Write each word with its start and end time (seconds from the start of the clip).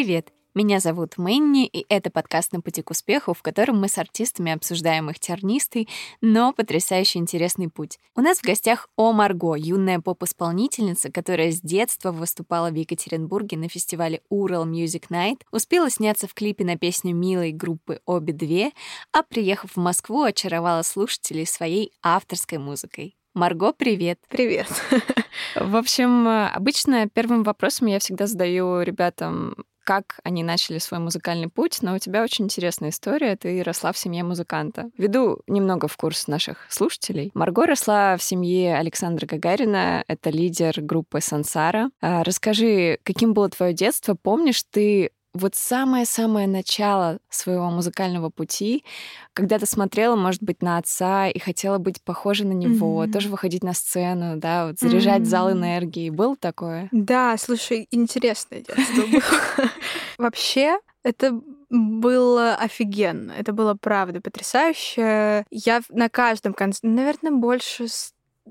Привет! 0.00 0.32
Меня 0.54 0.80
зовут 0.80 1.18
Мэнни, 1.18 1.66
и 1.66 1.84
это 1.90 2.08
подкаст 2.08 2.54
«На 2.54 2.62
пути 2.62 2.80
к 2.80 2.90
успеху», 2.90 3.34
в 3.34 3.42
котором 3.42 3.78
мы 3.78 3.86
с 3.86 3.98
артистами 3.98 4.50
обсуждаем 4.50 5.10
их 5.10 5.18
тернистый, 5.18 5.90
но 6.22 6.54
потрясающе 6.54 7.18
интересный 7.18 7.68
путь. 7.68 7.98
У 8.16 8.22
нас 8.22 8.38
в 8.38 8.42
гостях 8.42 8.88
О 8.96 9.12
Марго, 9.12 9.56
юная 9.56 10.00
поп-исполнительница, 10.00 11.12
которая 11.12 11.50
с 11.50 11.60
детства 11.60 12.12
выступала 12.12 12.70
в 12.70 12.74
Екатеринбурге 12.76 13.58
на 13.58 13.68
фестивале 13.68 14.22
Ural 14.32 14.64
Music 14.64 15.10
Night, 15.10 15.42
успела 15.52 15.90
сняться 15.90 16.26
в 16.26 16.32
клипе 16.32 16.64
на 16.64 16.78
песню 16.78 17.14
милой 17.14 17.52
группы 17.52 18.00
«Обе 18.06 18.32
две», 18.32 18.70
а 19.12 19.22
приехав 19.22 19.72
в 19.72 19.76
Москву, 19.76 20.22
очаровала 20.22 20.80
слушателей 20.80 21.44
своей 21.44 21.92
авторской 22.02 22.56
музыкой. 22.56 23.18
Марго, 23.34 23.74
привет. 23.74 24.18
Привет. 24.30 24.66
В 25.54 25.76
общем, 25.76 26.26
обычно 26.26 27.06
первым 27.06 27.42
вопросом 27.42 27.86
я 27.86 27.98
всегда 27.98 28.26
задаю 28.26 28.80
ребятам 28.80 29.54
как 29.84 30.20
они 30.24 30.42
начали 30.42 30.78
свой 30.78 31.00
музыкальный 31.00 31.48
путь, 31.48 31.78
но 31.82 31.94
у 31.94 31.98
тебя 31.98 32.22
очень 32.22 32.44
интересная 32.44 32.90
история. 32.90 33.36
Ты 33.36 33.62
росла 33.62 33.92
в 33.92 33.98
семье 33.98 34.22
музыканта. 34.22 34.90
Веду 34.96 35.40
немного 35.46 35.88
в 35.88 35.96
курс 35.96 36.26
наших 36.26 36.66
слушателей. 36.68 37.30
Марго 37.34 37.66
росла 37.66 38.16
в 38.16 38.22
семье 38.22 38.76
Александра 38.76 39.26
Гагарина. 39.26 40.04
Это 40.06 40.30
лидер 40.30 40.80
группы 40.80 41.20
«Сансара». 41.20 41.90
А, 42.00 42.22
расскажи, 42.24 42.98
каким 43.02 43.34
было 43.34 43.48
твое 43.48 43.72
детство? 43.72 44.14
Помнишь, 44.14 44.62
ты 44.70 45.10
вот 45.32 45.54
самое-самое 45.54 46.46
начало 46.46 47.18
своего 47.28 47.70
музыкального 47.70 48.30
пути, 48.30 48.84
когда 49.32 49.58
ты 49.58 49.66
смотрела, 49.66 50.16
может 50.16 50.42
быть, 50.42 50.62
на 50.62 50.78
отца 50.78 51.28
и 51.28 51.38
хотела 51.38 51.78
быть 51.78 52.02
похожа 52.02 52.44
на 52.44 52.52
него, 52.52 53.04
mm-hmm. 53.04 53.12
тоже 53.12 53.28
выходить 53.28 53.62
на 53.62 53.72
сцену, 53.72 54.36
да, 54.36 54.66
вот 54.66 54.78
заряжать 54.78 55.22
mm-hmm. 55.22 55.26
зал 55.26 55.52
энергии. 55.52 56.10
Было 56.10 56.36
такое? 56.36 56.88
Да, 56.90 57.36
слушай, 57.38 57.86
интересное 57.90 58.60
детство 58.62 59.06
было. 59.06 59.68
Вообще, 60.18 60.78
это 61.04 61.40
было 61.70 62.56
офигенно. 62.56 63.32
Это 63.32 63.52
было 63.52 63.74
правда 63.74 64.20
потрясающе. 64.20 65.44
Я 65.50 65.80
на 65.90 66.08
каждом 66.08 66.52
конце, 66.52 66.80
наверное, 66.82 67.32
больше 67.32 67.86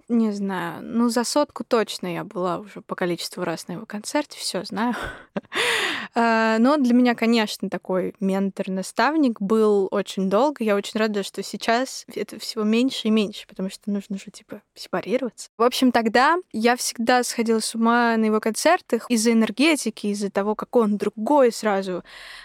не 0.08 0.32
знаю, 0.32 0.82
ну 0.84 1.10
за 1.10 1.24
сотку 1.24 1.64
точно 1.64 2.08
я 2.08 2.24
была 2.24 2.60
уже 2.60 2.82
по 2.82 2.96
количеству 2.96 3.44
раз 3.44 3.68
на 3.68 3.74
его 3.74 3.86
концерте, 3.86 4.38
все 4.38 4.64
знаю. 4.64 4.96
А, 6.22 6.58
но 6.60 6.76
для 6.76 6.94
меня, 6.94 7.16
конечно, 7.16 7.70
такой 7.70 8.14
ментор-наставник 8.20 9.40
был 9.40 9.88
очень 9.90 10.30
долго. 10.30 10.66
Я 10.66 10.76
очень 10.76 11.00
рада, 11.00 11.24
что 11.24 11.42
сейчас 11.42 12.06
это 12.14 12.38
всего 12.40 12.66
меньше 12.66 13.08
и 13.08 13.10
меньше, 13.10 13.48
потому 13.48 13.70
что 13.70 13.90
нужно 13.90 14.18
же, 14.18 14.30
типа, 14.30 14.62
сепарироваться. 14.74 15.48
В 15.58 15.64
общем, 15.64 15.94
тогда 15.94 16.36
я 16.52 16.76
всегда 16.76 17.24
сходила 17.24 17.62
с 17.62 17.74
ума 17.74 18.18
на 18.18 18.26
его 18.26 18.42
концертах 18.42 19.06
из-за 19.10 19.32
энергетики, 19.32 20.08
из-за 20.08 20.30
того, 20.30 20.56
какой 20.56 20.84
он 20.84 20.98
другой 20.98 21.54
сразу. 21.54 22.04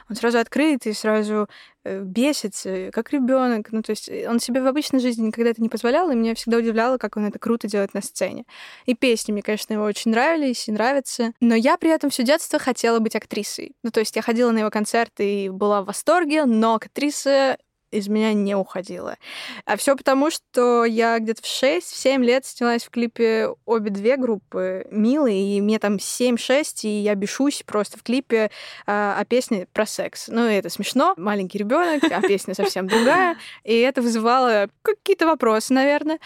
Он 0.09 0.15
сразу 0.15 0.39
открытый, 0.39 0.95
сразу 0.95 1.49
Э, 1.87 2.01
бесится, 2.01 2.91
как 2.93 3.13
ребенок. 3.13 3.71
Ну, 3.71 3.83
то 3.83 3.91
есть 3.91 4.09
э, 4.09 4.27
он 4.27 4.41
себе 4.41 4.63
в 4.63 4.67
обычной 4.67 5.01
жизни 5.01 5.27
никогда 5.27 5.51
это 5.51 5.61
не 5.61 5.69
позволял, 5.69 6.11
и 6.11 6.15
меня 6.15 6.35
всегда 6.35 6.57
удивляло, 6.57 6.97
как 6.97 7.19
он 7.19 7.27
это 7.27 7.39
круто 7.39 7.69
делает 7.69 7.93
на 7.93 8.01
сцене. 8.01 8.47
И 8.87 8.95
песни 8.95 9.33
мне, 9.33 9.43
конечно, 9.43 9.75
его 9.75 9.85
очень 9.85 10.11
нравились 10.11 10.67
и 10.67 10.73
нравятся. 10.73 11.33
Но 11.41 11.55
я 11.55 11.77
при 11.77 11.91
этом 11.91 12.09
все 12.09 12.23
детство 12.23 12.59
хотела 12.59 13.01
быть 13.01 13.15
актрисой. 13.15 13.64
Ну, 13.83 13.91
то 13.91 14.01
есть 14.01 14.17
я 14.17 14.23
ходила 14.23 14.51
на 14.51 14.59
его 14.59 14.71
концерты 14.71 15.45
и 15.45 15.49
была 15.49 15.83
в 15.83 15.87
восторге, 15.87 16.45
но 16.45 16.75
актриса 16.75 17.57
из 17.95 18.09
меня 18.09 18.33
не 18.33 18.55
уходила. 18.55 19.17
А 19.65 19.77
все 19.77 19.97
потому, 19.97 20.31
что 20.31 20.85
я 20.85 21.19
где-то 21.19 21.43
в 21.43 21.47
6-7 21.47 22.23
лет 22.23 22.45
снялась 22.45 22.85
в 22.85 22.91
клипе 22.91 23.49
обе 23.65 23.91
две 23.91 24.17
группы 24.17 24.87
«Милые», 24.91 25.57
и 25.57 25.61
мне 25.61 25.79
там 25.79 25.97
7-6, 25.97 26.81
и 26.83 26.89
я 26.89 27.15
бешусь 27.15 27.63
просто 27.65 27.99
в 27.99 28.03
клипе 28.03 28.51
а, 28.87 29.17
о 29.19 29.25
песне 29.25 29.69
про 29.73 29.87
секс. 29.87 30.29
Ну, 30.29 30.43
это 30.43 30.69
смешно. 30.69 31.15
Маленький 31.17 31.59
ребенок, 31.59 32.03
а 32.11 32.21
песня 32.21 32.55
совсем 32.55 32.89
другая. 32.89 33.37
И 33.63 33.79
это 33.79 34.03
вызывало 34.03 34.69
какие-то 34.83 35.27
вопросы, 35.27 35.73
наверное. 35.73 36.19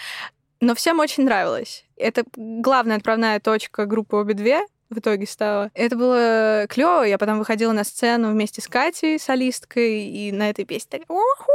Но 0.61 0.75
всем 0.75 0.99
очень 0.99 1.25
нравилось. 1.25 1.85
Это 1.97 2.25
главная 2.35 2.97
отправная 2.97 3.39
точка 3.41 3.87
группы 3.87 4.17
«Обе 4.17 4.35
две», 4.35 4.63
в 4.91 4.99
итоге 4.99 5.27
стало. 5.27 5.71
Это 5.75 5.97
было 5.97 6.67
клево. 6.69 7.03
Я 7.03 7.19
потом 7.19 7.39
выходила 7.39 7.73
на 7.73 7.85
сцену 7.85 8.31
вместе 8.31 8.61
с 8.61 8.69
Катей, 8.69 9.19
солисткой, 9.19 10.05
и 10.05 10.33
на 10.33 10.51
этой 10.51 10.65
песне 10.65 10.99
так 10.99 11.11
уху! 11.11 11.53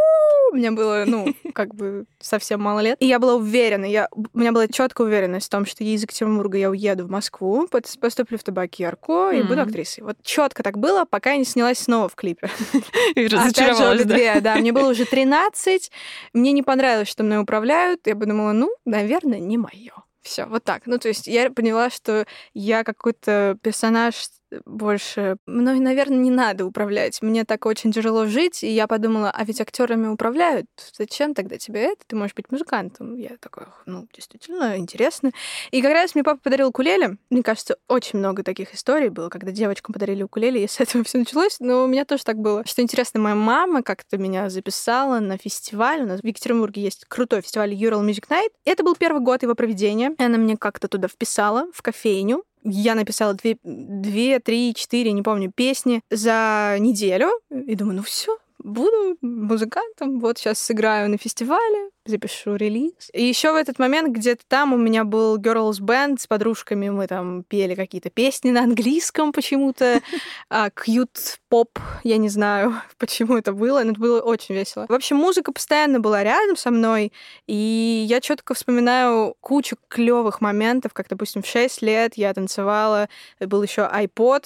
Мне 0.53 0.71
было, 0.71 1.03
ну, 1.07 1.33
как 1.53 1.73
бы 1.73 2.05
совсем 2.19 2.61
мало 2.61 2.79
лет. 2.79 2.97
И 2.99 3.07
я 3.07 3.19
была 3.19 3.35
уверена, 3.35 3.85
я, 3.85 4.07
у 4.11 4.38
меня 4.38 4.51
была 4.51 4.67
четкая 4.67 5.07
уверенность 5.07 5.47
в 5.47 5.49
том, 5.49 5.66
что 5.66 5.83
из 5.83 6.01
Екатеринбурга 6.01 6.57
я 6.57 6.69
уеду 6.69 7.05
в 7.05 7.09
Москву, 7.09 7.67
поступлю 7.67 8.38
в 8.38 8.44
табакерку 8.44 9.29
и 9.29 9.38
mm-hmm. 9.38 9.47
буду 9.47 9.61
актрисой. 9.61 10.03
Вот 10.03 10.17
четко 10.21 10.61
так 10.61 10.77
было, 10.77 11.05
пока 11.05 11.31
я 11.31 11.38
не 11.38 11.45
снялась 11.45 11.79
снова 11.79 12.09
в 12.09 12.15
клипе. 12.15 12.50
И 13.15 13.27
разочаровалась, 13.27 14.05
да? 14.05 14.39
Да, 14.41 14.55
мне 14.55 14.71
было 14.71 14.91
уже 14.91 15.05
13, 15.13 15.91
мне 16.33 16.51
не 16.51 16.63
понравилось, 16.63 17.07
что 17.07 17.23
мной 17.23 17.39
управляют. 17.39 18.01
Я 18.05 18.15
подумала, 18.15 18.51
ну, 18.51 18.71
наверное, 18.85 19.39
не 19.39 19.57
мое. 19.57 19.94
Все, 20.23 20.45
вот 20.45 20.63
так. 20.63 20.84
Ну, 20.85 20.97
то 20.97 21.09
есть 21.09 21.28
я 21.28 21.51
поняла, 21.51 21.89
что 21.89 22.25
я 22.53 22.84
какой-то 22.85 23.57
персонаж 23.61 24.16
больше... 24.65 25.37
Мной, 25.45 25.79
наверное, 25.79 26.17
не 26.17 26.31
надо 26.31 26.65
управлять. 26.65 27.21
Мне 27.21 27.45
так 27.45 27.65
очень 27.65 27.91
тяжело 27.91 28.25
жить, 28.25 28.63
и 28.63 28.69
я 28.69 28.87
подумала, 28.87 29.31
а 29.31 29.43
ведь 29.43 29.61
актерами 29.61 30.07
управляют. 30.07 30.67
Зачем 30.97 31.33
тогда 31.33 31.57
тебе 31.57 31.81
это? 31.81 32.03
Ты 32.07 32.15
можешь 32.15 32.35
быть 32.35 32.51
музыкантом. 32.51 33.15
Я 33.15 33.37
такой, 33.39 33.65
ну, 33.85 34.07
действительно, 34.13 34.77
интересно. 34.77 35.31
И 35.71 35.81
как 35.81 35.91
раз 35.91 36.15
мне 36.15 36.23
папа 36.23 36.39
подарил 36.43 36.69
укулеле. 36.69 37.17
Мне 37.29 37.43
кажется, 37.43 37.77
очень 37.87 38.19
много 38.19 38.43
таких 38.43 38.73
историй 38.73 39.09
было, 39.09 39.29
когда 39.29 39.51
девочкам 39.51 39.93
подарили 39.93 40.23
укулеле, 40.23 40.63
и 40.63 40.67
с 40.67 40.79
этого 40.79 41.03
все 41.03 41.17
началось. 41.17 41.57
Но 41.59 41.83
у 41.83 41.87
меня 41.87 42.05
тоже 42.05 42.23
так 42.23 42.37
было. 42.37 42.65
Что 42.65 42.81
интересно, 42.81 43.19
моя 43.19 43.35
мама 43.35 43.83
как-то 43.83 44.17
меня 44.17 44.49
записала 44.49 45.19
на 45.19 45.37
фестиваль. 45.37 46.01
У 46.01 46.07
нас 46.07 46.21
в 46.21 46.25
Екатеринбурге 46.25 46.81
есть 46.81 47.05
крутой 47.07 47.41
фестиваль 47.41 47.73
Ural 47.73 48.05
Music 48.05 48.27
Night. 48.29 48.49
Это 48.65 48.83
был 48.83 48.95
первый 48.95 49.21
год 49.21 49.43
его 49.43 49.55
проведения. 49.55 50.15
И 50.17 50.23
она 50.23 50.37
меня 50.37 50.57
как-то 50.57 50.87
туда 50.87 51.07
вписала, 51.07 51.67
в 51.73 51.81
кофейню 51.81 52.43
я 52.63 52.96
написала 52.96 53.34
две, 53.34 53.57
две, 53.63 54.40
три, 54.40 54.74
четыре, 54.74 55.12
не 55.12 55.22
помню, 55.22 55.51
песни 55.51 56.01
за 56.09 56.78
неделю. 56.79 57.29
И 57.51 57.75
думаю, 57.75 57.97
ну 57.97 58.03
все, 58.03 58.38
буду 58.63 59.18
музыкантом, 59.22 60.19
вот 60.19 60.38
сейчас 60.38 60.59
сыграю 60.59 61.09
на 61.09 61.18
фестивале, 61.18 61.90
запишу 62.06 62.56
релиз. 62.56 63.09
И 63.13 63.24
еще 63.24 63.51
в 63.51 63.56
этот 63.56 63.79
момент 63.79 64.16
где-то 64.16 64.44
там 64.47 64.74
у 64.74 64.78
меня 64.78 65.03
был 65.03 65.38
girls 65.38 65.79
band 65.79 66.19
с 66.19 66.28
подружками, 66.28 66.90
мы 66.90 67.07
там 67.07 67.44
пели 67.44 67.75
какие-то 67.75 68.09
песни 68.09 68.51
на 68.51 68.63
английском 68.63 69.31
почему-то, 69.31 70.01
а, 70.50 70.69
cute 70.69 71.38
поп, 71.50 71.79
я 72.03 72.18
не 72.18 72.29
знаю, 72.29 72.75
почему 72.97 73.38
это 73.38 73.53
было, 73.53 73.84
но 73.84 73.91
это 73.91 74.00
было 74.00 74.22
очень 74.22 74.56
весело. 74.56 74.85
В 74.90 74.94
общем, 74.94 75.18
музыка 75.18 75.51
постоянно 75.51 76.00
была 76.00 76.24
рядом 76.24 76.56
со 76.56 76.72
мной, 76.72 77.13
и 77.47 78.06
я 78.07 78.22
четко 78.22 78.53
вспоминаю 78.53 79.35
кучу 79.41 79.78
клевых 79.88 80.41
моментов, 80.41 80.94
как, 80.94 81.07
допустим, 81.09 81.41
в 81.41 81.47
6 81.47 81.81
лет 81.81 82.13
я 82.16 82.34
танцевала, 82.34 83.09
был 83.40 83.63
еще 83.63 83.81
iPod, 83.81 84.45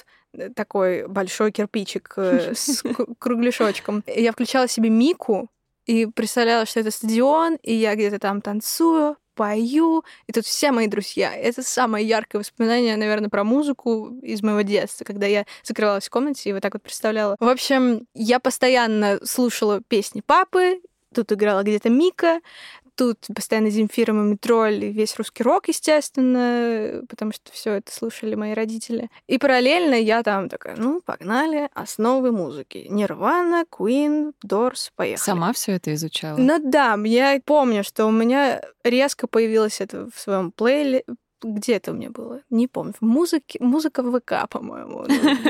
такой 0.56 1.08
большой 1.08 1.52
кирпичик 1.52 2.14
э, 2.18 2.53
с 2.56 2.84
кругляшочком. 3.20 4.03
Я 4.08 4.31
включала 4.31 4.68
себе 4.68 4.90
Мику 4.90 5.50
и 5.86 6.06
представляла, 6.06 6.66
что 6.66 6.80
это 6.80 6.92
стадион, 6.92 7.58
и 7.64 7.74
я 7.74 7.96
где-то 7.96 8.20
там 8.20 8.42
танцую, 8.42 9.18
пою, 9.38 10.03
и 10.25 10.34
тут 10.34 10.46
все 10.46 10.72
мои 10.72 10.88
друзья. 10.88 11.34
Это 11.34 11.62
самое 11.62 12.06
яркое 12.06 12.40
воспоминание, 12.40 12.98
наверное, 12.98 13.30
про 13.30 13.44
музыку 13.44 14.18
из 14.22 14.42
моего 14.42 14.62
детства, 14.62 15.06
когда 15.06 15.28
я 15.28 15.46
закрывалась 15.64 16.08
в 16.08 16.09
комнате 16.09 16.50
и 16.50 16.54
вот 16.54 16.62
так 16.62 16.74
вот 16.74 16.84
представляла. 16.84 17.38
В 17.40 17.48
общем, 17.48 18.07
я 18.13 18.39
постоянно 18.39 19.19
слушала 19.24 19.81
песни 19.88 20.22
папы, 20.25 20.81
тут 21.13 21.31
играла 21.31 21.63
где-то 21.63 21.89
Мика, 21.89 22.42
тут 22.98 23.20
постоянно 23.34 23.70
Земфира, 23.70 24.12
Мумитроль, 24.12 24.86
весь 24.86 25.16
русский 25.18 25.44
рок, 25.44 25.68
естественно, 25.68 27.04
потому 27.08 27.32
что 27.32 27.52
все 27.52 27.74
это 27.74 27.94
слушали 27.94 28.36
мои 28.36 28.54
родители. 28.54 29.10
И 29.28 29.38
параллельно 29.38 29.94
я 29.94 30.24
там 30.24 30.50
такая, 30.50 30.76
ну, 30.76 31.02
погнали, 31.06 31.70
основы 31.74 32.32
музыки. 32.32 32.88
Нирвана, 32.90 33.66
Queen, 33.72 34.34
Дорс, 34.42 34.92
поехали. 34.96 35.24
Сама 35.24 35.54
все 35.54 35.74
это 35.74 35.94
изучала? 35.94 36.38
Ну 36.38 36.60
да, 36.60 36.98
я 37.06 37.40
помню, 37.46 37.84
что 37.84 38.08
у 38.08 38.12
меня 38.12 38.62
резко 38.84 39.28
появилось 39.28 39.80
это 39.80 40.10
в 40.14 40.20
своем 40.20 40.52
плейле 40.52 41.04
где 41.42 41.74
это 41.74 41.92
у 41.92 41.94
меня 41.94 42.10
было? 42.10 42.42
Не 42.50 42.68
помню. 42.68 42.94
Музыки, 43.01 43.57
музыка 43.62 44.04
в 44.04 44.19
ВК, 44.19 44.50
по-моему. 44.50 45.06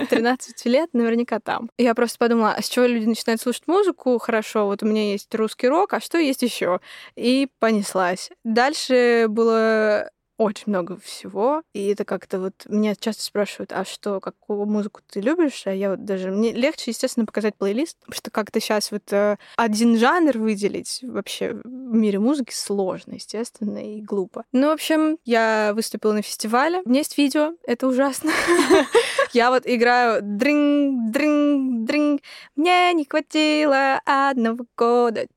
13 0.09 0.61
ну, 0.65 0.71
лет, 0.71 0.89
наверняка 0.93 1.39
там. 1.39 1.69
Я 1.77 1.95
просто 1.95 2.17
подумала, 2.17 2.53
а 2.53 2.61
с 2.61 2.69
чего 2.69 2.85
люди 2.85 3.05
начинают 3.05 3.41
слушать 3.41 3.67
музыку? 3.67 4.17
Хорошо, 4.17 4.65
вот 4.65 4.83
у 4.83 4.85
меня 4.85 5.11
есть 5.11 5.33
русский 5.35 5.67
рок, 5.67 5.93
а 5.93 5.99
что 5.99 6.17
есть 6.17 6.41
еще? 6.41 6.79
И 7.15 7.47
понеслась. 7.59 8.29
Дальше 8.43 9.27
было 9.29 10.09
очень 10.37 10.65
много 10.67 10.97
всего, 10.97 11.63
и 11.73 11.87
это 11.87 12.05
как-то 12.05 12.39
вот 12.39 12.53
меня 12.67 12.95
часто 12.95 13.23
спрашивают, 13.23 13.71
а 13.71 13.85
что, 13.85 14.19
какую 14.19 14.65
музыку 14.65 15.01
ты 15.09 15.19
любишь? 15.19 15.63
А 15.65 15.73
я 15.73 15.91
вот 15.91 16.05
даже 16.05 16.31
мне 16.31 16.51
легче, 16.51 16.91
естественно, 16.91 17.25
показать 17.25 17.55
плейлист, 17.55 17.97
потому 17.99 18.17
что 18.17 18.31
как-то 18.31 18.59
сейчас 18.59 18.91
вот 18.91 19.11
э, 19.11 19.37
один 19.55 19.97
жанр 19.97 20.37
выделить 20.37 20.99
вообще 21.03 21.53
в 21.63 21.67
мире 21.67 22.19
музыки 22.19 22.53
сложно, 22.53 23.13
естественно, 23.13 23.77
и 23.77 24.01
глупо. 24.01 24.43
Ну, 24.51 24.67
в 24.67 24.71
общем, 24.71 25.17
я 25.25 25.71
выступила 25.73 26.13
на 26.13 26.21
фестивале. 26.21 26.81
У 26.85 26.89
меня 26.89 26.99
есть 26.99 27.17
видео, 27.17 27.53
это 27.63 27.87
ужасно. 27.87 28.31
Я 29.33 29.51
вот 29.51 29.63
играю 29.65 30.21
дринг, 30.23 31.11
дринг, 31.11 31.85
дринг. 31.85 32.21
Мне 32.55 32.93
не 32.93 33.05
хватило 33.05 33.99
одного 34.05 34.65
года. 34.77 35.27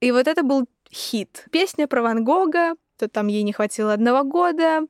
И 0.00 0.12
вот 0.12 0.28
это 0.28 0.42
был 0.42 0.66
хит. 0.94 1.46
Песня 1.50 1.86
про 1.86 2.02
Ван 2.02 2.24
Гога, 2.24 2.74
то 2.98 3.08
там 3.08 3.26
ей 3.26 3.42
не 3.42 3.52
хватило 3.52 3.92
одного 3.92 4.22
года. 4.24 4.82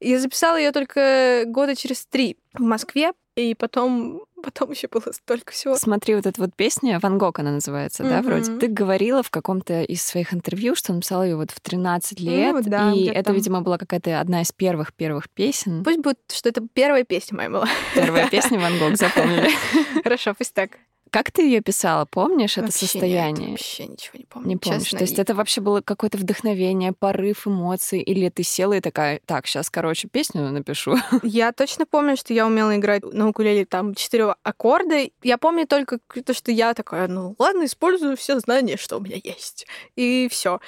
Я 0.00 0.18
записала 0.18 0.56
ее 0.56 0.72
только 0.72 1.44
года 1.46 1.76
через 1.76 2.06
три 2.06 2.38
в 2.54 2.62
Москве, 2.62 3.12
и 3.36 3.54
потом 3.54 4.22
потом 4.42 4.70
еще 4.70 4.88
было 4.88 5.12
столько 5.12 5.52
всего. 5.52 5.76
Смотри, 5.76 6.14
вот 6.14 6.26
эта 6.26 6.40
вот 6.40 6.54
песня, 6.56 6.98
Ван 7.00 7.18
Гог 7.18 7.38
она 7.38 7.52
называется, 7.52 8.02
mm-hmm. 8.02 8.08
да, 8.08 8.22
вроде? 8.22 8.56
Ты 8.56 8.68
говорила 8.68 9.22
в 9.22 9.30
каком-то 9.30 9.82
из 9.82 10.02
своих 10.02 10.32
интервью, 10.32 10.74
что 10.74 10.92
написала 10.92 11.22
ее 11.22 11.36
вот 11.36 11.50
в 11.50 11.60
13 11.60 12.20
лет, 12.20 12.54
ну, 12.54 12.62
да, 12.62 12.92
и 12.92 13.04
это, 13.04 13.24
там. 13.24 13.34
видимо, 13.34 13.60
была 13.60 13.78
какая-то 13.78 14.18
одна 14.18 14.42
из 14.42 14.52
первых-первых 14.52 15.28
песен. 15.30 15.84
Пусть 15.84 15.98
будет, 15.98 16.18
что 16.32 16.48
это 16.48 16.66
первая 16.72 17.04
песня 17.04 17.36
моя 17.36 17.50
была. 17.50 17.68
Первая 17.94 18.28
песня 18.28 18.58
Ван 18.58 18.78
Гог, 18.78 18.96
запомнили. 18.96 19.50
Хорошо, 20.02 20.34
пусть 20.36 20.54
так. 20.54 20.78
Как 21.10 21.30
ты 21.30 21.42
ее 21.42 21.60
писала? 21.60 22.04
Помнишь 22.04 22.52
это 22.56 22.66
вообще 22.66 22.86
состояние? 22.86 23.50
Нет, 23.50 23.60
вообще 23.60 23.86
ничего 23.86 24.18
не 24.18 24.24
помню. 24.24 24.48
Не 24.48 24.56
помнишь. 24.56 24.82
Честно. 24.82 24.98
То 24.98 25.04
есть 25.04 25.18
это 25.18 25.34
вообще 25.34 25.60
было 25.60 25.80
какое-то 25.80 26.18
вдохновение, 26.18 26.92
порыв 26.92 27.46
эмоций, 27.46 28.00
или 28.00 28.28
ты 28.28 28.42
села 28.42 28.74
и 28.74 28.80
такая, 28.80 29.20
так, 29.26 29.46
сейчас, 29.46 29.70
короче, 29.70 30.08
песню 30.08 30.50
напишу. 30.50 30.96
Я 31.22 31.52
точно 31.52 31.86
помню, 31.86 32.16
что 32.16 32.32
я 32.32 32.46
умела 32.46 32.76
играть 32.76 33.02
на 33.04 33.28
укулеле 33.28 33.64
там 33.64 33.94
четыре 33.94 34.34
аккорда. 34.42 35.08
Я 35.22 35.38
помню 35.38 35.66
только 35.66 35.98
то, 35.98 36.34
что 36.34 36.52
я 36.52 36.74
такая, 36.74 37.08
ну 37.08 37.34
ладно, 37.38 37.64
использую 37.64 38.16
все 38.16 38.38
знания, 38.38 38.76
что 38.76 38.98
у 38.98 39.00
меня 39.00 39.16
есть. 39.22 39.66
И 39.96 40.28
все. 40.30 40.60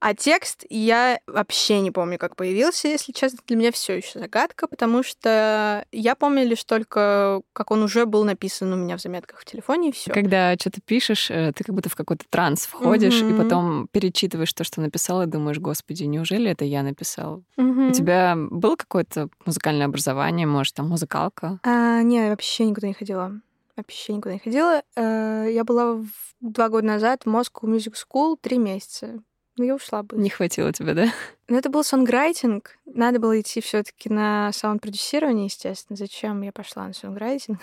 А 0.00 0.14
текст 0.14 0.64
я 0.70 1.18
вообще 1.26 1.80
не 1.80 1.90
помню, 1.90 2.18
как 2.18 2.36
появился, 2.36 2.88
если 2.88 3.12
честно. 3.12 3.38
Для 3.46 3.56
меня 3.56 3.72
все 3.72 3.96
еще 3.96 4.20
загадка, 4.20 4.68
потому 4.68 5.02
что 5.02 5.84
я 5.90 6.14
помню 6.14 6.46
лишь 6.46 6.62
только, 6.64 7.42
как 7.52 7.70
он 7.70 7.82
уже 7.82 8.06
был 8.06 8.24
написан 8.24 8.72
у 8.72 8.76
меня 8.76 8.96
в 8.96 9.00
заметках 9.00 9.40
в 9.40 9.44
телефоне, 9.44 9.88
и 9.88 9.92
все. 9.92 10.12
Когда 10.12 10.54
что-то 10.54 10.80
пишешь, 10.80 11.30
э, 11.30 11.52
ты 11.54 11.64
как 11.64 11.74
будто 11.74 11.88
в 11.88 11.96
какой-то 11.96 12.24
транс 12.30 12.66
входишь, 12.66 13.20
mm-hmm. 13.20 13.34
и 13.34 13.42
потом 13.42 13.88
перечитываешь 13.88 14.52
то, 14.52 14.62
что 14.62 14.80
написал, 14.80 15.22
и 15.22 15.26
думаешь, 15.26 15.58
господи, 15.58 16.04
неужели 16.04 16.50
это 16.50 16.64
я 16.64 16.82
написал? 16.82 17.42
Mm-hmm. 17.58 17.88
У 17.88 17.92
тебя 17.92 18.36
было 18.36 18.76
какое-то 18.76 19.28
музыкальное 19.44 19.86
образование, 19.86 20.46
может, 20.46 20.74
там 20.74 20.88
музыкалка? 20.88 21.58
А, 21.64 22.02
не, 22.02 22.28
вообще 22.30 22.66
никуда 22.66 22.86
не 22.86 22.94
ходила. 22.94 23.40
Вообще 23.76 24.14
никуда 24.14 24.34
не 24.34 24.40
ходила. 24.40 24.82
Э, 24.96 25.48
я 25.50 25.64
была 25.64 26.04
два 26.40 26.68
года 26.68 26.86
назад 26.86 27.24
в 27.24 27.28
Moscow 27.28 27.62
Music 27.64 27.94
School 27.94 28.36
три 28.40 28.58
месяца. 28.58 29.22
Ну, 29.58 29.64
я 29.64 29.74
ушла 29.74 30.02
бы. 30.02 30.16
Не 30.16 30.30
хватило 30.30 30.72
тебя, 30.72 30.94
да? 30.94 31.12
Ну, 31.48 31.56
это 31.56 31.68
был 31.68 31.82
сонграйтинг. 31.82 32.78
Надо 32.86 33.18
было 33.18 33.40
идти 33.40 33.60
все 33.60 33.82
таки 33.82 34.08
на 34.08 34.52
саунд-продюсирование, 34.52 35.46
естественно. 35.46 35.96
Зачем 35.96 36.42
я 36.42 36.52
пошла 36.52 36.86
на 36.86 36.94
сонграйтинг? 36.94 37.58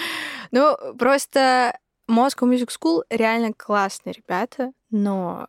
ну, 0.50 0.76
просто 0.98 1.78
Moscow 2.08 2.48
Music 2.50 2.68
School 2.68 3.02
реально 3.10 3.52
классные 3.52 4.12
ребята, 4.12 4.72
но 4.90 5.48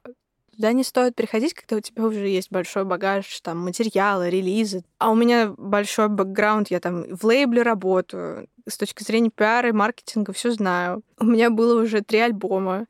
туда 0.56 0.74
не 0.74 0.84
стоит 0.84 1.16
приходить, 1.16 1.54
когда 1.54 1.78
у 1.78 1.80
тебя 1.80 2.04
уже 2.04 2.28
есть 2.28 2.52
большой 2.52 2.84
багаж, 2.84 3.40
там, 3.42 3.60
материалы, 3.60 4.30
релизы. 4.30 4.84
А 4.98 5.10
у 5.10 5.16
меня 5.16 5.54
большой 5.58 6.10
бэкграунд, 6.10 6.70
я 6.70 6.82
там 6.82 7.04
в 7.16 7.24
лейбле 7.26 7.62
работаю, 7.62 8.48
с 8.68 8.78
точки 8.78 9.04
зрения 9.04 9.30
пиара 9.30 9.70
и 9.70 9.74
маркетинга 9.74 10.34
все 10.34 10.52
знаю. 10.52 11.02
У 11.18 11.26
меня 11.26 11.50
было 11.50 11.82
уже 11.82 12.02
три 12.02 12.20
альбома. 12.20 12.88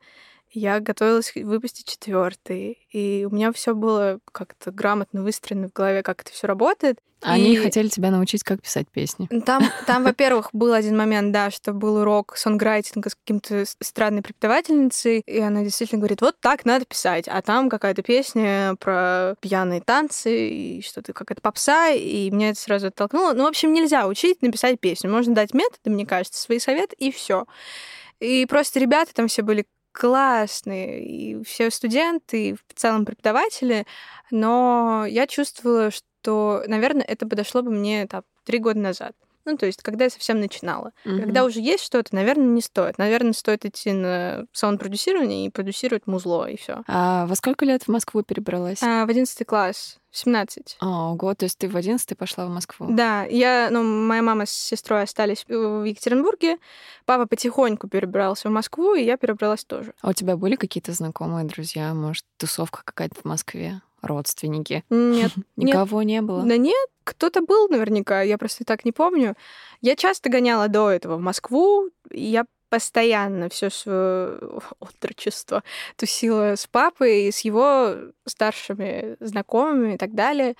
Я 0.52 0.80
готовилась 0.80 1.32
выпустить 1.34 1.86
четвертый, 1.86 2.86
и 2.90 3.26
у 3.30 3.34
меня 3.34 3.52
все 3.52 3.74
было 3.74 4.18
как-то 4.32 4.72
грамотно 4.72 5.22
выстроено 5.22 5.68
в 5.68 5.72
голове, 5.72 6.02
как 6.02 6.22
это 6.22 6.32
все 6.32 6.46
работает. 6.48 6.98
Они 7.22 7.54
и... 7.54 7.56
хотели 7.56 7.88
тебя 7.88 8.10
научить, 8.10 8.42
как 8.42 8.62
писать 8.62 8.88
песни. 8.90 9.28
Там, 9.44 9.62
там 9.86 10.04
во-первых, 10.04 10.48
был 10.52 10.72
один 10.72 10.96
момент, 10.96 11.32
да, 11.32 11.50
что 11.50 11.72
был 11.72 11.96
урок 11.96 12.36
сонграйтинга 12.36 13.10
с 13.10 13.14
каким-то 13.14 13.64
странной 13.80 14.22
преподавательницей, 14.22 15.22
и 15.26 15.38
она 15.38 15.62
действительно 15.62 16.00
говорит, 16.00 16.20
вот 16.22 16.40
так 16.40 16.64
надо 16.64 16.84
писать. 16.84 17.28
А 17.28 17.42
там 17.42 17.68
какая-то 17.68 18.02
песня 18.02 18.74
про 18.80 19.34
пьяные 19.40 19.82
танцы 19.82 20.48
и 20.48 20.82
что-то, 20.82 21.12
какая-то 21.12 21.42
попса, 21.42 21.90
и 21.90 22.30
меня 22.30 22.50
это 22.50 22.60
сразу 22.60 22.88
оттолкнуло. 22.88 23.34
Ну, 23.34 23.44
в 23.44 23.48
общем, 23.48 23.72
нельзя 23.72 24.06
учить 24.06 24.42
написать 24.42 24.80
песню. 24.80 25.10
Можно 25.10 25.34
дать 25.34 25.52
методы, 25.54 25.90
мне 25.90 26.06
кажется, 26.06 26.40
свои 26.40 26.58
советы, 26.58 26.96
и 26.98 27.12
все. 27.12 27.44
И 28.18 28.46
просто 28.46 28.80
ребята 28.80 29.12
там 29.14 29.28
все 29.28 29.42
были 29.42 29.66
классные, 29.92 31.04
и 31.04 31.42
все 31.44 31.70
студенты, 31.70 32.50
и 32.50 32.54
в 32.54 32.74
целом 32.74 33.04
преподаватели, 33.04 33.86
но 34.30 35.04
я 35.08 35.26
чувствовала, 35.26 35.90
что, 35.90 36.62
наверное, 36.66 37.04
это 37.04 37.26
подошло 37.26 37.62
бы 37.62 37.70
мне 37.70 38.06
там, 38.06 38.22
три 38.44 38.58
года 38.58 38.78
назад. 38.80 39.14
Ну, 39.44 39.56
то 39.56 39.66
есть, 39.66 39.82
когда 39.82 40.04
я 40.04 40.10
совсем 40.10 40.40
начинала. 40.40 40.92
Mm-hmm. 41.04 41.20
Когда 41.20 41.44
уже 41.44 41.60
есть 41.60 41.84
что-то, 41.84 42.14
наверное, 42.14 42.46
не 42.46 42.60
стоит. 42.60 42.98
Наверное, 42.98 43.32
стоит 43.32 43.64
идти 43.64 43.92
на 43.92 44.46
саунд-продюсирование 44.52 45.46
и 45.46 45.50
продюсировать 45.50 46.06
музло, 46.06 46.48
и 46.48 46.56
все. 46.56 46.82
А 46.86 47.26
во 47.26 47.34
сколько 47.34 47.64
лет 47.64 47.84
в 47.84 47.88
Москву 47.88 48.22
перебралась? 48.22 48.82
А, 48.82 49.06
в 49.06 49.10
одиннадцатый 49.10 49.44
класс. 49.44 50.00
В 50.10 50.18
17. 50.18 50.78
Ого, 50.80 51.14
год, 51.14 51.38
то 51.38 51.44
есть 51.44 51.56
ты 51.56 51.68
в 51.68 51.76
11 51.76 52.18
пошла 52.18 52.46
в 52.46 52.50
Москву? 52.50 52.88
Да, 52.90 53.22
я, 53.24 53.68
ну, 53.70 53.84
моя 53.84 54.22
мама 54.22 54.44
с 54.44 54.50
сестрой 54.50 55.02
остались 55.04 55.44
в 55.46 55.84
Екатеринбурге, 55.84 56.58
папа 57.04 57.26
потихоньку 57.26 57.88
перебрался 57.88 58.48
в 58.48 58.52
Москву, 58.52 58.94
и 58.94 59.04
я 59.04 59.16
перебралась 59.16 59.64
тоже. 59.64 59.94
А 60.00 60.10
у 60.10 60.12
тебя 60.12 60.36
были 60.36 60.56
какие-то 60.56 60.92
знакомые, 60.92 61.44
друзья, 61.44 61.94
может, 61.94 62.24
тусовка 62.38 62.82
какая-то 62.84 63.20
в 63.20 63.24
Москве? 63.24 63.82
Родственники? 64.02 64.84
Нет. 64.90 65.32
Никого 65.56 66.02
нет. 66.02 66.22
не 66.22 66.26
было? 66.26 66.42
Да 66.42 66.56
нет, 66.56 66.88
кто-то 67.04 67.40
был 67.42 67.68
наверняка, 67.68 68.22
я 68.22 68.38
просто 68.38 68.64
так 68.64 68.84
не 68.84 68.92
помню. 68.92 69.36
Я 69.80 69.96
часто 69.96 70.30
гоняла 70.30 70.68
до 70.68 70.90
этого 70.90 71.16
в 71.16 71.20
Москву, 71.20 71.90
я 72.10 72.44
постоянно 72.70 73.48
все 73.48 73.68
свое 73.68 74.38
отрочество 74.78 75.62
тусила 75.96 76.56
с 76.56 76.66
папой 76.66 77.24
и 77.24 77.32
с 77.32 77.40
его 77.40 77.94
старшими 78.26 79.16
знакомыми 79.20 79.94
и 79.94 79.98
так 79.98 80.14
далее. 80.14 80.54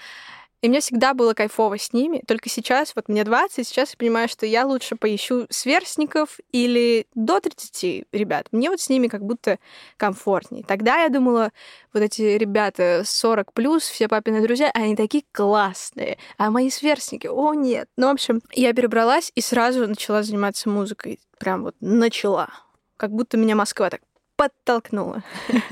И 0.63 0.69
мне 0.69 0.81
всегда 0.81 1.15
было 1.15 1.33
кайфово 1.33 1.79
с 1.79 1.93
ними. 1.93 2.23
Только 2.27 2.51
сейчас, 2.51 2.93
вот 2.95 3.09
мне 3.09 3.25
20, 3.25 3.67
сейчас 3.67 3.91
я 3.91 3.97
понимаю, 3.97 4.29
что 4.29 4.45
я 4.45 4.67
лучше 4.67 4.97
поищу 4.97 5.47
сверстников 5.49 6.39
или 6.53 7.07
до 7.15 7.41
30 7.41 8.07
ребят. 8.13 8.49
Мне 8.53 8.69
вот 8.69 8.81
с 8.81 8.89
ними 8.91 9.09
как 9.09 9.25
будто 9.25 9.59
комфортней. 9.97 10.63
Тогда 10.63 11.03
я 11.03 11.09
думала, 11.09 11.53
вот 11.95 12.03
эти 12.03 12.23
ребята 12.23 13.03
40 13.05 13.53
плюс, 13.55 13.85
все 13.85 14.07
папины 14.07 14.43
друзья, 14.43 14.71
они 14.75 14.97
такие 14.97 15.25
классные. 15.33 16.19
А 16.37 16.51
мои 16.51 16.69
сверстники, 16.71 17.27
о 17.27 17.55
нет. 17.55 17.89
Ну, 17.97 18.09
в 18.09 18.11
общем, 18.11 18.43
я 18.53 18.75
перебралась 18.75 19.33
и 19.35 19.41
сразу 19.41 19.87
начала 19.87 20.23
заниматься 20.23 20.69
музыкой. 20.69 21.21
Прям 21.39 21.63
вот 21.63 21.75
начала. 21.81 22.51
Как 22.99 23.13
будто 23.13 23.39
меня 23.39 23.57
Москва 23.57 23.89
так 23.89 24.03
подтолкнула. 24.41 25.23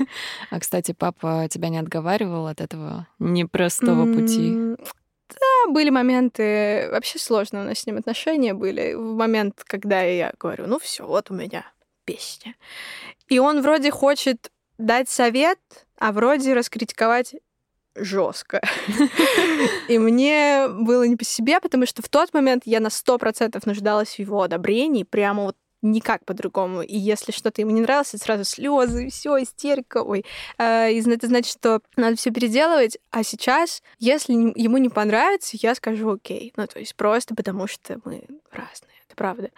А, 0.51 0.59
кстати, 0.59 0.91
папа 0.91 1.47
тебя 1.49 1.69
не 1.69 1.79
отговаривал 1.79 2.45
от 2.47 2.61
этого 2.61 3.07
непростого 3.17 4.05
пути? 4.05 4.75
Да, 5.29 5.71
были 5.71 5.89
моменты, 5.89 6.87
вообще 6.91 7.17
сложно 7.17 7.61
у 7.61 7.63
нас 7.63 7.79
с 7.79 7.87
ним 7.87 7.97
отношения 7.97 8.53
были. 8.53 8.93
В 8.93 9.15
момент, 9.15 9.63
когда 9.65 10.01
я 10.01 10.33
говорю, 10.39 10.67
ну 10.67 10.77
все, 10.77 11.05
вот 11.05 11.31
у 11.31 11.33
меня 11.33 11.65
песня. 12.05 12.55
И 13.27 13.39
он 13.39 13.61
вроде 13.61 13.89
хочет 13.89 14.51
дать 14.77 15.09
совет, 15.09 15.59
а 15.97 16.11
вроде 16.11 16.53
раскритиковать 16.53 17.35
жестко. 17.95 18.61
И 19.87 19.97
мне 19.97 20.67
было 20.67 21.07
не 21.07 21.15
по 21.15 21.25
себе, 21.25 21.59
потому 21.59 21.87
что 21.87 22.03
в 22.03 22.09
тот 22.09 22.33
момент 22.35 22.63
я 22.65 22.79
на 22.79 22.91
сто 22.91 23.17
процентов 23.17 23.65
нуждалась 23.65 24.15
в 24.15 24.19
его 24.19 24.43
одобрении, 24.43 25.03
прямо 25.03 25.43
вот 25.45 25.55
никак 25.81 26.25
по-другому. 26.25 26.81
И 26.81 26.97
если 26.97 27.31
что-то 27.31 27.61
ему 27.61 27.71
не 27.71 27.81
нравилось, 27.81 28.13
это 28.13 28.23
сразу 28.23 28.43
слезы, 28.43 29.09
все, 29.09 29.41
истерика, 29.41 30.03
ой. 30.03 30.25
А, 30.57 30.87
и 30.87 31.01
это 31.01 31.27
значит, 31.27 31.51
что 31.51 31.81
надо 31.95 32.15
все 32.15 32.31
переделывать. 32.31 32.97
А 33.11 33.23
сейчас, 33.23 33.81
если 33.99 34.33
ему 34.33 34.77
не 34.77 34.89
понравится, 34.89 35.57
я 35.59 35.75
скажу 35.75 36.13
окей. 36.13 36.53
Ну, 36.55 36.67
то 36.67 36.79
есть 36.79 36.95
просто 36.95 37.35
потому, 37.35 37.67
что 37.67 37.99
мы 38.05 38.25
разные, 38.51 38.95
это 39.07 39.15
правда. 39.15 39.51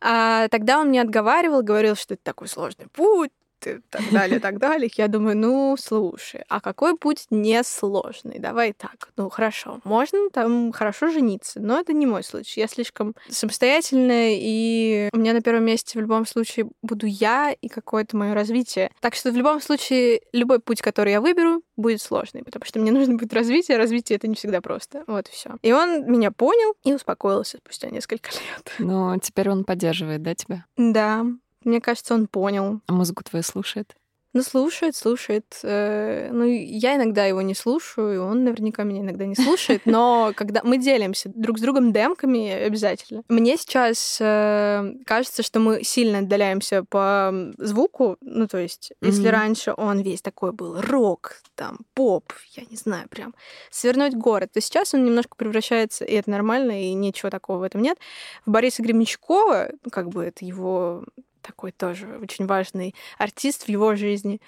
А 0.00 0.48
тогда 0.48 0.80
он 0.80 0.88
мне 0.88 1.00
отговаривал, 1.00 1.62
говорил, 1.62 1.96
что 1.96 2.14
это 2.14 2.22
такой 2.22 2.48
сложный 2.48 2.88
путь, 2.88 3.30
и 3.66 3.78
так 3.90 4.02
далее, 4.10 4.40
так 4.40 4.58
далее. 4.58 4.90
Я 4.96 5.08
думаю, 5.08 5.36
ну, 5.36 5.76
слушай, 5.78 6.44
а 6.48 6.60
какой 6.60 6.96
путь 6.96 7.26
несложный? 7.30 8.38
Давай 8.38 8.72
так. 8.72 9.10
Ну, 9.16 9.28
хорошо, 9.28 9.80
можно 9.84 10.30
там 10.30 10.72
хорошо 10.72 11.08
жениться, 11.10 11.60
но 11.60 11.78
это 11.78 11.92
не 11.92 12.06
мой 12.06 12.22
случай. 12.22 12.60
Я 12.60 12.68
слишком 12.68 13.14
самостоятельная, 13.28 14.34
и 14.34 15.08
у 15.12 15.18
меня 15.18 15.32
на 15.32 15.40
первом 15.40 15.64
месте 15.64 15.98
в 15.98 16.02
любом 16.02 16.26
случае 16.26 16.68
буду 16.82 17.06
я 17.06 17.52
и 17.52 17.68
какое-то 17.68 18.16
мое 18.16 18.34
развитие. 18.34 18.90
Так 19.00 19.14
что 19.14 19.30
в 19.30 19.36
любом 19.36 19.60
случае 19.60 20.20
любой 20.32 20.60
путь, 20.60 20.82
который 20.82 21.12
я 21.12 21.20
выберу, 21.20 21.62
будет 21.76 22.00
сложный, 22.00 22.44
потому 22.44 22.64
что 22.64 22.78
мне 22.78 22.92
нужно 22.92 23.14
будет 23.14 23.32
развитие, 23.32 23.76
а 23.76 23.78
развитие 23.78 24.16
это 24.16 24.28
не 24.28 24.34
всегда 24.34 24.60
просто. 24.60 25.04
Вот 25.06 25.28
и 25.28 25.32
все. 25.32 25.56
И 25.62 25.72
он 25.72 26.10
меня 26.10 26.30
понял 26.30 26.74
и 26.84 26.94
успокоился 26.94 27.58
спустя 27.58 27.90
несколько 27.90 28.30
лет. 28.32 28.72
Но 28.78 29.16
теперь 29.18 29.50
он 29.50 29.64
поддерживает, 29.64 30.22
да, 30.22 30.34
тебя? 30.34 30.64
Да, 30.76 31.26
мне 31.64 31.80
кажется, 31.80 32.14
он 32.14 32.26
понял. 32.26 32.80
А 32.86 32.92
музыку 32.92 33.24
твою 33.24 33.42
слушает? 33.42 33.94
Ну, 34.32 34.42
слушает, 34.42 34.94
слушает. 34.94 35.58
Э, 35.64 36.30
ну, 36.30 36.44
я 36.44 36.94
иногда 36.94 37.24
его 37.24 37.42
не 37.42 37.54
слушаю, 37.54 38.14
и 38.14 38.16
он 38.16 38.44
наверняка 38.44 38.84
меня 38.84 39.00
иногда 39.00 39.26
не 39.26 39.34
слушает, 39.34 39.82
но 39.86 40.32
когда 40.36 40.60
мы 40.62 40.78
делимся 40.78 41.32
друг 41.34 41.58
с 41.58 41.60
другом 41.60 41.92
демками 41.92 42.48
обязательно. 42.48 43.24
Мне 43.28 43.56
сейчас 43.56 44.18
э, 44.20 44.92
кажется, 45.04 45.42
что 45.42 45.58
мы 45.58 45.82
сильно 45.82 46.18
отдаляемся 46.18 46.84
по 46.84 47.32
звуку, 47.58 48.18
ну, 48.20 48.46
то 48.46 48.58
есть, 48.58 48.92
mm-hmm. 48.92 49.06
если 49.06 49.26
раньше 49.26 49.74
он 49.76 49.98
весь 49.98 50.22
такой 50.22 50.52
был 50.52 50.80
рок, 50.80 51.42
там, 51.56 51.78
поп, 51.94 52.32
я 52.54 52.62
не 52.70 52.76
знаю, 52.76 53.08
прям 53.08 53.34
свернуть 53.70 54.14
город, 54.14 54.52
то 54.52 54.60
сейчас 54.60 54.94
он 54.94 55.04
немножко 55.04 55.34
превращается, 55.36 56.04
и 56.04 56.14
это 56.14 56.30
нормально, 56.30 56.84
и 56.84 56.92
ничего 56.92 57.30
такого 57.30 57.58
в 57.58 57.62
этом 57.62 57.82
нет, 57.82 57.98
в 58.46 58.50
Бориса 58.50 58.80
Гремячкова, 58.80 59.72
как 59.90 60.08
бы 60.08 60.24
это 60.24 60.44
его 60.44 61.02
такой 61.42 61.72
тоже 61.72 62.18
очень 62.18 62.46
важный 62.46 62.94
артист 63.18 63.64
в 63.64 63.68
его 63.68 63.94
жизни. 63.96 64.40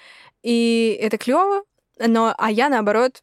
И 0.42 0.98
это 1.00 1.18
клево, 1.18 1.62
но 1.98 2.34
а 2.36 2.50
я 2.50 2.68
наоборот 2.68 3.22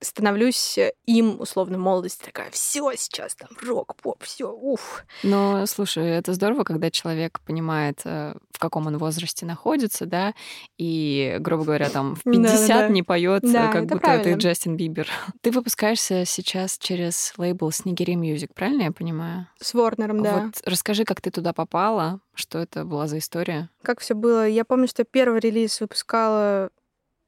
становлюсь 0.00 0.78
э, 0.78 0.92
им, 1.06 1.40
условно, 1.40 1.78
молодость 1.78 2.22
такая, 2.24 2.50
все 2.50 2.92
сейчас 2.96 3.34
там 3.34 3.48
рок, 3.66 3.96
поп, 3.96 4.22
все, 4.22 4.50
уф. 4.50 5.04
Но, 5.22 5.66
слушай, 5.66 6.06
это 6.06 6.32
здорово, 6.34 6.64
когда 6.64 6.90
человек 6.90 7.40
понимает, 7.40 8.00
э, 8.04 8.34
в 8.52 8.58
каком 8.58 8.86
он 8.86 8.98
возрасте 8.98 9.44
находится, 9.46 10.06
да, 10.06 10.34
и, 10.76 11.36
грубо 11.40 11.64
говоря, 11.64 11.90
там 11.90 12.14
в 12.14 12.22
50 12.22 12.68
да, 12.68 12.78
да. 12.80 12.88
не 12.88 13.02
поет, 13.02 13.44
э, 13.44 13.52
да, 13.52 13.72
как 13.72 13.86
будто 13.86 14.00
правильно. 14.00 14.30
это 14.30 14.38
Джастин 14.38 14.76
Бибер. 14.76 15.08
Ты 15.40 15.50
выпускаешься 15.50 16.24
сейчас 16.24 16.78
через 16.78 17.32
лейбл 17.36 17.70
Снегири 17.70 18.14
Music, 18.14 18.50
правильно 18.54 18.82
я 18.82 18.92
понимаю? 18.92 19.48
С 19.60 19.74
Ворнером, 19.74 20.22
да. 20.22 20.44
Вот 20.44 20.60
расскажи, 20.64 21.04
как 21.04 21.20
ты 21.20 21.30
туда 21.30 21.52
попала, 21.52 22.20
что 22.34 22.58
это 22.58 22.84
была 22.84 23.06
за 23.06 23.18
история? 23.18 23.70
Как 23.82 24.00
все 24.00 24.14
было? 24.14 24.46
Я 24.46 24.64
помню, 24.64 24.86
что 24.86 25.04
первый 25.04 25.40
релиз 25.40 25.80
выпускала 25.80 26.70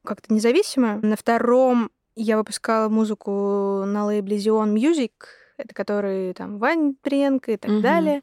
как-то 0.03 0.33
независимо. 0.33 0.97
На 1.01 1.15
втором 1.15 1.91
я 2.15 2.37
выпускала 2.37 2.89
музыку 2.89 3.83
на 3.85 4.05
лейбле 4.05 4.37
Zion 4.37 4.73
Music, 4.73 5.11
это 5.57 5.73
который 5.73 6.33
там 6.33 6.57
Вань 6.57 6.95
Тренко 7.01 7.53
и 7.53 7.57
так 7.57 7.71
mm-hmm. 7.71 7.81
далее. 7.81 8.21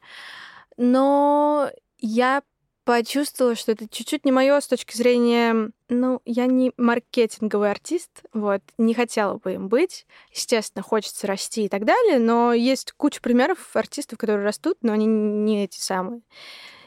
Но 0.76 1.70
я 1.98 2.42
почувствовала, 2.84 3.54
что 3.54 3.72
это 3.72 3.86
чуть-чуть 3.86 4.24
не 4.24 4.32
мое 4.32 4.58
с 4.58 4.66
точки 4.66 4.96
зрения, 4.96 5.70
ну, 5.90 6.22
я 6.24 6.46
не 6.46 6.72
маркетинговый 6.78 7.70
артист, 7.70 8.22
вот, 8.32 8.62
не 8.78 8.94
хотела 8.94 9.34
бы 9.36 9.52
им 9.52 9.68
быть. 9.68 10.06
Естественно, 10.32 10.82
хочется 10.82 11.26
расти 11.26 11.66
и 11.66 11.68
так 11.68 11.84
далее, 11.84 12.18
но 12.18 12.54
есть 12.54 12.92
куча 12.92 13.20
примеров 13.20 13.58
артистов, 13.74 14.16
которые 14.18 14.46
растут, 14.46 14.78
но 14.80 14.94
они 14.94 15.04
не 15.04 15.64
эти 15.64 15.78
самые. 15.78 16.22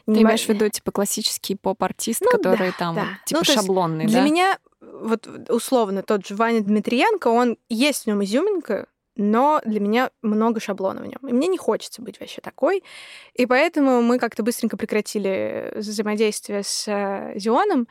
Ты 0.06 0.10
не 0.10 0.22
имеешь 0.22 0.44
в 0.44 0.48
виду, 0.48 0.68
типа, 0.68 0.90
классический 0.90 1.54
поп-артист, 1.54 2.22
ну, 2.22 2.30
который 2.32 2.70
да, 2.70 2.76
там, 2.76 2.94
да. 2.96 3.06
типа, 3.24 3.42
ну, 3.46 3.54
шаблонный, 3.54 4.06
да? 4.06 4.10
Для 4.10 4.22
меня 4.22 4.58
вот 4.82 5.28
условно 5.48 6.02
тот 6.02 6.26
же 6.26 6.34
Ваня 6.34 6.62
Дмитриенко, 6.62 7.28
он 7.28 7.56
есть 7.68 8.04
в 8.04 8.06
нем 8.06 8.22
изюминка, 8.22 8.86
но 9.16 9.60
для 9.64 9.78
меня 9.78 10.10
много 10.22 10.58
шаблона 10.58 11.02
в 11.02 11.06
нем. 11.06 11.18
И 11.28 11.32
мне 11.32 11.46
не 11.46 11.58
хочется 11.58 12.00
быть 12.00 12.18
вообще 12.18 12.40
такой. 12.40 12.82
И 13.34 13.44
поэтому 13.44 14.00
мы 14.00 14.18
как-то 14.18 14.42
быстренько 14.42 14.76
прекратили 14.76 15.72
взаимодействие 15.76 16.62
с 16.62 16.88
э, 16.88 17.38
Зионом. 17.38 17.88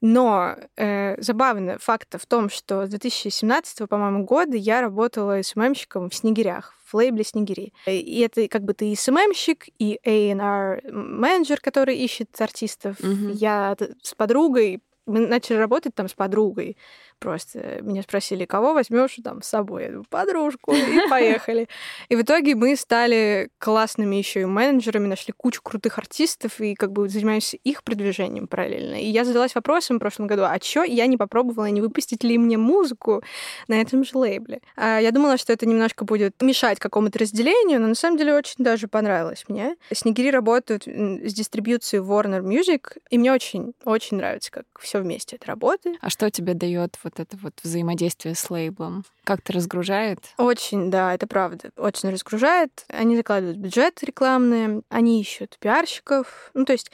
Но 0.00 0.54
э, 0.76 1.20
забавно 1.20 1.78
факт 1.78 2.14
в 2.20 2.26
том, 2.26 2.48
что 2.50 2.86
с 2.86 2.88
2017, 2.88 3.88
по-моему, 3.88 4.24
года 4.24 4.56
я 4.56 4.80
работала 4.80 5.42
СММщиком 5.42 6.08
в 6.08 6.14
Снегирях, 6.14 6.74
в 6.86 6.94
лейбле 6.94 7.24
Снегири. 7.24 7.72
И 7.86 8.20
это 8.20 8.46
как 8.46 8.62
бы 8.62 8.72
ты 8.72 8.92
и 8.92 8.96
СММщик, 8.96 9.68
и 9.78 9.98
A&R 10.04 10.82
менеджер, 10.92 11.60
который 11.60 11.96
ищет 11.96 12.40
артистов. 12.40 13.00
Mm-hmm. 13.00 13.32
Я 13.32 13.76
с 14.02 14.14
подругой 14.14 14.80
мы 15.06 15.26
начали 15.26 15.56
работать 15.56 15.94
там 15.94 16.08
с 16.08 16.14
подругой. 16.14 16.76
Просто 17.20 17.80
меня 17.82 18.02
спросили, 18.02 18.46
кого 18.46 18.72
возьмешь 18.72 19.16
там 19.22 19.42
с 19.42 19.48
собой? 19.48 19.82
Я 19.82 19.88
думаю, 19.90 20.06
подружку, 20.08 20.72
и 20.72 21.06
поехали. 21.10 21.68
И 22.08 22.16
в 22.16 22.22
итоге 22.22 22.54
мы 22.54 22.74
стали 22.76 23.50
классными 23.58 24.16
еще 24.16 24.40
и 24.40 24.44
менеджерами, 24.46 25.06
нашли 25.06 25.34
кучу 25.36 25.60
крутых 25.62 25.98
артистов 25.98 26.60
и 26.60 26.74
как 26.74 26.92
бы 26.92 27.08
занимаемся 27.08 27.58
их 27.58 27.84
продвижением 27.84 28.48
параллельно. 28.48 28.94
И 28.94 29.06
я 29.06 29.24
задалась 29.24 29.54
вопросом 29.54 29.96
в 29.96 30.00
прошлом 30.00 30.26
году, 30.26 30.44
а 30.44 30.58
что 30.60 30.82
я 30.82 31.06
не 31.06 31.18
попробовала, 31.18 31.66
не 31.66 31.82
выпустить 31.82 32.24
ли 32.24 32.38
мне 32.38 32.56
музыку 32.56 33.22
на 33.68 33.80
этом 33.80 34.02
же 34.02 34.16
лейбле? 34.16 34.60
А 34.76 34.98
я 34.98 35.10
думала, 35.10 35.36
что 35.36 35.52
это 35.52 35.66
немножко 35.66 36.06
будет 36.06 36.40
мешать 36.40 36.78
какому-то 36.78 37.18
разделению, 37.18 37.80
но 37.80 37.88
на 37.88 37.94
самом 37.94 38.16
деле 38.16 38.34
очень 38.34 38.64
даже 38.64 38.88
понравилось 38.88 39.44
мне. 39.48 39.76
Снегири 39.92 40.30
работают 40.30 40.86
с 40.86 41.34
дистрибьюцией 41.34 42.02
Warner 42.02 42.40
Music, 42.40 42.96
и 43.10 43.18
мне 43.18 43.30
очень-очень 43.30 44.16
нравится, 44.16 44.50
как 44.50 44.64
все 44.78 45.00
вместе 45.00 45.36
это 45.36 45.46
работает. 45.46 45.98
А 46.00 46.08
что 46.08 46.30
тебе 46.30 46.54
дает 46.54 46.98
вот 47.04 47.09
это 47.18 47.36
вот 47.38 47.54
взаимодействие 47.62 48.34
с 48.34 48.50
лейблом? 48.50 49.04
Как-то 49.24 49.52
разгружает? 49.52 50.20
Очень, 50.38 50.90
да, 50.90 51.14
это 51.14 51.26
правда. 51.26 51.70
Очень 51.76 52.10
разгружает. 52.10 52.84
Они 52.88 53.16
закладывают 53.16 53.58
бюджет 53.58 54.02
рекламные, 54.02 54.82
они 54.88 55.20
ищут 55.20 55.56
пиарщиков. 55.58 56.50
Ну, 56.54 56.64
то 56.64 56.72
есть 56.72 56.90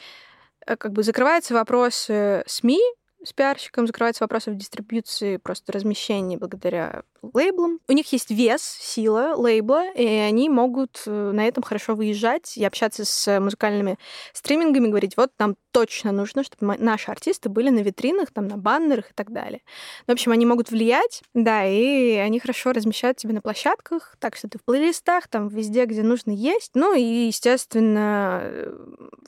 э, 0.65 0.75
как 0.77 0.93
бы 0.93 1.03
закрывается 1.03 1.53
вопрос 1.53 2.09
СМИ, 2.45 2.79
с 3.23 3.33
пиарщиком, 3.33 3.87
закрывается 3.87 4.23
вопросы 4.23 4.51
в 4.51 4.55
дистрибьюции, 4.55 5.37
просто 5.37 5.71
размещении 5.71 6.37
благодаря 6.37 7.03
лейблам. 7.21 7.79
У 7.87 7.91
них 7.91 8.11
есть 8.11 8.31
вес, 8.31 8.61
сила 8.61 9.33
лейбла, 9.35 9.91
и 9.93 10.05
они 10.05 10.49
могут 10.49 11.03
э, 11.05 11.31
на 11.31 11.47
этом 11.47 11.63
хорошо 11.63 11.95
выезжать 11.95 12.57
и 12.57 12.63
общаться 12.63 13.05
с 13.05 13.39
музыкальными 13.39 13.97
стримингами, 14.33 14.87
говорить, 14.87 15.17
вот 15.17 15.31
нам 15.39 15.55
точно 15.71 16.11
нужно, 16.11 16.43
чтобы 16.43 16.75
наши 16.77 17.11
артисты 17.11 17.49
были 17.49 17.69
на 17.69 17.79
витринах, 17.79 18.31
там, 18.31 18.47
на 18.47 18.57
баннерах 18.57 19.11
и 19.11 19.13
так 19.13 19.31
далее. 19.31 19.61
В 20.07 20.11
общем, 20.11 20.31
они 20.31 20.45
могут 20.45 20.71
влиять, 20.71 21.21
да, 21.33 21.65
и 21.65 22.15
они 22.15 22.39
хорошо 22.39 22.71
размещают 22.71 23.17
тебя 23.17 23.33
на 23.33 23.41
площадках, 23.41 24.15
так 24.19 24.35
что 24.35 24.47
ты 24.47 24.57
в 24.57 24.63
плейлистах, 24.63 25.27
там, 25.27 25.47
везде, 25.47 25.85
где 25.85 26.03
нужно 26.03 26.31
есть. 26.31 26.71
Ну 26.75 26.95
и, 26.95 27.27
естественно, 27.27 28.41
э, 28.43 28.73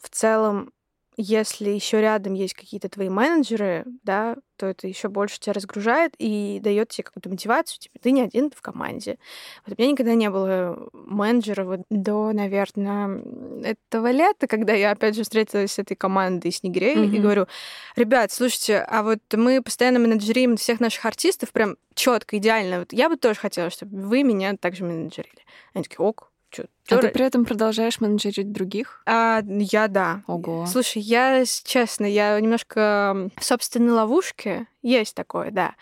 в 0.01 0.09
целом 0.09 0.71
если 1.21 1.69
еще 1.69 1.99
рядом 1.99 2.33
есть 2.33 2.53
какие-то 2.53 2.87
твои 2.87 3.09
менеджеры, 3.09 3.83
да, 4.03 4.37
то 4.55 4.67
это 4.67 4.87
еще 4.87 5.09
больше 5.09 5.37
тебя 5.37 5.51
разгружает 5.51 6.13
и 6.17 6.61
дает 6.63 6.89
тебе 6.89 7.03
какую-то 7.03 7.29
мотивацию. 7.29 7.79
Типа, 7.79 7.99
ты 7.99 8.11
не 8.11 8.21
один, 8.21 8.49
ты 8.49 8.55
в 8.55 8.61
команде. 8.61 9.17
Вот 9.65 9.77
у 9.77 9.81
меня 9.81 9.91
никогда 9.91 10.13
не 10.13 10.29
было 10.29 10.89
менеджера 10.93 11.65
вот 11.65 11.81
до, 11.89 12.31
наверное, 12.31 13.21
этого 13.63 14.11
лета, 14.11 14.47
когда 14.47 14.71
я 14.73 14.91
опять 14.91 15.15
же 15.15 15.23
встретилась 15.23 15.73
с 15.73 15.79
этой 15.79 15.95
командой 15.95 16.51
Снегирей 16.51 16.95
mm-hmm. 16.95 17.15
и 17.15 17.19
говорю, 17.19 17.47
ребят, 17.97 18.31
слушайте, 18.31 18.79
а 18.79 19.03
вот 19.03 19.19
мы 19.33 19.61
постоянно 19.61 19.99
менеджерим 19.99 20.55
всех 20.55 20.79
наших 20.79 21.03
артистов 21.03 21.51
прям 21.51 21.75
четко, 21.95 22.37
идеально. 22.37 22.79
Вот 22.79 22.93
я 22.93 23.09
бы 23.09 23.17
тоже 23.17 23.37
хотела, 23.41 23.69
чтобы 23.69 24.07
вы 24.07 24.23
меня 24.23 24.55
также 24.55 24.85
менеджерили. 24.85 25.43
Они 25.73 25.83
такие, 25.83 25.99
ок, 25.99 26.31
Чё, 26.89 26.97
а 26.97 27.01
ты 27.01 27.09
при 27.09 27.23
этом 27.25 27.45
продолжаешь 27.45 28.01
менеджерить 28.01 28.51
других? 28.51 29.01
А, 29.05 29.41
я 29.45 29.87
да. 29.87 30.23
Ого. 30.27 30.65
Слушай, 30.65 31.01
я, 31.03 31.43
честно, 31.45 32.05
я 32.05 32.39
немножко 32.39 33.29
в 33.37 33.45
собственной 33.45 33.93
ловушке. 33.93 34.67
Есть 34.81 35.13
такое, 35.13 35.51
да. 35.51 35.75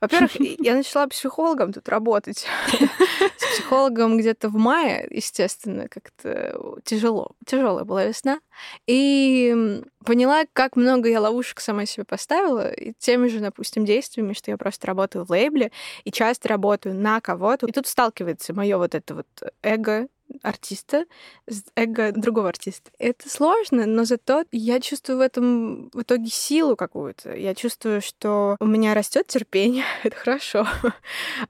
Во-первых, 0.00 0.32
я 0.38 0.74
начала 0.74 1.06
психологом 1.06 1.72
тут 1.72 1.88
работать. 1.88 2.46
С 3.38 3.54
психологом 3.54 4.18
где-то 4.18 4.50
в 4.50 4.56
мае, 4.56 5.06
естественно, 5.10 5.88
как-то 5.88 6.80
тяжело. 6.84 7.32
Тяжелая 7.46 7.84
была 7.84 8.04
весна. 8.04 8.40
И 8.86 9.82
поняла, 10.04 10.44
как 10.52 10.76
много 10.76 11.08
я 11.08 11.20
ловушек 11.20 11.60
сама 11.60 11.86
себе 11.86 12.04
поставила, 12.04 12.70
и 12.70 12.92
теми 12.98 13.28
же, 13.28 13.40
допустим, 13.40 13.84
действиями, 13.84 14.34
что 14.34 14.50
я 14.50 14.58
просто 14.58 14.86
работаю 14.86 15.24
в 15.24 15.30
лейбле 15.30 15.72
и 16.04 16.12
часто 16.12 16.48
работаю 16.48 16.94
на 16.94 17.20
кого-то. 17.20 17.66
И 17.66 17.72
тут 17.72 17.86
сталкивается 17.86 18.52
мое 18.52 18.76
вот 18.76 18.94
это 18.94 19.14
вот 19.14 19.26
эго, 19.62 20.08
артиста 20.42 21.06
с 21.46 21.64
эго 21.76 22.12
другого 22.12 22.48
артиста. 22.48 22.90
Это 22.98 23.28
сложно, 23.28 23.86
но 23.86 24.04
зато 24.04 24.44
я 24.52 24.80
чувствую 24.80 25.18
в 25.18 25.20
этом 25.20 25.90
в 25.90 26.02
итоге 26.02 26.28
силу 26.28 26.76
какую-то. 26.76 27.34
Я 27.34 27.54
чувствую, 27.54 28.00
что 28.00 28.56
у 28.60 28.66
меня 28.66 28.94
растет 28.94 29.26
терпение, 29.26 29.84
это 30.02 30.16
хорошо. 30.16 30.66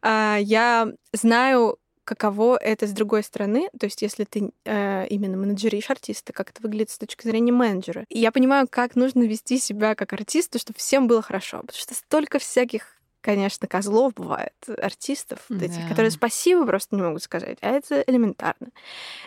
А, 0.00 0.38
я 0.40 0.88
знаю, 1.12 1.78
каково 2.04 2.56
это 2.56 2.86
с 2.86 2.92
другой 2.92 3.22
стороны, 3.22 3.68
то 3.78 3.86
есть 3.86 4.02
если 4.02 4.24
ты 4.24 4.50
э, 4.64 5.06
именно 5.08 5.36
менеджеришь 5.36 5.90
артиста, 5.90 6.32
как 6.32 6.50
это 6.50 6.62
выглядит 6.62 6.90
с 6.90 6.98
точки 6.98 7.26
зрения 7.26 7.52
менеджера. 7.52 8.04
И 8.08 8.18
я 8.18 8.32
понимаю, 8.32 8.66
как 8.68 8.96
нужно 8.96 9.22
вести 9.22 9.58
себя 9.58 9.94
как 9.94 10.12
артисту, 10.12 10.58
чтобы 10.58 10.78
всем 10.78 11.06
было 11.06 11.22
хорошо, 11.22 11.60
потому 11.60 11.78
что 11.78 11.94
столько 11.94 12.38
всяких 12.38 12.91
конечно, 13.22 13.66
козлов 13.66 14.14
бывает, 14.14 14.52
артистов, 14.78 15.38
вот 15.48 15.62
этих, 15.62 15.88
которые 15.88 16.10
спасибо 16.10 16.66
просто 16.66 16.94
не 16.94 17.02
могут 17.02 17.22
сказать, 17.22 17.58
а 17.62 17.70
это 17.70 18.02
элементарно. 18.06 18.68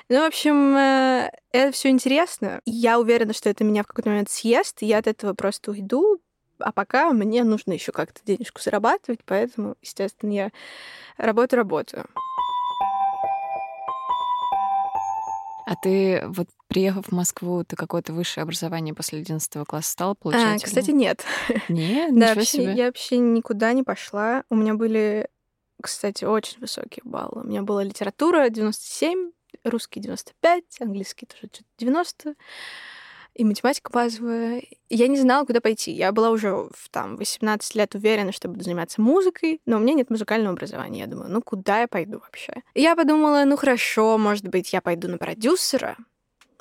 Ну, 0.09 0.21
в 0.21 0.27
общем, 0.27 0.75
э, 0.75 1.31
это 1.51 1.71
все 1.71 1.89
интересно. 1.89 2.61
Я 2.65 2.99
уверена, 2.99 3.33
что 3.33 3.49
это 3.49 3.63
меня 3.63 3.83
в 3.83 3.87
какой-то 3.87 4.09
момент 4.09 4.29
съест, 4.29 4.83
и 4.83 4.85
я 4.85 4.99
от 4.99 5.07
этого 5.07 5.33
просто 5.33 5.71
уйду, 5.71 6.19
а 6.59 6.71
пока 6.71 7.11
мне 7.11 7.43
нужно 7.43 7.73
еще 7.73 7.91
как-то 7.91 8.21
денежку 8.23 8.61
зарабатывать, 8.61 9.21
поэтому, 9.25 9.75
естественно, 9.81 10.31
я 10.31 10.51
работаю, 11.17 11.59
работаю. 11.59 12.05
А 15.65 15.75
ты 15.75 16.23
вот 16.27 16.47
приехав 16.67 17.07
в 17.07 17.11
Москву, 17.11 17.63
ты 17.63 17.75
какое-то 17.75 18.13
высшее 18.13 18.43
образование 18.43 18.93
после 18.93 19.19
11 19.19 19.65
класса 19.67 19.91
стала 19.91 20.13
получать? 20.13 20.63
А, 20.63 20.65
кстати, 20.65 20.91
нет. 20.91 21.23
Нет? 21.69 22.17
Да, 22.17 22.35
вообще, 22.35 22.73
я 22.73 22.85
вообще 22.85 23.17
никуда 23.17 23.73
не 23.73 23.83
пошла. 23.83 24.43
У 24.49 24.55
меня 24.55 24.75
были, 24.75 25.27
кстати, 25.81 26.23
очень 26.23 26.59
высокие 26.59 27.01
баллы. 27.03 27.41
У 27.41 27.47
меня 27.47 27.63
была 27.63 27.83
литература 27.83 28.49
97, 28.49 29.31
русский 29.63 29.99
95, 29.99 30.63
английский 30.81 31.25
тоже 31.25 31.49
90 31.77 32.35
и 33.35 33.43
математика 33.43 33.91
базовая. 33.91 34.63
Я 34.89 35.07
не 35.07 35.17
знала, 35.17 35.45
куда 35.45 35.61
пойти. 35.61 35.91
Я 35.91 36.11
была 36.11 36.29
уже 36.29 36.51
в 36.51 36.89
там 36.89 37.17
18 37.17 37.75
лет 37.75 37.93
уверена, 37.93 38.31
что 38.31 38.47
буду 38.47 38.63
заниматься 38.63 39.01
музыкой, 39.01 39.61
но 39.65 39.77
у 39.77 39.79
меня 39.79 39.93
нет 39.93 40.09
музыкального 40.09 40.53
образования. 40.53 41.01
Я 41.01 41.07
думаю, 41.07 41.29
ну 41.29 41.41
куда 41.41 41.81
я 41.81 41.87
пойду 41.87 42.19
вообще? 42.19 42.63
И 42.73 42.81
я 42.81 42.95
подумала, 42.95 43.43
ну 43.45 43.57
хорошо, 43.57 44.17
может 44.17 44.47
быть, 44.47 44.73
я 44.73 44.81
пойду 44.81 45.07
на 45.09 45.17
продюсера, 45.17 45.97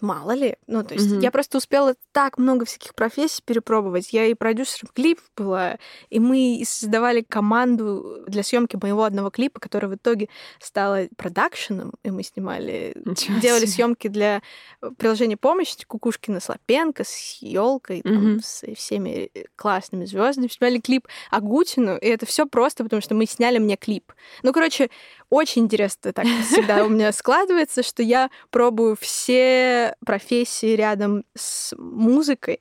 мало 0.03 0.33
ли. 0.33 0.57
Ну, 0.67 0.83
то 0.83 0.95
есть 0.95 1.07
mm-hmm. 1.07 1.23
я 1.23 1.31
просто 1.31 1.59
успела 1.59 1.95
так 2.13 2.39
много 2.39 2.65
всяких 2.65 2.95
профессий 2.95 3.43
перепробовать. 3.45 4.13
Я 4.13 4.27
и 4.27 4.35
продюсером 4.35 4.91
клипов 4.95 5.25
была, 5.37 5.79
и 6.11 6.21
мы 6.21 6.63
создавали 6.67 7.23
команду 7.23 8.25
для 8.27 8.43
съемки 8.43 8.79
моего 8.81 9.05
одного 9.05 9.31
клипа, 9.31 9.61
который 9.61 9.89
в 9.89 9.95
итоге 9.95 10.29
стала 10.61 11.09
продакшеном, 11.17 11.95
и 12.03 12.11
мы 12.11 12.23
снимали, 12.23 12.95
Ничего 13.05 13.39
делали 13.39 13.67
съемки 13.67 14.09
для 14.09 14.43
э, 14.83 14.91
приложения 14.97 15.37
помощи 15.37 15.85
Кукушкина 15.87 16.41
Слопенко 16.41 17.05
с 17.05 17.39
елкой, 17.41 18.01
mm-hmm. 18.01 18.41
с 18.43 18.65
всеми 18.77 19.31
э, 19.35 19.45
классными 19.57 20.05
звездами. 20.05 20.49
Снимали 20.49 20.79
клип 20.79 21.09
Агутину, 21.31 21.97
и 21.97 22.07
это 22.07 22.27
все 22.27 22.47
просто, 22.47 22.85
потому 22.85 23.03
что 23.03 23.15
мы 23.15 23.27
сняли 23.27 23.59
мне 23.59 23.77
клип. 23.77 24.13
Ну, 24.43 24.53
короче, 24.53 24.91
очень 25.35 25.64
интересно 25.64 26.12
так 26.12 26.26
всегда 26.26 26.85
у 26.85 26.88
меня 26.88 27.12
складывается, 27.12 27.83
что 27.83 28.03
я 28.03 28.31
пробую 28.50 28.97
все 28.99 29.97
профессии 30.05 30.76
рядом 30.76 31.25
с 31.37 31.75
музыкой, 31.76 32.61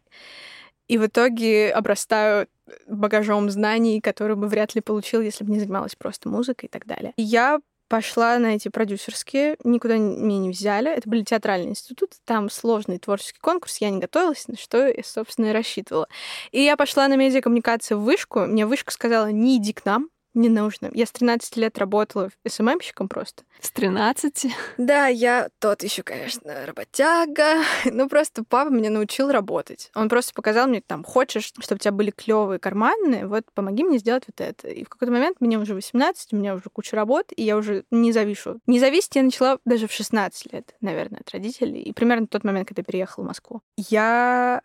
и 0.88 0.98
в 0.98 1.06
итоге 1.06 1.72
обрастаю 1.72 2.48
багажом 2.88 3.50
знаний, 3.50 4.02
которые 4.02 4.36
бы 4.36 4.48
вряд 4.48 4.76
ли 4.76 4.82
получил, 4.82 5.22
если 5.22 5.44
бы 5.44 5.52
не 5.52 5.60
занималась 5.60 5.96
просто 5.96 6.30
музыкой 6.30 6.68
и 6.68 6.70
так 6.70 6.86
далее. 6.86 7.14
Я 7.18 7.60
пошла 7.88 8.40
на 8.40 8.56
эти 8.56 8.70
продюсерские, 8.70 9.56
никуда 9.64 9.98
меня 9.98 10.40
не 10.40 10.50
взяли. 10.50 10.90
Это 10.92 11.08
были 11.08 11.22
театральные 11.22 11.70
институты, 11.70 12.18
там 12.26 12.50
сложный 12.50 12.98
творческий 12.98 13.40
конкурс, 13.40 13.78
я 13.78 13.92
не 13.92 14.00
готовилась, 14.00 14.48
на 14.48 14.58
что 14.58 14.88
я, 14.88 15.04
собственно, 15.04 15.48
и 15.48 15.52
рассчитывала. 15.52 16.08
И 16.52 16.62
я 16.64 16.76
пошла 16.76 17.08
на 17.08 17.16
медиакоммуникацию 17.16 18.00
в 18.00 18.04
вышку, 18.04 18.42
мне 18.48 18.66
вышка 18.66 18.92
сказала, 18.92 19.32
не 19.32 19.58
иди 19.58 19.74
к 19.74 19.86
нам, 19.86 20.10
не 20.34 20.50
нужно. 20.50 20.90
Я 20.94 21.06
с 21.06 21.12
13 21.12 21.58
лет 21.58 21.78
работала 21.78 22.30
СММщиком 22.48 23.08
просто. 23.08 23.44
С 23.60 23.72
13? 23.72 24.48
Да, 24.78 25.08
я 25.08 25.50
тот 25.60 25.84
еще, 25.84 26.04
конечно, 26.04 26.66
работяга. 26.66 27.64
Ну, 27.94 28.10
просто 28.10 28.44
папа 28.44 28.70
меня 28.70 28.90
научил 28.90 29.32
работать. 29.32 29.92
Он 29.94 30.10
просто 30.10 30.34
показал 30.34 30.68
мне, 30.68 30.82
там, 30.82 31.04
хочешь, 31.04 31.46
чтобы 31.60 31.76
у 31.76 31.78
тебя 31.78 31.92
были 31.92 32.12
клевые 32.12 32.60
карманные, 32.60 33.28
вот 33.28 33.46
помоги 33.54 33.84
мне 33.84 34.00
сделать 34.00 34.24
вот 34.28 34.42
это. 34.42 34.68
И 34.68 34.84
в 34.84 34.90
какой-то 34.90 35.12
момент 35.12 35.38
мне 35.40 35.60
уже 35.60 35.76
18, 35.76 36.34
у 36.34 36.36
меня 36.38 36.56
уже 36.56 36.70
куча 36.72 36.96
работ, 36.96 37.32
и 37.36 37.44
я 37.44 37.56
уже 37.56 37.84
не 37.92 38.12
завишу. 38.12 38.60
Не 38.66 38.80
зависеть 38.80 39.16
я 39.16 39.24
начала 39.24 39.60
даже 39.66 39.88
в 39.88 39.92
16 39.92 40.54
лет, 40.54 40.76
наверное, 40.82 41.20
от 41.20 41.30
родителей. 41.32 41.82
И 41.82 41.94
примерно 41.94 42.26
в 42.26 42.30
тот 42.30 42.44
момент, 42.44 42.68
когда 42.68 42.80
я 42.80 42.86
переехала 42.86 43.24
в 43.24 43.28
Москву. 43.28 43.62
Я 43.78 44.62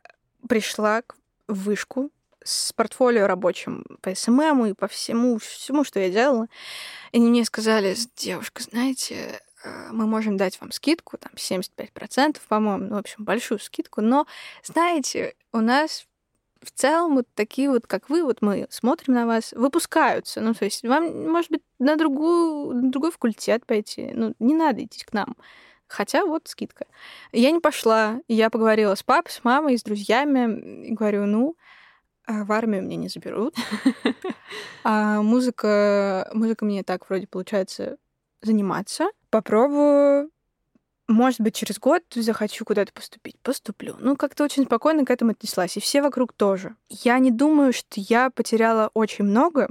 пришла 0.49 1.03
в 1.47 1.65
вышку 1.65 2.11
с 2.49 2.73
портфолио 2.73 3.27
рабочим 3.27 3.85
по 4.01 4.15
СММу 4.15 4.67
и 4.67 4.73
по 4.73 4.89
всему, 4.89 5.39
всему, 5.39 5.85
что 5.85 6.01
я 6.01 6.11
делала. 6.11 6.49
И 7.13 7.21
мне 7.21 7.45
сказали, 7.45 7.95
девушка, 8.17 8.63
знаете, 8.63 9.41
э, 9.65 9.89
мы 9.93 10.07
можем 10.07 10.37
дать 10.37 10.61
вам 10.61 10.73
скидку, 10.73 11.19
там, 11.19 11.33
75%, 11.37 12.39
по-моему, 12.49 12.87
ну, 12.87 12.97
в 12.97 12.99
общем, 12.99 13.25
большую 13.25 13.59
скидку, 13.59 14.01
но, 14.01 14.27
знаете, 14.65 15.35
у 15.53 15.61
нас 15.61 16.07
в 16.63 16.71
целом 16.73 17.17
вот 17.17 17.27
такие 17.35 17.71
вот, 17.71 17.87
как 17.87 18.09
вы, 18.09 18.25
вот 18.25 18.43
мы 18.43 18.67
смотрим 18.71 19.15
на 19.15 19.27
вас, 19.27 19.53
выпускаются. 19.53 20.41
Ну, 20.41 20.55
то 20.55 20.65
есть 20.65 20.83
вам, 20.85 21.31
может 21.31 21.51
быть, 21.51 21.63
на, 21.79 21.97
другую, 21.97 22.75
на 22.75 22.91
другой 22.91 23.13
факультет 23.13 23.65
пойти. 23.67 24.11
Ну, 24.13 24.35
не 24.39 24.55
надо 24.55 24.85
идти 24.85 25.05
к 25.05 25.13
нам. 25.13 25.37
Хотя 25.87 26.27
вот 26.27 26.49
скидка. 26.49 26.87
Я 27.33 27.51
не 27.51 27.61
пошла. 27.61 28.21
Я 28.29 28.51
поговорила 28.51 28.95
с 28.95 29.03
папой, 29.03 29.31
с 29.31 29.45
мамой, 29.45 29.79
с 29.79 29.83
друзьями. 29.83 30.87
И 30.89 30.93
говорю, 30.93 31.27
ну, 31.27 31.57
в 32.29 32.53
армию 32.53 32.83
меня 32.83 32.97
не 32.97 33.09
заберут. 33.09 33.55
А 34.85 35.21
музыка, 35.21 36.31
музыка 36.33 36.65
мне 36.65 36.83
так 36.83 37.09
вроде 37.09 37.27
получается 37.27 37.99
заниматься. 38.41 39.09
Попробую 39.29 40.31
может 41.09 41.41
быть, 41.41 41.55
через 41.55 41.79
год 41.79 42.03
захочу 42.15 42.67
куда-то 42.67 42.93
поступить, 42.93 43.39
поступлю. 43.41 43.97
Ну, 43.99 44.15
как-то 44.15 44.45
очень 44.45 44.67
спокойно 44.67 45.07
к 45.07 45.11
этому 45.11 45.31
отнеслась. 45.31 45.77
И 45.79 45.81
все 45.81 46.03
вокруг 46.03 46.35
тоже. 46.35 46.77
Я 46.91 47.19
не 47.19 47.31
думаю, 47.31 47.73
что 47.73 47.95
я 47.97 48.29
потеряла 48.29 48.91
очень 48.93 49.25
много, 49.25 49.69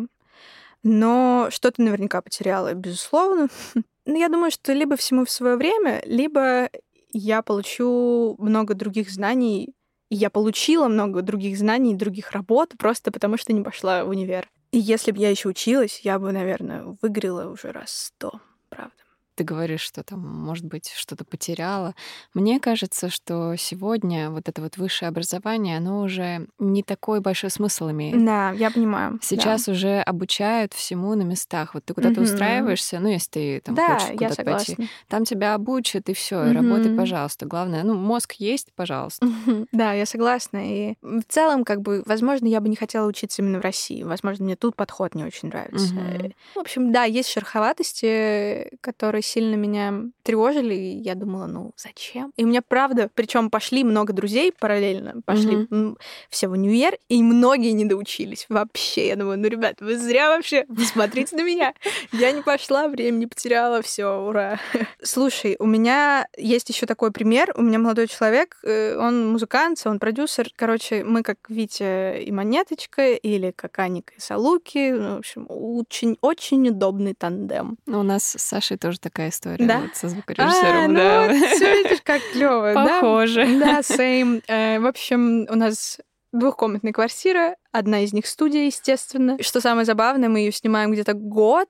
но 0.81 1.47
что-то 1.51 1.81
наверняка 1.81 2.21
потеряла, 2.21 2.73
безусловно. 2.73 3.49
Но 4.05 4.15
я 4.15 4.29
думаю, 4.29 4.51
что 4.51 4.71
либо 4.71 4.95
всему 4.95 5.25
в 5.25 5.29
свое 5.29 5.57
время, 5.57 6.01
либо 6.05 6.69
я 7.11 7.41
получу 7.41 8.37
много 8.39 8.73
других 8.73 9.11
знаний 9.11 9.75
и 10.09 10.15
я 10.15 10.29
получила 10.29 10.87
много 10.87 11.21
других 11.21 11.57
знаний, 11.57 11.95
других 11.95 12.31
работ, 12.31 12.73
просто 12.77 13.11
потому 13.11 13.37
что 13.37 13.53
не 13.53 13.61
пошла 13.61 14.03
в 14.03 14.09
универ. 14.09 14.49
И 14.71 14.79
если 14.79 15.11
бы 15.11 15.19
я 15.19 15.29
еще 15.29 15.49
училась, 15.49 16.01
я 16.03 16.19
бы, 16.19 16.31
наверное, 16.31 16.83
выиграла 17.01 17.49
уже 17.49 17.71
раз 17.71 17.91
сто, 17.91 18.39
правда 18.69 19.06
ты 19.37 19.43
говоришь, 19.43 19.81
что 19.81 20.01
там, 20.01 20.19
может 20.19 20.65
быть, 20.65 20.91
что-то 20.95 21.23
потеряла. 21.23 21.93
Мне 22.33 22.59
кажется, 22.59 23.09
что 23.09 23.55
сегодня 23.55 24.31
вот 24.31 24.49
это 24.49 24.63
вот 24.63 24.77
высшее 24.77 25.09
образование, 25.09 25.77
оно 25.77 26.01
уже 26.01 26.47
не 26.57 26.81
такой 26.81 27.21
большой 27.21 27.51
смысл 27.51 27.91
имеет. 27.91 28.25
Да, 28.25 28.49
я 28.51 28.71
понимаю. 28.71 29.19
Сейчас 29.21 29.65
да. 29.65 29.73
уже 29.73 29.99
обучают 29.99 30.73
всему 30.73 31.13
на 31.13 31.21
местах. 31.21 31.75
Вот 31.75 31.85
ты 31.85 31.93
куда-то 31.93 32.21
угу. 32.21 32.23
устраиваешься, 32.23 32.99
ну, 32.99 33.09
если 33.09 33.29
ты 33.29 33.61
там 33.61 33.75
да, 33.75 33.99
хочешь 33.99 34.17
куда-то 34.17 34.43
пойти, 34.43 34.89
там 35.07 35.23
тебя 35.23 35.53
обучат, 35.53 36.09
и 36.09 36.13
все, 36.13 36.41
угу. 36.43 36.53
работай, 36.53 36.97
пожалуйста. 36.97 37.45
Главное, 37.45 37.83
ну, 37.83 37.93
мозг 37.93 38.33
есть, 38.39 38.73
пожалуйста. 38.75 39.27
Да, 39.71 39.93
я 39.93 40.07
согласна. 40.07 40.59
И 40.63 40.95
в 41.03 41.23
целом, 41.27 41.63
как 41.63 41.81
бы, 41.81 42.01
возможно, 42.07 42.47
я 42.47 42.59
бы 42.59 42.69
не 42.69 42.75
хотела 42.75 43.05
учиться 43.05 43.43
именно 43.43 43.59
в 43.59 43.63
России. 43.63 44.01
Возможно, 44.01 44.45
мне 44.45 44.55
тут 44.55 44.75
подход 44.75 45.13
не 45.13 45.23
очень 45.23 45.49
нравится. 45.49 45.93
Угу. 45.93 46.33
В 46.55 46.59
общем, 46.59 46.91
да, 46.91 47.03
есть 47.03 47.29
шероховатости, 47.29 48.71
которые 48.81 49.21
сильно 49.27 49.55
меня 49.55 49.93
тревожили, 50.23 50.73
и 50.73 50.97
я 50.97 51.15
думала, 51.15 51.45
ну 51.45 51.71
зачем? 51.77 52.31
И 52.37 52.43
у 52.43 52.47
меня 52.47 52.61
правда, 52.61 53.09
причем 53.13 53.49
пошли 53.49 53.83
много 53.83 54.13
друзей 54.13 54.51
параллельно, 54.51 55.21
пошли 55.25 55.55
mm-hmm. 55.55 55.97
все 56.29 56.47
в 56.47 56.53
универ, 56.53 56.97
и 57.09 57.21
многие 57.21 57.71
не 57.71 57.85
доучились 57.85 58.45
вообще. 58.49 59.07
Я 59.07 59.15
думаю, 59.15 59.37
ну, 59.37 59.47
ребят, 59.47 59.81
вы 59.81 59.97
зря 59.97 60.29
вообще, 60.29 60.65
смотрите 60.93 61.35
на 61.35 61.43
меня. 61.43 61.73
Я 62.11 62.31
не 62.31 62.41
пошла, 62.41 62.87
время 62.87 63.17
не 63.17 63.27
потеряла, 63.27 63.81
все, 63.81 64.05
ура. 64.07 64.59
Слушай, 65.01 65.55
у 65.59 65.65
меня 65.65 66.27
есть 66.37 66.69
еще 66.69 66.85
такой 66.85 67.11
пример. 67.11 67.53
У 67.55 67.61
меня 67.61 67.79
молодой 67.79 68.07
человек, 68.07 68.57
э, 68.63 68.97
он 68.97 69.31
музыкант, 69.31 69.81
он 69.85 69.99
продюсер. 69.99 70.49
Короче, 70.55 71.03
мы 71.03 71.23
как 71.23 71.37
Витя 71.49 72.19
и 72.19 72.31
Монеточка, 72.31 73.13
или 73.13 73.51
как 73.51 73.79
Аника 73.79 74.13
и 74.15 74.19
Салуки. 74.19 74.91
Ну, 74.91 75.15
в 75.15 75.19
общем, 75.19 75.45
очень-очень 75.49 76.69
удобный 76.69 77.13
тандем. 77.13 77.77
У 77.87 78.03
нас 78.03 78.23
с 78.23 78.43
Сашей 78.43 78.77
тоже 78.77 78.99
такая 78.99 79.16
такая 79.17 79.29
история 79.29 79.65
да? 79.65 79.79
вот 79.79 79.95
со 79.95 80.09
звукорежиссером. 80.09 80.83
А, 80.83 80.87
ну 80.87 80.93
да. 80.93 81.27
вот, 81.27 81.49
все 81.55 81.83
видишь, 81.83 82.01
как 82.03 82.21
клево. 82.33 82.71
Похоже. 82.75 83.45
Да, 83.59 83.79
same. 83.79 84.43
Э, 84.47 84.79
в 84.79 84.85
общем, 84.85 85.47
у 85.49 85.55
нас 85.55 85.97
двухкомнатная 86.31 86.93
квартира, 86.93 87.55
одна 87.71 88.01
из 88.01 88.13
них 88.13 88.27
студия, 88.27 88.65
естественно. 88.65 89.41
Что 89.41 89.59
самое 89.59 89.85
забавное, 89.85 90.29
мы 90.29 90.39
ее 90.39 90.51
снимаем 90.51 90.91
где-то 90.91 91.13
год, 91.13 91.69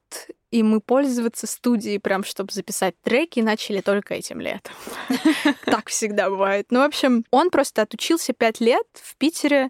и 0.52 0.62
мы 0.62 0.82
пользоваться 0.82 1.48
студией 1.48 2.00
прям, 2.00 2.26
чтобы 2.26 2.52
записать 2.52 2.96
треки, 3.02 3.40
начали 3.40 3.80
только 3.80 4.16
этим 4.16 4.42
летом. 4.42 4.74
Так 5.66 5.88
всегда 5.88 6.30
бывает. 6.30 6.68
Ну, 6.70 6.80
в 6.80 6.84
общем, 6.84 7.24
он 7.32 7.50
просто 7.50 7.84
отучился 7.84 8.34
пять 8.34 8.60
лет 8.60 8.86
в 8.94 9.16
Питере 9.16 9.70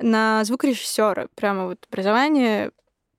на 0.00 0.42
звукорежиссера. 0.44 1.28
Прямо 1.36 1.66
вот 1.66 1.86
образование 1.88 2.72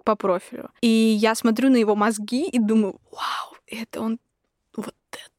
по 0.03 0.15
профилю. 0.15 0.71
И 0.81 0.87
я 0.87 1.35
смотрю 1.35 1.69
на 1.69 1.77
его 1.77 1.95
мозги 1.95 2.49
и 2.49 2.59
думаю, 2.59 2.99
вау, 3.11 3.52
это 3.73 4.01
он 4.01 4.19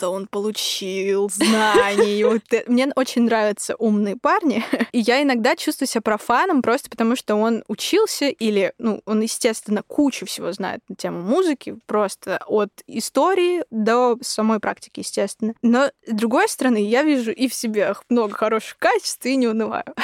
это 0.04 0.10
он 0.10 0.26
получил 0.26 1.30
знаний. 1.30 2.22
Это. 2.22 2.70
Мне 2.70 2.88
очень 2.94 3.22
нравятся 3.22 3.74
умные 3.76 4.16
парни. 4.16 4.62
И 4.92 5.00
я 5.00 5.22
иногда 5.22 5.56
чувствую 5.56 5.88
себя 5.88 6.02
профаном 6.02 6.62
просто 6.62 6.90
потому, 6.90 7.16
что 7.16 7.36
он 7.36 7.64
учился 7.68 8.26
или, 8.26 8.72
ну, 8.78 9.00
он, 9.06 9.20
естественно, 9.22 9.82
кучу 9.82 10.26
всего 10.26 10.52
знает 10.52 10.80
на 10.88 10.94
тему 10.96 11.20
музыки, 11.22 11.76
просто 11.86 12.40
от 12.46 12.70
истории 12.86 13.64
до 13.70 14.18
самой 14.20 14.60
практики, 14.60 15.00
естественно. 15.00 15.54
Но, 15.62 15.90
с 16.06 16.12
другой 16.12 16.48
стороны, 16.48 16.76
я 16.76 17.02
вижу 17.02 17.32
и 17.32 17.48
в 17.48 17.54
себе 17.54 17.94
много 18.08 18.34
хороших 18.34 18.78
качеств 18.78 19.24
и 19.24 19.36
не 19.36 19.48
унываю. 19.48 19.84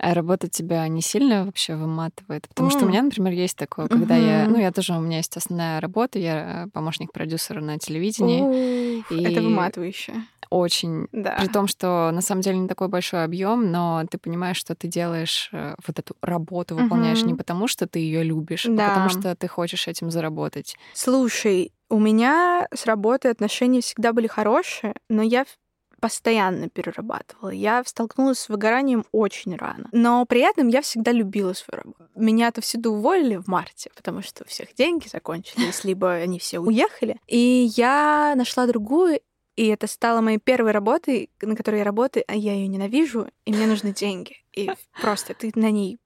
А 0.00 0.14
работа 0.14 0.48
тебя 0.48 0.86
не 0.86 1.02
сильно 1.02 1.44
вообще 1.44 1.74
выматывает? 1.74 2.46
Потому 2.46 2.70
что 2.70 2.84
у 2.84 2.88
меня, 2.88 3.02
например, 3.02 3.32
есть 3.32 3.56
такое, 3.56 3.88
когда 3.88 4.14
я... 4.14 4.46
Ну, 4.48 4.56
я 4.56 4.70
тоже... 4.70 4.92
У 4.92 5.00
меня 5.00 5.16
есть 5.16 5.36
основная 5.36 5.80
работа, 5.80 6.20
я 6.20 6.68
помощник 6.72 7.10
продюсера 7.10 7.60
на 7.60 7.78
телевидении. 7.78 8.38
И 9.10 9.22
это 9.22 9.42
выматывающе. 9.42 10.14
Очень. 10.50 11.08
Да. 11.12 11.36
При 11.38 11.48
том, 11.48 11.66
что 11.66 12.10
на 12.12 12.22
самом 12.22 12.40
деле 12.40 12.58
не 12.58 12.68
такой 12.68 12.88
большой 12.88 13.24
объем, 13.24 13.70
но 13.70 14.04
ты 14.10 14.18
понимаешь, 14.18 14.56
что 14.56 14.74
ты 14.74 14.88
делаешь 14.88 15.50
э, 15.52 15.74
вот 15.86 15.98
эту 15.98 16.16
работу, 16.22 16.74
выполняешь 16.74 17.20
угу. 17.20 17.28
не 17.28 17.34
потому, 17.34 17.68
что 17.68 17.86
ты 17.86 17.98
ее 17.98 18.22
любишь, 18.22 18.64
да. 18.64 18.86
а 18.86 18.88
потому 18.88 19.08
что 19.10 19.34
ты 19.36 19.46
хочешь 19.46 19.88
этим 19.88 20.10
заработать. 20.10 20.76
Слушай, 20.94 21.72
у 21.90 21.98
меня 21.98 22.66
с 22.74 22.86
работой 22.86 23.30
отношения 23.30 23.80
всегда 23.80 24.12
были 24.12 24.26
хорошие, 24.26 24.94
но 25.08 25.22
я 25.22 25.44
постоянно 26.00 26.68
перерабатывала. 26.68 27.50
Я 27.50 27.82
столкнулась 27.84 28.40
с 28.40 28.48
выгоранием 28.48 29.04
очень 29.12 29.56
рано. 29.56 29.88
Но 29.92 30.24
при 30.26 30.40
этом 30.40 30.68
я 30.68 30.82
всегда 30.82 31.12
любила 31.12 31.52
свою 31.52 31.82
работу. 31.82 32.08
Меня 32.14 32.48
отовсюду 32.48 32.92
уволили 32.92 33.36
в 33.36 33.48
марте, 33.48 33.90
потому 33.94 34.22
что 34.22 34.44
у 34.44 34.46
всех 34.46 34.74
деньги 34.74 35.08
закончились, 35.08 35.84
либо 35.84 36.12
они 36.12 36.38
все 36.38 36.58
уехали. 36.58 37.18
И 37.26 37.70
я 37.76 38.34
нашла 38.36 38.66
другую, 38.66 39.20
и 39.56 39.66
это 39.66 39.88
стало 39.88 40.20
моей 40.20 40.38
первой 40.38 40.70
работой, 40.70 41.30
на 41.40 41.56
которой 41.56 41.78
я 41.78 41.84
работаю, 41.84 42.24
а 42.28 42.36
я 42.36 42.54
ее 42.54 42.68
ненавижу, 42.68 43.28
и 43.44 43.52
мне 43.52 43.66
нужны 43.66 43.92
деньги. 43.92 44.36
И 44.52 44.70
просто 45.00 45.34
ты 45.34 45.50
на 45.54 45.70
ней 45.70 45.98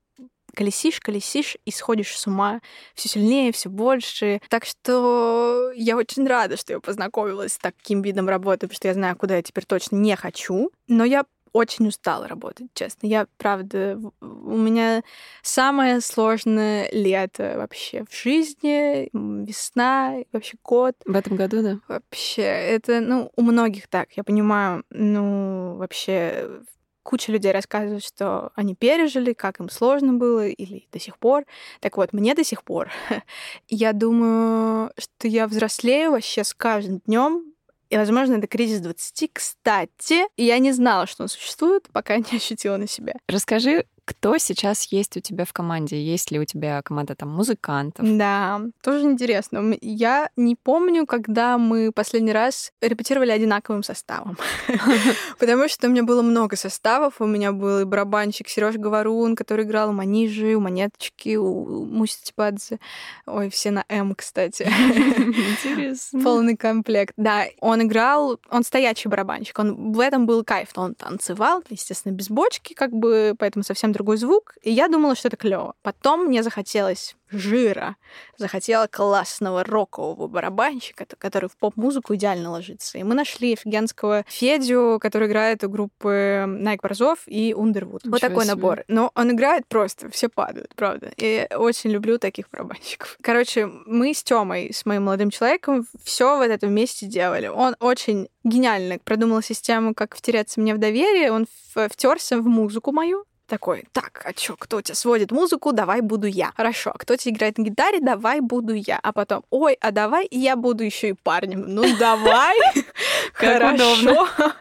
колесишь, 0.55 1.01
колесишь 1.01 1.57
и 1.65 1.71
сходишь 1.71 2.17
с 2.17 2.27
ума 2.27 2.61
все 2.95 3.09
сильнее, 3.09 3.53
все 3.53 3.69
больше. 3.69 4.41
Так 4.49 4.65
что 4.65 5.71
я 5.75 5.97
очень 5.97 6.27
рада, 6.27 6.57
что 6.57 6.73
я 6.73 6.81
познакомилась 6.81 7.55
с 7.55 7.59
таким 7.59 8.03
видом 8.03 8.29
работы, 8.29 8.67
потому 8.67 8.77
что 8.77 8.88
я 8.88 8.95
знаю, 8.95 9.17
куда 9.17 9.37
я 9.37 9.43
теперь 9.43 9.65
точно 9.65 9.97
не 9.97 10.17
хочу. 10.17 10.71
Но 10.88 11.05
я 11.05 11.25
очень 11.53 11.87
устала 11.87 12.27
работать, 12.27 12.69
честно. 12.75 13.07
Я, 13.07 13.27
правда, 13.37 13.99
у 14.21 14.57
меня 14.57 15.03
самое 15.43 16.01
сложное 16.01 16.88
лето 16.93 17.55
вообще 17.57 18.05
в 18.09 18.17
жизни, 18.17 19.11
весна, 19.12 20.17
вообще 20.33 20.57
год. 20.65 20.97
В 21.05 21.15
этом 21.15 21.37
году, 21.37 21.62
да? 21.62 21.79
Вообще, 21.88 22.43
это, 22.43 23.01
ну, 23.01 23.31
у 23.37 23.43
многих 23.43 23.88
так, 23.88 24.12
я 24.12 24.25
понимаю, 24.25 24.85
ну, 24.91 25.77
вообще 25.77 26.62
куча 27.03 27.33
людей 27.33 27.53
рассказывают, 27.53 28.05
что 28.05 28.51
они 28.55 28.75
пережили, 28.75 29.33
как 29.33 29.61
им 29.61 29.69
сложно 29.69 30.15
было 30.15 30.47
или 30.47 30.87
до 30.93 30.99
сих 30.99 31.19
пор. 31.19 31.45
Так 31.81 31.97
вот, 31.97 32.12
мне 32.12 32.35
до 32.35 32.45
сих 32.45 32.65
пор. 32.65 32.91
я 33.69 33.93
думаю, 33.93 34.93
что 34.99 35.29
я 35.29 35.47
взрослею 35.47 36.12
вообще 36.12 36.45
с 36.45 36.55
каждым 36.55 37.01
днем. 37.07 37.45
И, 37.91 37.97
возможно, 37.97 38.37
это 38.37 38.47
кризис 38.47 38.81
20. 38.81 39.31
Кстати, 39.35 40.23
я 40.38 40.59
не 40.59 40.73
знала, 40.73 41.07
что 41.07 41.25
он 41.25 41.29
существует, 41.29 41.88
пока 41.93 42.17
не 42.19 42.37
ощутила 42.37 42.77
на 42.79 42.87
себя. 42.87 43.15
Расскажи, 43.29 43.87
кто 44.05 44.37
сейчас 44.38 44.85
есть 44.87 45.17
у 45.17 45.21
тебя 45.21 45.45
в 45.45 45.53
команде? 45.53 46.03
Есть 46.03 46.31
ли 46.31 46.41
у 46.41 46.45
тебя 46.45 46.83
команда 46.83 47.15
там 47.15 47.31
музыкантов? 47.31 48.05
Да, 48.19 48.61
тоже 48.83 49.05
интересно. 49.05 49.77
Я 49.81 50.29
не 50.37 50.57
помню, 50.57 51.07
когда 51.07 51.57
мы 51.57 51.93
последний 51.93 52.33
раз 52.33 52.73
репетировали 52.81 53.31
одинаковым 53.31 53.83
составом. 53.83 54.37
Потому 55.38 55.69
что 55.69 55.87
у 55.87 55.91
меня 55.91 56.03
было 56.03 56.23
много 56.23 56.57
составов. 56.57 57.21
У 57.21 57.27
меня 57.27 57.53
был 57.53 57.81
и 57.81 57.85
барабанщик 57.85 58.49
Сереж 58.49 58.77
Говорун, 58.77 59.37
который 59.37 59.65
играл 59.65 59.91
у 59.91 59.93
Манижи, 59.93 60.55
у 60.55 60.61
Монеточки, 60.61 61.37
у 61.37 61.85
Муси 61.85 62.23
Типадзе. 62.25 62.81
Ой, 63.27 63.51
все 63.51 63.71
на 63.71 63.85
М, 63.88 64.15
кстати. 64.15 64.65
Интересно. 64.65 66.23
Полный 66.23 66.57
комплект. 66.57 67.15
Да, 67.17 67.45
он 67.61 67.83
играл, 67.83 68.41
он 68.51 68.65
стоячий 68.65 69.09
барабанщик. 69.09 69.59
Он 69.59 69.93
в 69.93 70.01
этом 70.01 70.27
был 70.27 70.43
кайф. 70.45 70.71
Он 70.75 70.95
танцевал, 70.95 71.62
естественно, 71.71 72.12
без 72.12 72.29
бочки, 72.29 72.75
как 72.75 72.93
бы, 72.93 73.35
поэтому 73.38 73.62
совсем 73.62 73.92
другой 73.93 74.17
звук, 74.17 74.55
и 74.63 74.71
я 74.71 74.89
думала, 74.89 75.15
что 75.15 75.29
это 75.29 75.37
клево. 75.37 75.75
Потом 75.83 76.27
мне 76.27 76.43
захотелось 76.43 77.17
жира, 77.33 77.97
захотела 78.37 78.87
классного 78.87 79.65
рокового 79.65 80.29
барабанщика, 80.29 81.07
который 81.19 81.49
в 81.49 81.57
поп-музыку 81.57 82.15
идеально 82.15 82.51
ложится. 82.51 82.99
И 82.99 83.03
мы 83.03 83.15
нашли 83.15 83.55
офигенского 83.55 84.25
Федю, 84.29 84.99
который 85.01 85.29
играет 85.29 85.65
у 85.65 85.69
группы 85.69 86.45
Nike 86.47 86.81
Борзов 86.83 87.21
и 87.27 87.53
Underwood. 87.53 88.01
вот 88.05 88.21
такой 88.21 88.45
себе. 88.45 88.55
набор. 88.55 88.85
Но 88.89 89.11
он 89.15 89.33
играет 89.33 89.67
просто, 89.67 90.11
все 90.11 90.29
падают, 90.29 90.75
правда. 90.75 91.11
И 91.17 91.49
очень 91.55 91.91
люблю 91.91 92.19
таких 92.19 92.51
барабанщиков. 92.51 93.17
Короче, 93.23 93.67
мы 93.67 94.15
с 94.15 94.23
Тёмой, 94.23 94.73
с 94.73 94.85
моим 94.87 95.05
молодым 95.05 95.31
человеком, 95.31 95.87
все 96.05 96.37
вот 96.37 96.49
это 96.49 96.67
вместе 96.67 97.07
делали. 97.07 97.47
Он 97.47 97.77
очень 97.81 98.29
гениально 98.45 98.99
продумал 98.99 99.43
систему, 99.43 99.95
как 99.95 100.15
втереться 100.15 100.61
мне 100.61 100.75
в 100.75 100.79
доверие. 100.79 101.33
Он 101.33 101.47
втерся 101.89 102.39
в 102.39 102.47
музыку 102.47 102.93
мою, 102.93 103.25
такой, 103.53 103.85
так, 103.93 104.23
а 104.25 104.33
чё, 104.33 104.57
кто 104.59 104.81
тебя 104.81 104.95
сводит 104.95 105.31
музыку, 105.31 105.75
давай 105.75 106.01
буду 106.01 106.27
я. 106.27 106.53
Хорошо, 106.57 106.91
а 106.95 106.99
кто 106.99 107.17
тебе 107.17 107.35
играет 107.35 107.59
на 107.59 107.65
гитаре, 107.65 108.01
давай 108.01 108.41
буду 108.41 108.73
я. 108.73 108.99
А 109.03 109.12
потом, 109.12 109.45
ой, 109.51 109.77
а 109.79 109.91
давай 109.91 110.27
я 110.31 110.57
буду 110.57 110.83
еще 110.83 111.11
и 111.11 111.12
парнем. 111.12 111.67
Ну, 111.67 111.85
давай. 111.99 112.59
Хорошо. 113.35 114.27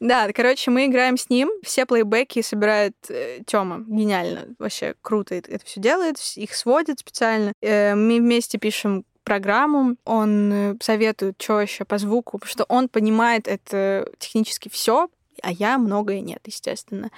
Да, 0.00 0.30
короче, 0.32 0.70
мы 0.70 0.86
играем 0.86 1.16
с 1.16 1.28
ним, 1.28 1.50
все 1.62 1.84
плейбеки 1.84 2.40
собирает 2.40 2.94
э, 3.08 3.40
Тёма. 3.46 3.84
Гениально. 3.86 4.54
Вообще 4.58 4.94
круто 5.02 5.34
это 5.34 5.64
все 5.64 5.80
делает, 5.80 6.18
их 6.36 6.54
сводит 6.54 7.00
специально. 7.00 7.52
Э, 7.60 7.94
мы 7.94 8.18
вместе 8.18 8.58
пишем 8.58 9.04
программу, 9.24 9.96
он 10.04 10.52
э, 10.52 10.76
советует, 10.80 11.34
что 11.40 11.60
еще 11.60 11.84
по 11.84 11.98
звуку, 11.98 12.38
потому 12.38 12.50
что 12.50 12.64
он 12.68 12.88
понимает 12.88 13.46
это 13.46 14.10
технически 14.18 14.70
все, 14.70 15.08
а 15.42 15.52
я 15.52 15.78
многое 15.78 16.20
нет, 16.20 16.40
естественно. 16.44 17.10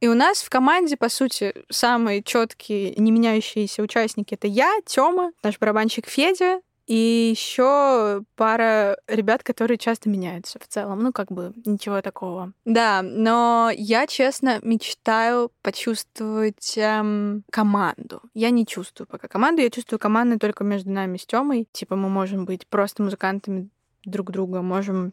И 0.00 0.08
у 0.08 0.14
нас 0.14 0.42
в 0.42 0.50
команде, 0.50 0.96
по 0.96 1.08
сути, 1.08 1.54
самые 1.70 2.22
четкие, 2.22 2.94
не 2.96 3.10
меняющиеся 3.10 3.82
участники 3.82 4.34
это 4.34 4.46
я, 4.46 4.72
Тёма, 4.86 5.32
наш 5.42 5.58
барабанщик 5.58 6.06
Федя, 6.06 6.60
и 6.86 7.34
еще 7.36 8.22
пара 8.36 8.96
ребят, 9.08 9.42
которые 9.42 9.76
часто 9.76 10.08
меняются 10.08 10.60
в 10.60 10.68
целом. 10.68 11.00
Ну, 11.00 11.12
как 11.12 11.32
бы 11.32 11.52
ничего 11.64 12.00
такого. 12.00 12.52
Да, 12.64 13.02
но 13.02 13.70
я, 13.74 14.06
честно, 14.06 14.60
мечтаю 14.62 15.50
почувствовать 15.62 16.74
эм, 16.78 17.42
команду. 17.50 18.22
Я 18.34 18.50
не 18.50 18.64
чувствую 18.66 19.08
пока 19.08 19.26
команду, 19.26 19.62
я 19.62 19.70
чувствую 19.70 19.98
команду 19.98 20.38
только 20.38 20.62
между 20.62 20.90
нами 20.90 21.16
с 21.16 21.26
Тёмой. 21.26 21.66
Типа 21.72 21.96
мы 21.96 22.08
можем 22.08 22.44
быть 22.44 22.66
просто 22.68 23.02
музыкантами 23.02 23.68
друг 24.04 24.30
друга, 24.30 24.62
можем 24.62 25.12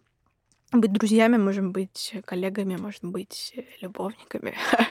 быть 0.81 0.91
друзьями, 0.93 1.37
можем 1.37 1.71
быть 1.71 2.13
коллегами, 2.25 2.75
можем 2.75 3.11
быть 3.11 3.53
любовниками. 3.81 4.55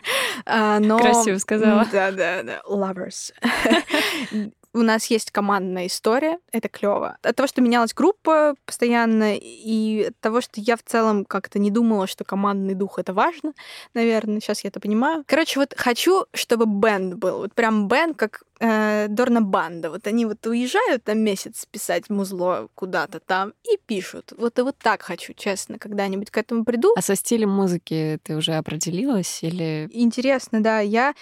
А, 0.47 0.81
но... 0.81 0.99
Красиво 0.99 1.37
сказала. 1.37 1.87
Да, 1.93 2.11
да, 2.11 2.43
да. 2.43 2.63
Lovers. 2.67 3.33
у 4.75 4.83
нас 4.83 5.07
есть 5.07 5.31
командная 5.31 5.87
история, 5.87 6.39
это 6.51 6.69
клево. 6.69 7.19
От 7.23 7.37
того, 7.37 7.47
что 7.47 7.61
менялась 7.61 7.95
группа 7.95 8.55
постоянно, 8.65 9.37
и 9.37 10.07
от 10.09 10.21
того, 10.21 10.41
что 10.41 10.61
я 10.61 10.77
в 10.77 10.83
целом 10.83 11.25
как-то 11.25 11.59
не 11.59 11.71
думала, 11.71 12.07
что 12.07 12.25
командный 12.25 12.75
дух 12.75 12.99
это 12.99 13.13
важно, 13.13 13.53
наверное, 13.95 14.41
сейчас 14.41 14.65
я 14.65 14.69
это 14.69 14.81
понимаю. 14.81 15.25
Короче, 15.27 15.61
вот 15.61 15.75
хочу, 15.77 16.27
чтобы 16.33 16.67
бенд 16.67 17.15
был, 17.15 17.39
вот 17.39 17.55
прям 17.55 17.89
бенд, 17.89 18.17
как 18.17 18.45
э, 18.61 19.09
Дорна 19.09 19.43
Банда. 19.43 19.91
Вот 19.91 20.07
они 20.07 20.25
вот 20.25 20.47
уезжают 20.47 21.07
на 21.07 21.15
месяц 21.15 21.67
писать 21.67 22.09
музло 22.09 22.69
куда-то 22.75 23.21
там 23.21 23.53
и 23.65 23.77
пишут. 23.87 24.33
Вот 24.37 24.59
и 24.59 24.63
вот 24.63 24.77
так 24.79 25.03
хочу, 25.03 25.35
честно, 25.35 25.79
когда-нибудь 25.79 26.31
к 26.31 26.39
этому 26.39 26.65
приду. 26.65 26.93
А 26.97 27.03
со 27.03 27.15
стилем 27.15 27.51
музыки 27.51 28.19
ты 28.23 28.37
уже 28.37 28.55
определилась 28.55 29.43
или... 29.43 29.89
Интересно, 29.93 30.63
да. 30.63 30.81
Я 30.81 31.15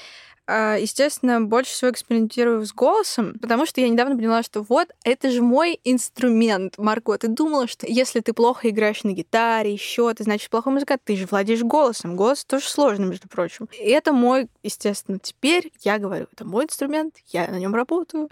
естественно, 0.78 1.40
больше 1.40 1.72
всего 1.72 1.90
экспериментирую 1.90 2.64
с 2.64 2.72
голосом, 2.72 3.38
потому 3.40 3.66
что 3.66 3.80
я 3.80 3.88
недавно 3.88 4.16
поняла, 4.16 4.42
что 4.42 4.62
вот, 4.62 4.88
это 5.04 5.30
же 5.30 5.42
мой 5.42 5.80
инструмент, 5.84 6.78
Марго. 6.78 7.16
Ты 7.18 7.28
думала, 7.28 7.66
что 7.66 7.86
если 7.86 8.20
ты 8.20 8.32
плохо 8.32 8.68
играешь 8.68 9.04
на 9.04 9.12
гитаре, 9.12 9.72
еще 9.72 10.12
ты 10.14 10.24
значит 10.24 10.50
плохой 10.50 10.72
музыкант, 10.72 11.02
ты 11.04 11.16
же 11.16 11.26
владеешь 11.26 11.62
голосом. 11.62 12.16
Голос 12.16 12.44
тоже 12.44 12.68
сложно, 12.68 13.04
между 13.04 13.28
прочим. 13.28 13.68
И 13.72 13.88
это 13.90 14.12
мой, 14.12 14.48
естественно, 14.62 15.18
теперь 15.18 15.72
я 15.82 15.98
говорю, 15.98 16.26
это 16.32 16.44
мой 16.44 16.64
инструмент, 16.64 17.16
я 17.28 17.48
на 17.48 17.58
нем 17.58 17.74
работаю. 17.74 18.28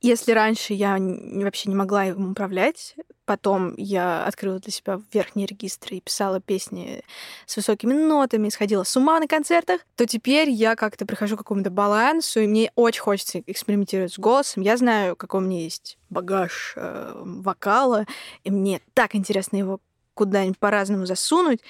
Если 0.00 0.32
раньше 0.32 0.74
я 0.74 0.98
вообще 0.98 1.70
не 1.70 1.74
могла 1.74 2.06
им 2.06 2.32
управлять, 2.32 2.94
потом 3.24 3.74
я 3.76 4.24
открыла 4.24 4.58
для 4.58 4.72
себя 4.72 5.00
верхние 5.12 5.46
регистры 5.46 5.96
и 5.96 6.00
писала 6.00 6.40
песни 6.40 7.02
с 7.44 7.56
высокими 7.56 7.92
нотами, 7.92 8.48
сходила 8.48 8.84
с 8.84 8.96
ума 8.96 9.18
на 9.20 9.26
концертах, 9.26 9.80
то 9.96 10.06
теперь 10.06 10.48
я 10.48 10.76
как-то 10.76 11.06
прихожу 11.06 11.36
к 11.36 11.40
какому-то 11.40 11.70
балансу, 11.70 12.40
и 12.40 12.46
мне 12.46 12.70
очень 12.76 13.02
хочется 13.02 13.42
экспериментировать 13.46 14.12
с 14.12 14.18
голосом. 14.18 14.62
Я 14.62 14.76
знаю, 14.76 15.16
какой 15.16 15.40
у 15.40 15.44
меня 15.44 15.62
есть 15.62 15.98
багаж 16.08 16.74
э, 16.76 17.12
вокала, 17.24 18.06
и 18.44 18.50
мне 18.50 18.80
так 18.94 19.14
интересно 19.14 19.56
его 19.56 19.80
куда-нибудь 20.16 20.58
по-разному 20.58 21.06
засунуть. 21.06 21.60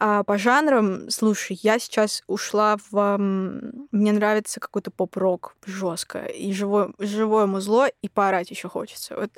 А 0.00 0.22
по 0.22 0.38
жанрам, 0.38 1.10
слушай, 1.10 1.58
я 1.62 1.78
сейчас 1.78 2.22
ушла 2.28 2.76
в... 2.90 3.18
Мне 3.18 4.12
нравится 4.12 4.60
какой-то 4.60 4.90
поп-рок 4.90 5.56
жестко, 5.66 6.20
и 6.24 6.52
живое, 6.52 6.92
живое 6.98 7.46
музло, 7.46 7.88
и 8.00 8.08
поорать 8.08 8.50
еще 8.50 8.68
хочется. 8.68 9.16
Вот 9.16 9.30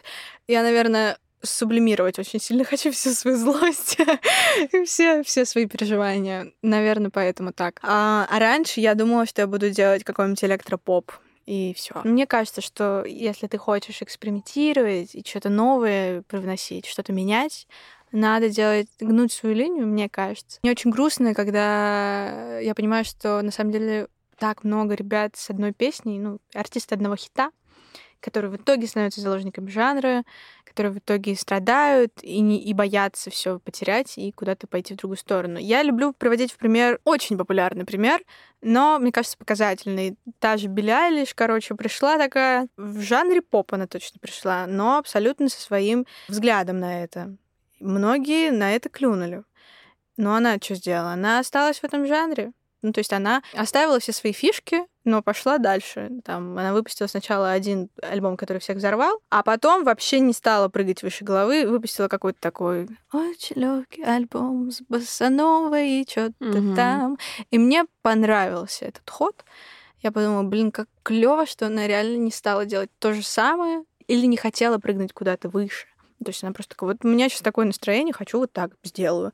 я, 0.46 0.62
наверное, 0.62 1.16
сублимировать 1.42 2.18
очень 2.18 2.40
сильно 2.40 2.64
хочу 2.70 2.92
всю 2.92 3.10
свою 3.10 3.38
злость 3.38 3.96
все, 4.84 5.22
все 5.22 5.44
свои 5.46 5.66
переживания. 5.66 6.52
Наверное, 6.62 7.10
поэтому 7.10 7.52
так. 7.52 7.80
А, 7.82 8.26
а 8.30 8.38
раньше 8.38 8.80
я 8.80 8.94
думала, 8.94 9.24
что 9.24 9.40
я 9.42 9.46
буду 9.46 9.70
делать 9.70 10.04
какой-нибудь 10.04 10.44
электропоп 10.44 11.12
и 11.46 11.74
все. 11.74 12.00
Мне 12.04 12.26
кажется, 12.26 12.60
что 12.60 13.04
если 13.04 13.46
ты 13.46 13.58
хочешь 13.58 14.02
экспериментировать 14.02 15.14
и 15.14 15.24
что-то 15.26 15.48
новое 15.48 16.22
привносить, 16.22 16.86
что-то 16.86 17.12
менять, 17.12 17.66
надо 18.12 18.48
делать, 18.48 18.88
гнуть 18.98 19.32
свою 19.32 19.54
линию, 19.54 19.86
мне 19.86 20.08
кажется. 20.08 20.58
Мне 20.62 20.72
очень 20.72 20.90
грустно, 20.90 21.34
когда 21.34 22.58
я 22.58 22.74
понимаю, 22.74 23.04
что 23.04 23.40
на 23.42 23.50
самом 23.50 23.72
деле 23.72 24.08
так 24.38 24.64
много 24.64 24.94
ребят 24.94 25.36
с 25.36 25.50
одной 25.50 25.72
песней, 25.72 26.18
ну, 26.18 26.38
артисты 26.54 26.94
одного 26.94 27.16
хита, 27.16 27.50
которые 28.20 28.50
в 28.50 28.56
итоге 28.56 28.86
становятся 28.86 29.20
заложниками 29.20 29.68
жанра, 29.68 30.24
которые 30.64 30.92
в 30.92 30.98
итоге 30.98 31.34
страдают 31.34 32.12
и, 32.22 32.40
не, 32.40 32.62
и 32.62 32.72
боятся 32.72 33.30
все 33.30 33.58
потерять 33.58 34.16
и 34.16 34.30
куда-то 34.32 34.66
пойти 34.66 34.94
в 34.94 34.98
другую 34.98 35.16
сторону. 35.16 35.58
Я 35.58 35.82
люблю 35.82 36.12
приводить 36.12 36.52
в 36.52 36.58
пример 36.58 37.00
очень 37.04 37.36
популярный 37.36 37.84
пример, 37.84 38.22
но, 38.62 38.98
мне 38.98 39.10
кажется, 39.10 39.38
показательный. 39.38 40.16
Та 40.38 40.56
же 40.56 40.68
Билли 40.68 40.90
Айлиш, 40.90 41.34
короче, 41.34 41.74
пришла 41.74 42.18
такая... 42.18 42.68
В 42.76 43.00
жанре 43.00 43.42
поп 43.42 43.72
она 43.74 43.86
точно 43.86 44.18
пришла, 44.20 44.66
но 44.66 44.98
абсолютно 44.98 45.48
со 45.48 45.60
своим 45.60 46.06
взглядом 46.28 46.78
на 46.78 47.02
это. 47.02 47.36
Многие 47.80 48.50
на 48.50 48.74
это 48.74 48.88
клюнули. 48.88 49.42
Но 50.16 50.34
она 50.34 50.58
что 50.60 50.74
сделала? 50.74 51.12
Она 51.12 51.38
осталась 51.38 51.80
в 51.80 51.84
этом 51.84 52.06
жанре. 52.06 52.52
Ну, 52.82 52.92
то 52.92 53.00
есть 53.00 53.12
она 53.12 53.42
оставила 53.54 54.00
все 54.00 54.12
свои 54.12 54.32
фишки, 54.32 54.86
но 55.04 55.22
пошла 55.22 55.58
дальше. 55.58 56.10
Там 56.24 56.56
она 56.56 56.72
выпустила 56.72 57.06
сначала 57.08 57.50
один 57.50 57.90
альбом, 58.02 58.36
который 58.36 58.58
всех 58.58 58.78
взорвал, 58.78 59.20
а 59.28 59.42
потом 59.42 59.84
вообще 59.84 60.20
не 60.20 60.32
стала 60.32 60.68
прыгать 60.68 61.02
выше 61.02 61.24
головы, 61.24 61.66
выпустила 61.66 62.08
какой-то 62.08 62.40
такой 62.40 62.88
очень 63.12 63.56
легкий 63.56 64.02
альбом 64.02 64.70
с 64.70 64.80
боссановой 64.82 66.00
и 66.00 66.08
что-то 66.08 66.32
mm-hmm. 66.40 66.74
там. 66.74 67.18
И 67.50 67.58
мне 67.58 67.84
понравился 68.02 68.86
этот 68.86 69.08
ход. 69.08 69.44
Я 70.00 70.10
подумала, 70.10 70.42
блин, 70.42 70.72
как 70.72 70.88
клево, 71.02 71.44
что 71.44 71.66
она 71.66 71.86
реально 71.86 72.16
не 72.16 72.30
стала 72.30 72.64
делать 72.64 72.90
то 72.98 73.12
же 73.12 73.22
самое 73.22 73.84
или 74.06 74.24
не 74.24 74.38
хотела 74.38 74.78
прыгнуть 74.78 75.12
куда-то 75.12 75.50
выше. 75.50 75.86
То 76.24 76.30
есть 76.30 76.42
она 76.44 76.52
просто 76.52 76.74
такая, 76.76 76.90
вот 76.90 77.04
у 77.04 77.08
меня 77.08 77.28
сейчас 77.28 77.40
такое 77.42 77.64
настроение, 77.66 78.12
хочу 78.12 78.38
вот 78.38 78.52
так 78.52 78.72
сделаю. 78.84 79.32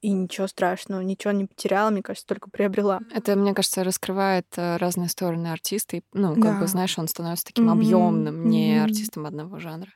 И 0.00 0.10
ничего 0.10 0.46
страшного, 0.46 1.02
ничего 1.02 1.32
не 1.32 1.44
потеряла, 1.44 1.90
мне 1.90 2.02
кажется, 2.02 2.26
только 2.26 2.48
приобрела. 2.48 3.00
Это, 3.14 3.36
мне 3.36 3.52
кажется, 3.52 3.84
раскрывает 3.84 4.46
э, 4.56 4.78
разные 4.78 5.10
стороны 5.10 5.48
артиста. 5.48 5.98
И, 5.98 6.02
ну, 6.14 6.34
как 6.34 6.42
да. 6.54 6.60
бы, 6.60 6.66
знаешь, 6.66 6.98
он 6.98 7.06
становится 7.06 7.44
таким 7.44 7.68
mm-hmm. 7.68 7.72
объемным, 7.72 8.48
не 8.48 8.76
mm-hmm. 8.76 8.82
артистом 8.82 9.26
одного 9.26 9.58
жанра. 9.58 9.90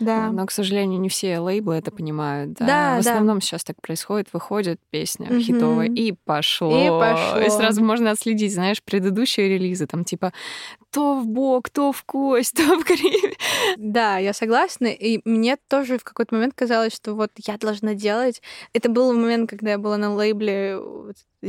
Да. 0.00 0.30
Но, 0.32 0.44
к 0.46 0.50
сожалению, 0.50 1.00
не 1.00 1.08
все 1.08 1.38
лейблы 1.38 1.76
это 1.76 1.92
понимают. 1.92 2.54
Да. 2.54 2.66
да 2.66 2.96
В 2.96 3.00
основном 3.00 3.38
да. 3.38 3.40
сейчас 3.42 3.62
так 3.62 3.80
происходит. 3.80 4.32
Выходит 4.32 4.80
песня 4.90 5.28
mm-hmm. 5.28 5.40
хитовая, 5.40 5.86
и 5.86 6.12
пошло. 6.24 6.76
И 6.76 6.88
пошло. 6.88 7.40
И 7.40 7.48
сразу 7.50 7.84
можно 7.84 8.10
отследить, 8.10 8.52
знаешь, 8.52 8.82
предыдущие 8.82 9.48
релизы, 9.48 9.86
там 9.86 10.04
типа 10.04 10.32
то 10.94 11.20
в 11.20 11.26
бок, 11.26 11.70
то 11.70 11.90
в 11.90 12.04
кость, 12.04 12.54
то 12.56 12.62
в 12.62 12.84
гриве. 12.84 13.34
Да, 13.76 14.18
я 14.18 14.32
согласна. 14.32 14.86
И 14.86 15.20
мне 15.24 15.56
тоже 15.68 15.98
в 15.98 16.04
какой-то 16.04 16.36
момент 16.36 16.54
казалось, 16.54 16.94
что 16.94 17.14
вот 17.14 17.32
я 17.44 17.56
должна 17.58 17.94
делать. 17.94 18.40
Это 18.72 18.88
был 18.88 19.12
момент, 19.12 19.43
когда 19.46 19.72
я 19.72 19.78
была 19.78 19.96
на 19.96 20.14
лейбле 20.14 20.78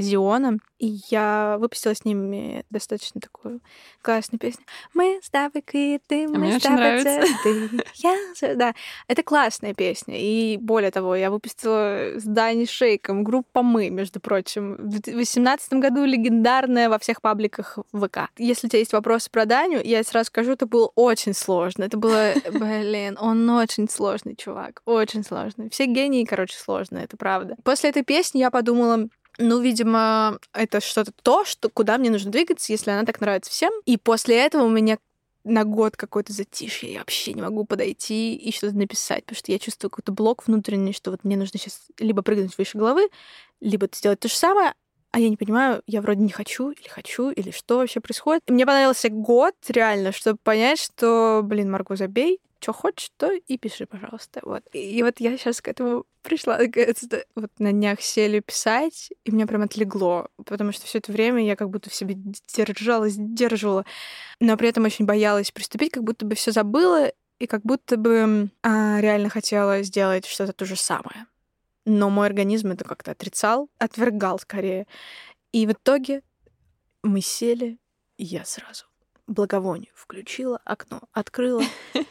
Зиона, 0.01 0.59
и 0.77 0.97
я 1.09 1.57
выпустила 1.59 1.95
с 1.95 2.03
ними 2.03 2.65
достаточно 2.69 3.21
такую 3.21 3.61
классную 4.01 4.39
песню. 4.39 4.65
Мы 4.93 5.19
с 5.23 5.29
тобой 5.29 5.61
киты, 5.61 6.27
мы 6.27 6.55
а 6.55 6.59
с 6.59 6.63
тобой 6.63 7.01
цветы. 7.01 7.83
Я... 7.95 8.55
Да, 8.55 8.75
это 9.07 9.23
классная 9.23 9.73
песня. 9.73 10.15
И 10.19 10.57
более 10.57 10.91
того, 10.91 11.15
я 11.15 11.31
выпустила 11.31 12.11
с 12.15 12.23
Дани 12.23 12.65
Шейком 12.65 13.23
группа 13.23 13.63
«Мы», 13.63 13.89
между 13.89 14.19
прочим. 14.19 14.75
В 14.75 14.99
2018 14.99 15.73
году 15.73 16.03
легендарная 16.03 16.89
во 16.89 16.99
всех 16.99 17.21
пабликах 17.21 17.79
ВК. 17.93 18.29
Если 18.37 18.67
у 18.67 18.69
тебя 18.69 18.79
есть 18.79 18.93
вопросы 18.93 19.29
про 19.31 19.45
Даню, 19.45 19.81
я 19.83 20.03
сразу 20.03 20.27
скажу, 20.27 20.51
это 20.51 20.65
было 20.65 20.91
очень 20.95 21.33
сложно. 21.33 21.83
Это 21.83 21.97
было, 21.97 22.33
блин, 22.51 23.17
он 23.19 23.49
очень 23.49 23.89
сложный 23.89 24.35
чувак, 24.35 24.81
очень 24.85 25.23
сложный. 25.23 25.69
Все 25.69 25.85
гении, 25.85 26.25
короче, 26.25 26.57
сложные, 26.57 27.05
это 27.05 27.17
правда. 27.17 27.55
После 27.63 27.89
этой 27.89 28.03
песни 28.03 28.39
я 28.39 28.51
подумала, 28.51 29.07
ну, 29.37 29.61
видимо, 29.61 30.39
это 30.53 30.81
что-то 30.81 31.11
то, 31.11 31.45
что, 31.45 31.69
куда 31.69 31.97
мне 31.97 32.09
нужно 32.09 32.31
двигаться, 32.31 32.71
если 32.71 32.91
она 32.91 33.05
так 33.05 33.21
нравится 33.21 33.51
всем. 33.51 33.71
И 33.85 33.97
после 33.97 34.37
этого 34.37 34.63
у 34.63 34.69
меня 34.69 34.97
на 35.43 35.63
год 35.63 35.95
какой-то 35.95 36.33
затишье, 36.33 36.93
я 36.93 36.99
вообще 36.99 37.33
не 37.33 37.41
могу 37.41 37.65
подойти 37.65 38.35
и 38.35 38.51
что-то 38.51 38.75
написать, 38.75 39.25
потому 39.25 39.37
что 39.37 39.51
я 39.51 39.59
чувствую 39.59 39.91
какой-то 39.91 40.11
блок 40.11 40.47
внутренний, 40.47 40.91
что 40.91 41.11
вот 41.11 41.23
мне 41.23 41.37
нужно 41.37 41.59
сейчас 41.59 41.87
либо 41.99 42.23
прыгнуть 42.23 42.57
выше 42.57 42.77
головы, 42.77 43.09
либо 43.61 43.87
сделать 43.93 44.19
то 44.19 44.27
же 44.27 44.33
самое, 44.33 44.73
а 45.15 45.19
я 45.19 45.29
не 45.29 45.37
понимаю, 45.37 45.81
я 45.87 46.01
вроде 46.01 46.19
не 46.19 46.29
хочу 46.29 46.71
или 46.71 46.89
хочу, 46.89 47.29
или 47.29 47.49
что 47.49 47.77
вообще 47.77 48.01
происходит. 48.01 48.41
И 48.47 48.51
мне 48.51 48.65
понравился 48.65 49.07
год 49.07 49.53
реально, 49.69 50.11
чтобы 50.11 50.37
понять, 50.43 50.77
что, 50.77 51.39
блин, 51.41 51.71
Марго, 51.71 51.95
забей, 51.95 52.41
что 52.59 52.73
хочешь, 52.73 53.11
то 53.15 53.31
и 53.31 53.57
пиши, 53.57 53.85
пожалуйста. 53.85 54.41
Вот. 54.43 54.63
И, 54.73 54.79
и 54.79 55.03
вот 55.03 55.21
я 55.21 55.37
сейчас 55.37 55.61
к 55.61 55.69
этому 55.69 56.03
пришла, 56.21 56.59
вот 57.33 57.49
на 57.59 57.71
днях 57.71 58.01
сели 58.01 58.41
писать, 58.41 59.09
и 59.23 59.31
меня 59.31 59.47
прям 59.47 59.61
отлегло, 59.61 60.27
потому 60.45 60.73
что 60.73 60.85
все 60.85 60.97
это 60.97 61.13
время 61.13 61.45
я 61.45 61.55
как 61.55 61.69
будто 61.69 61.89
в 61.89 61.95
себе 61.95 62.15
держалась, 62.17 63.13
сдерживала, 63.13 63.85
но 64.41 64.57
при 64.57 64.67
этом 64.67 64.83
очень 64.83 65.05
боялась 65.05 65.49
приступить, 65.49 65.93
как 65.93 66.03
будто 66.03 66.25
бы 66.25 66.35
все 66.35 66.51
забыла, 66.51 67.09
и 67.39 67.47
как 67.47 67.61
будто 67.61 67.95
бы 67.95 68.49
а, 68.63 68.99
реально 68.99 69.29
хотела 69.29 69.81
сделать 69.81 70.25
что-то 70.25 70.51
то 70.51 70.65
же 70.65 70.75
самое. 70.75 71.25
Но 71.85 72.09
мой 72.09 72.27
организм 72.27 72.71
это 72.71 72.83
как-то 72.83 73.11
отрицал, 73.11 73.69
отвергал 73.77 74.39
скорее. 74.39 74.87
И 75.51 75.67
в 75.67 75.71
итоге 75.71 76.21
мы 77.03 77.21
сели, 77.21 77.77
и 78.17 78.23
я 78.23 78.43
сразу 78.45 78.85
благовонию 79.27 79.91
включила, 79.95 80.59
окно 80.65 81.01
открыла, 81.13 81.63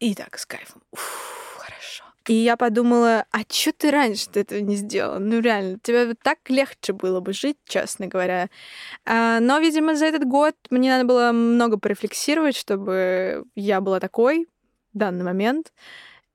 И 0.00 0.14
так, 0.14 0.38
с 0.38 0.46
кайфом. 0.46 0.82
Уф, 0.92 1.58
хорошо. 1.58 2.04
И 2.26 2.32
я 2.32 2.56
подумала, 2.56 3.26
а 3.30 3.40
что 3.46 3.70
ты 3.72 3.90
раньше 3.90 4.30
-то 4.30 4.40
этого 4.40 4.60
не 4.60 4.76
сделала? 4.76 5.18
Ну, 5.18 5.40
реально, 5.40 5.78
тебе 5.82 6.14
так 6.14 6.38
легче 6.48 6.94
было 6.94 7.20
бы 7.20 7.34
жить, 7.34 7.58
честно 7.66 8.06
говоря. 8.06 8.48
А, 9.04 9.40
но, 9.40 9.58
видимо, 9.58 9.94
за 9.96 10.06
этот 10.06 10.24
год 10.24 10.54
мне 10.70 10.90
надо 10.90 11.04
было 11.04 11.32
много 11.32 11.78
порефлексировать, 11.78 12.56
чтобы 12.56 13.44
я 13.54 13.82
была 13.82 14.00
такой 14.00 14.48
в 14.94 14.98
данный 14.98 15.24
момент. 15.24 15.72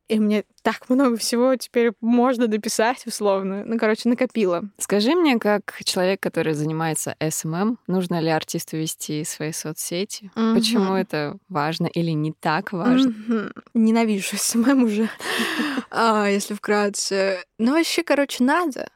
И 0.07 0.19
мне 0.19 0.43
так 0.61 0.87
много 0.89 1.17
всего 1.17 1.55
теперь 1.55 1.91
можно 1.99 2.47
дописать 2.47 3.07
условно. 3.07 3.63
Ну, 3.65 3.79
короче, 3.79 4.07
накопила. 4.07 4.63
Скажи 4.77 5.15
мне, 5.15 5.39
как 5.39 5.79
человек, 5.83 6.21
который 6.21 6.53
занимается 6.53 7.15
SMM, 7.19 7.79
нужно 7.87 8.19
ли 8.19 8.29
артисту 8.29 8.77
вести 8.77 9.23
свои 9.23 9.51
соцсети? 9.51 10.31
Угу. 10.35 10.55
Почему 10.55 10.93
это 10.93 11.37
важно 11.49 11.87
или 11.87 12.11
не 12.11 12.33
так 12.33 12.71
важно? 12.71 13.09
Угу. 13.09 13.61
Ненавижу 13.73 14.37
SMM 14.38 14.83
уже, 14.83 15.09
а, 15.89 16.27
если 16.27 16.53
вкратце. 16.53 17.43
Ну, 17.57 17.73
вообще, 17.73 18.03
короче, 18.03 18.43
надо. 18.43 18.89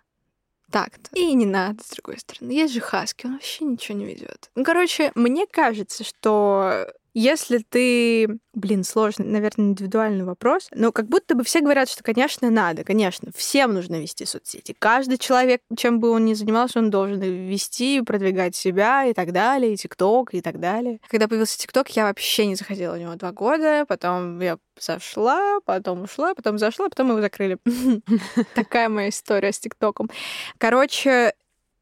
Так-то. 0.71 1.09
И 1.15 1.33
не 1.33 1.47
надо, 1.47 1.83
с 1.83 1.89
другой 1.89 2.19
стороны. 2.19 2.51
Есть 2.51 2.75
же 2.75 2.79
Хаски, 2.79 3.25
он 3.25 3.33
вообще 3.33 3.65
ничего 3.65 3.97
не 3.97 4.05
ведет. 4.05 4.51
Ну, 4.53 4.63
короче, 4.63 5.11
мне 5.15 5.47
кажется, 5.47 6.03
что 6.03 6.85
если 7.19 7.57
ты... 7.57 8.39
Блин, 8.53 8.83
сложный, 8.83 9.25
наверное, 9.25 9.67
индивидуальный 9.67 10.23
вопрос. 10.23 10.69
Но 10.73 10.91
как 10.91 11.07
будто 11.07 11.35
бы 11.35 11.43
все 11.43 11.59
говорят, 11.59 11.89
что, 11.89 12.03
конечно, 12.03 12.49
надо, 12.49 12.83
конечно, 12.83 13.31
всем 13.35 13.73
нужно 13.73 13.99
вести 13.99 14.25
соцсети. 14.25 14.75
Каждый 14.77 15.17
человек, 15.17 15.61
чем 15.77 15.99
бы 15.99 16.09
он 16.11 16.25
ни 16.25 16.33
занимался, 16.33 16.79
он 16.79 16.89
должен 16.89 17.19
вести, 17.19 18.01
продвигать 18.01 18.55
себя 18.55 19.05
и 19.05 19.13
так 19.13 19.33
далее, 19.33 19.73
и 19.73 19.77
ТикТок 19.77 20.33
и 20.33 20.41
так 20.41 20.59
далее. 20.59 20.99
Когда 21.09 21.27
появился 21.27 21.57
ТикТок, 21.57 21.89
я 21.89 22.05
вообще 22.05 22.45
не 22.45 22.55
заходила 22.55 22.93
в 22.93 22.99
него 22.99 23.15
два 23.15 23.31
года, 23.31 23.85
потом 23.87 24.39
я 24.39 24.57
зашла, 24.79 25.59
потом 25.65 26.03
ушла, 26.03 26.33
потом 26.33 26.57
зашла, 26.57 26.89
потом 26.89 27.09
его 27.09 27.21
закрыли. 27.21 27.57
Такая 28.55 28.89
моя 28.89 29.09
история 29.09 29.51
с 29.51 29.59
ТикТоком. 29.59 30.09
Короче, 30.57 31.33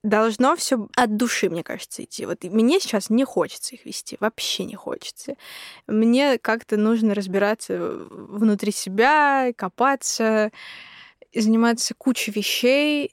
должно 0.08 0.56
все 0.56 0.88
от 0.96 1.18
души, 1.18 1.50
мне 1.50 1.64
кажется, 1.64 2.04
идти. 2.04 2.26
Вот 2.26 2.44
мне 2.44 2.80
сейчас 2.80 3.10
не 3.10 3.24
хочется 3.24 3.76
их 3.76 3.86
вести, 3.86 4.18
вообще 4.20 4.66
не 4.66 4.76
хочется. 4.76 5.36
Мне 5.88 6.38
как-то 6.38 6.78
нужно 6.78 7.14
разбираться 7.14 7.78
внутри 8.10 8.72
себя, 8.72 9.52
копаться, 9.56 10.52
заниматься 11.34 11.94
кучей 11.94 12.32
вещей, 12.32 13.12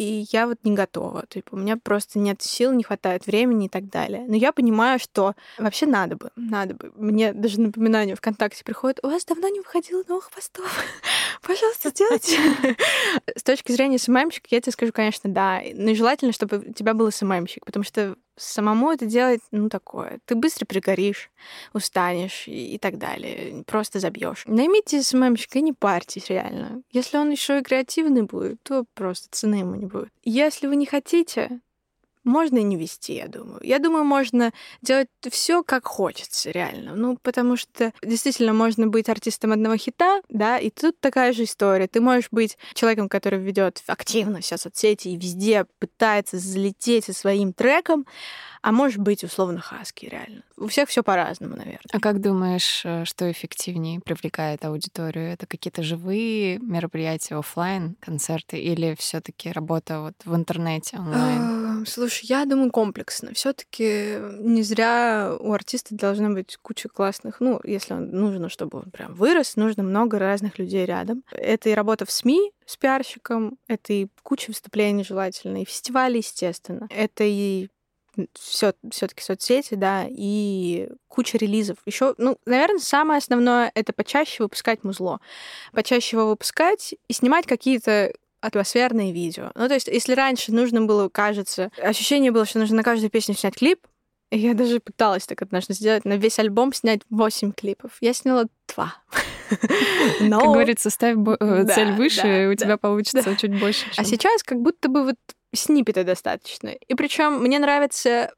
и 0.00 0.26
я 0.32 0.46
вот 0.46 0.56
не 0.64 0.72
готова. 0.72 1.26
Типа, 1.28 1.56
у 1.56 1.58
меня 1.58 1.76
просто 1.76 2.18
нет 2.18 2.40
сил, 2.40 2.72
не 2.72 2.82
хватает 2.82 3.26
времени 3.26 3.66
и 3.66 3.68
так 3.68 3.90
далее. 3.90 4.24
Но 4.26 4.34
я 4.34 4.50
понимаю, 4.50 4.98
что 4.98 5.34
вообще 5.58 5.84
надо 5.84 6.16
бы, 6.16 6.30
надо 6.36 6.72
бы. 6.72 6.90
Мне 6.96 7.34
даже 7.34 7.60
напоминание 7.60 8.16
ВКонтакте 8.16 8.64
приходит, 8.64 9.00
у 9.02 9.08
вас 9.08 9.26
давно 9.26 9.48
не 9.48 9.60
выходило 9.60 10.02
новых 10.08 10.30
постов. 10.30 10.64
Пожалуйста, 11.42 11.90
сделайте. 11.90 12.38
С 13.36 13.42
точки 13.42 13.72
зрения 13.72 13.98
СММщика, 13.98 14.48
я 14.50 14.62
тебе 14.62 14.72
скажу, 14.72 14.90
конечно, 14.90 15.28
да. 15.28 15.60
Но 15.74 15.94
желательно, 15.94 16.32
чтобы 16.32 16.60
у 16.60 16.72
тебя 16.72 16.94
был 16.94 17.10
СММщик, 17.12 17.66
потому 17.66 17.84
что 17.84 18.16
самому 18.40 18.90
это 18.90 19.06
делать, 19.06 19.40
ну, 19.50 19.68
такое. 19.68 20.18
Ты 20.24 20.34
быстро 20.34 20.66
пригоришь, 20.66 21.30
устанешь 21.72 22.46
и, 22.46 22.74
и 22.74 22.78
так 22.78 22.98
далее. 22.98 23.64
Просто 23.66 24.00
забьешь. 24.00 24.44
Наймите 24.46 25.02
СММщика 25.02 25.58
и 25.58 25.62
не 25.62 25.72
парьтесь, 25.72 26.28
реально. 26.28 26.82
Если 26.90 27.18
он 27.18 27.30
еще 27.30 27.58
и 27.58 27.62
креативный 27.62 28.22
будет, 28.22 28.62
то 28.62 28.84
просто 28.94 29.28
цены 29.30 29.56
ему 29.56 29.74
не 29.74 29.86
будет. 29.86 30.10
Если 30.24 30.66
вы 30.66 30.76
не 30.76 30.86
хотите, 30.86 31.60
можно 32.24 32.58
и 32.58 32.62
не 32.62 32.76
вести, 32.76 33.14
я 33.14 33.28
думаю. 33.28 33.60
Я 33.62 33.78
думаю, 33.78 34.04
можно 34.04 34.52
делать 34.82 35.08
все 35.30 35.62
как 35.62 35.86
хочется, 35.86 36.50
реально. 36.50 36.94
Ну, 36.94 37.18
потому 37.22 37.56
что 37.56 37.92
действительно 38.02 38.52
можно 38.52 38.86
быть 38.86 39.08
артистом 39.08 39.52
одного 39.52 39.76
хита, 39.76 40.20
да, 40.28 40.58
и 40.58 40.70
тут 40.70 41.00
такая 41.00 41.32
же 41.32 41.44
история. 41.44 41.86
Ты 41.86 42.00
можешь 42.00 42.28
быть 42.30 42.58
человеком, 42.74 43.08
который 43.08 43.38
ведет 43.38 43.82
активно 43.86 44.40
все 44.40 44.56
соцсети 44.56 45.08
и 45.08 45.16
везде 45.16 45.66
пытается 45.78 46.38
залететь 46.38 47.06
со 47.06 47.12
своим 47.12 47.52
треком, 47.52 48.06
а 48.62 48.72
может 48.72 48.98
быть, 48.98 49.24
условно, 49.24 49.60
хаски, 49.60 50.04
реально. 50.04 50.42
У 50.58 50.66
всех 50.66 50.90
все 50.90 51.02
по-разному, 51.02 51.56
наверное. 51.56 51.80
А 51.92 51.98
как 51.98 52.20
думаешь, 52.20 52.82
э, 52.84 53.06
что 53.06 53.30
эффективнее 53.30 54.00
привлекает 54.00 54.64
аудиторию? 54.66 55.32
Это 55.32 55.46
какие-то 55.46 55.82
живые 55.82 56.58
мероприятия, 56.58 57.36
офлайн 57.36 57.96
концерты 58.00 58.58
или 58.58 58.94
все 58.98 59.22
таки 59.22 59.50
работа 59.50 60.00
вот 60.00 60.14
в 60.24 60.34
интернете 60.34 60.98
онлайн? 60.98 61.59
Слушай, 61.86 62.26
я 62.26 62.44
думаю, 62.44 62.70
комплексно. 62.70 63.32
все 63.34 63.52
таки 63.52 64.18
не 64.38 64.62
зря 64.62 65.36
у 65.38 65.52
артиста 65.52 65.94
должна 65.94 66.30
быть 66.30 66.56
куча 66.62 66.88
классных, 66.88 67.40
ну, 67.40 67.60
если 67.64 67.94
он 67.94 68.10
нужно, 68.10 68.48
чтобы 68.48 68.78
он 68.78 68.90
прям 68.90 69.14
вырос, 69.14 69.56
нужно 69.56 69.82
много 69.82 70.18
разных 70.18 70.58
людей 70.58 70.84
рядом. 70.84 71.24
Это 71.32 71.68
и 71.68 71.74
работа 71.74 72.04
в 72.04 72.10
СМИ, 72.10 72.52
с 72.66 72.76
пиарщиком, 72.76 73.58
это 73.68 73.92
и 73.92 74.08
куча 74.22 74.50
выступлений 74.50 75.04
желательно, 75.04 75.62
и 75.62 75.64
фестивали, 75.64 76.18
естественно. 76.18 76.88
Это 76.90 77.24
и 77.24 77.68
все, 78.34 78.74
все-таки 78.90 79.22
соцсети, 79.22 79.74
да, 79.74 80.06
и 80.08 80.88
куча 81.08 81.38
релизов. 81.38 81.78
Еще, 81.86 82.14
ну, 82.18 82.38
наверное, 82.46 82.80
самое 82.80 83.18
основное 83.18 83.70
это 83.74 83.92
почаще 83.92 84.42
выпускать 84.42 84.84
музло. 84.84 85.20
Почаще 85.72 86.16
его 86.16 86.28
выпускать 86.28 86.94
и 87.08 87.12
снимать 87.12 87.46
какие-то 87.46 88.12
атмосферные 88.40 89.12
видео. 89.12 89.50
Ну, 89.54 89.68
то 89.68 89.74
есть, 89.74 89.88
если 89.88 90.14
раньше 90.14 90.52
нужно 90.52 90.82
было, 90.82 91.08
кажется, 91.08 91.70
ощущение 91.82 92.30
было, 92.30 92.44
что 92.46 92.58
нужно 92.58 92.76
на 92.76 92.82
каждую 92.82 93.10
песню 93.10 93.34
снять 93.34 93.56
клип, 93.56 93.86
я 94.30 94.54
даже 94.54 94.78
пыталась 94.78 95.26
так 95.26 95.42
однажды 95.42 95.74
сделать, 95.74 96.04
на 96.04 96.16
весь 96.16 96.38
альбом 96.38 96.72
снять 96.72 97.00
8 97.10 97.52
клипов. 97.52 97.96
Я 98.00 98.14
сняла 98.14 98.44
2. 98.74 98.94
Но... 100.20 100.40
Как 100.40 100.48
говорится, 100.50 100.90
ставь 100.90 101.16
э, 101.40 101.66
цель 101.66 101.92
выше, 101.92 102.22
да, 102.22 102.44
и 102.44 102.46
у 102.46 102.54
тебя 102.54 102.76
получится 102.76 103.34
чуть 103.36 103.58
больше. 103.58 103.86
А 103.96 104.04
сейчас 104.04 104.44
как 104.44 104.60
будто 104.60 104.88
бы 104.88 105.04
вот 105.04 105.16
сниппета 105.52 106.04
достаточно. 106.04 106.68
И 106.68 106.94
причем 106.94 107.42
мне 107.42 107.58
нравится 107.58 108.32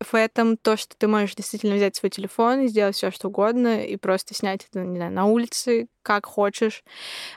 в 0.00 0.14
этом 0.14 0.56
то, 0.56 0.76
что 0.76 0.96
ты 0.96 1.06
можешь 1.06 1.34
действительно 1.34 1.76
взять 1.76 1.96
свой 1.96 2.10
телефон 2.10 2.62
и 2.62 2.68
сделать 2.68 2.96
все, 2.96 3.10
что 3.10 3.28
угодно, 3.28 3.84
и 3.84 3.96
просто 3.96 4.34
снять 4.34 4.66
это, 4.70 4.80
не 4.80 4.96
знаю, 4.96 5.12
на 5.12 5.26
улице, 5.26 5.88
как 6.02 6.26
хочешь. 6.26 6.82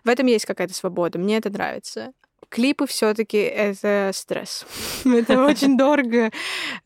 В 0.03 0.09
этом 0.09 0.27
есть 0.27 0.45
какая-то 0.45 0.73
свобода. 0.73 1.19
Мне 1.19 1.37
это 1.37 1.49
нравится. 1.49 2.13
Клипы 2.49 2.87
все-таки 2.87 3.37
это 3.37 4.11
стресс. 4.13 4.65
это 5.05 5.43
очень 5.43 5.77
дорого, 5.77 6.31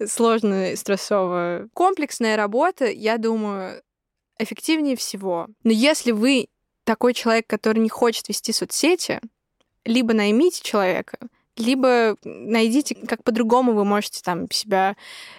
сложно, 0.06 0.76
стрессово. 0.76 1.68
Комплексная 1.74 2.38
работа, 2.38 2.86
я 2.86 3.18
думаю, 3.18 3.82
эффективнее 4.40 4.96
всего. 4.96 5.48
Но 5.64 5.72
если 5.72 6.12
вы 6.12 6.48
такой 6.86 7.14
человек, 7.14 7.48
который 7.48 7.80
не 7.80 7.90
хочет 7.90 8.30
вести 8.30 8.52
соцсети, 8.54 9.20
либо 9.84 10.14
наймите 10.14 10.64
человека, 10.64 11.18
либо 11.60 12.16
найдите, 12.24 12.96
как 12.96 13.24
по-другому 13.24 13.74
вы 13.74 13.86
можете 13.86 14.22
там 14.24 14.50
себя 14.52 14.96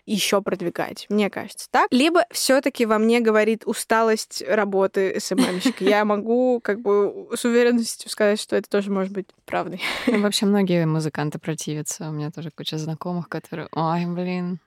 еще 0.06 0.42
продвигать, 0.42 1.06
мне 1.08 1.30
кажется, 1.30 1.68
так. 1.70 1.88
Либо 1.90 2.24
все-таки 2.30 2.86
во 2.86 2.98
мне 2.98 3.20
говорит 3.20 3.62
усталость 3.66 4.42
работы 4.46 5.18
СММщика. 5.20 5.84
Я 5.84 6.04
могу 6.04 6.60
как 6.62 6.80
бы 6.80 7.28
с 7.34 7.44
уверенностью 7.44 8.10
сказать, 8.10 8.40
что 8.40 8.56
это 8.56 8.68
тоже 8.68 8.90
может 8.90 9.12
быть 9.12 9.26
правдой. 9.44 9.80
Ну, 10.06 10.20
вообще 10.20 10.46
многие 10.46 10.86
музыканты 10.86 11.38
противятся. 11.38 12.08
У 12.08 12.12
меня 12.12 12.30
тоже 12.30 12.50
куча 12.50 12.78
знакомых, 12.78 13.28
которые, 13.28 13.68
ой, 13.72 14.06
блин, 14.06 14.60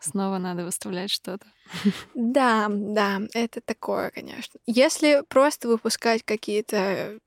Снова 0.00 0.38
надо 0.38 0.64
выставлять 0.64 1.10
что-то. 1.10 1.46
Да, 2.14 2.68
да, 2.70 3.20
это 3.34 3.60
такое, 3.60 4.10
конечно. 4.10 4.60
Если 4.66 5.22
просто 5.28 5.68
выпускать 5.68 6.22
какие-то 6.22 7.18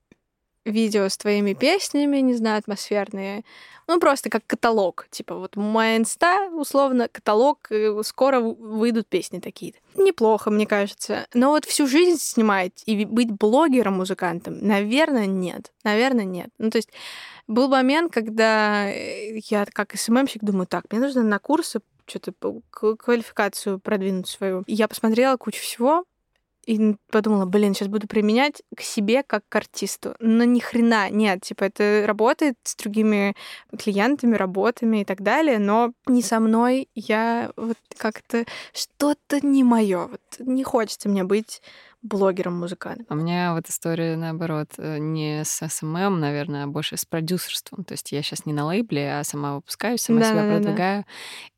видео 0.64 1.08
с 1.08 1.16
твоими 1.16 1.54
песнями, 1.54 2.18
не 2.18 2.34
знаю, 2.34 2.58
атмосферные. 2.58 3.44
Ну, 3.88 3.98
просто 3.98 4.30
как 4.30 4.46
каталог. 4.46 5.06
Типа 5.10 5.36
вот 5.36 5.56
моя 5.56 5.96
инста, 5.96 6.48
условно, 6.52 7.08
каталог, 7.08 7.68
скоро 8.02 8.40
выйдут 8.40 9.08
песни 9.08 9.40
такие-то. 9.40 9.78
Неплохо, 10.00 10.50
мне 10.50 10.66
кажется. 10.66 11.26
Но 11.34 11.50
вот 11.50 11.64
всю 11.64 11.86
жизнь 11.86 12.18
снимать 12.20 12.82
и 12.86 13.04
быть 13.04 13.30
блогером-музыкантом, 13.30 14.58
наверное, 14.60 15.26
нет. 15.26 15.72
Наверное, 15.84 16.24
нет. 16.24 16.50
Ну, 16.58 16.70
то 16.70 16.78
есть 16.78 16.90
был 17.46 17.68
момент, 17.68 18.12
когда 18.12 18.88
э, 18.88 19.38
я 19.48 19.66
как 19.66 19.96
СММщик 19.96 20.44
думаю, 20.44 20.66
так, 20.66 20.84
мне 20.90 21.00
нужно 21.00 21.22
на 21.22 21.38
курсы 21.38 21.80
что-то 22.06 22.32
квалификацию 22.70 23.78
продвинуть 23.78 24.28
свою. 24.28 24.62
И 24.66 24.74
я 24.74 24.88
посмотрела 24.88 25.36
кучу 25.36 25.60
всего, 25.60 26.04
и 26.66 26.96
подумала, 27.10 27.44
блин, 27.44 27.74
сейчас 27.74 27.88
буду 27.88 28.06
применять 28.06 28.62
к 28.76 28.82
себе 28.82 29.22
как 29.22 29.42
к 29.48 29.56
артисту. 29.56 30.14
Но 30.20 30.44
ни 30.44 30.60
хрена 30.60 31.10
нет. 31.10 31.42
Типа, 31.42 31.64
это 31.64 32.04
работает 32.06 32.56
с 32.62 32.76
другими 32.76 33.34
клиентами, 33.78 34.36
работами 34.36 35.02
и 35.02 35.04
так 35.04 35.22
далее, 35.22 35.58
но 35.58 35.92
не 36.06 36.22
со 36.22 36.40
мной. 36.40 36.88
Я 36.94 37.50
вот 37.56 37.78
как-то 37.96 38.44
что-то 38.72 39.44
не 39.44 39.64
мое. 39.64 40.06
Вот 40.06 40.20
не 40.38 40.64
хочется 40.64 41.08
мне 41.08 41.24
быть 41.24 41.62
блогером-музыкантом. 42.02 43.06
У 43.08 43.14
меня 43.14 43.54
вот 43.54 43.68
история, 43.68 44.16
наоборот, 44.16 44.70
э, 44.76 44.98
не 44.98 45.44
с 45.44 45.66
SMM, 45.66 46.18
наверное, 46.18 46.64
а 46.64 46.66
больше 46.66 46.96
с 46.96 47.04
продюсерством. 47.04 47.84
То 47.84 47.92
есть 47.92 48.10
я 48.10 48.22
сейчас 48.22 48.44
не 48.44 48.52
на 48.52 48.66
лейбле, 48.66 49.18
а 49.18 49.24
сама 49.24 49.56
выпускаю, 49.56 49.98
сама 49.98 50.20
да, 50.20 50.30
себя 50.30 50.42
да, 50.42 50.56
продвигаю. 50.56 51.02
Да. 51.02 51.08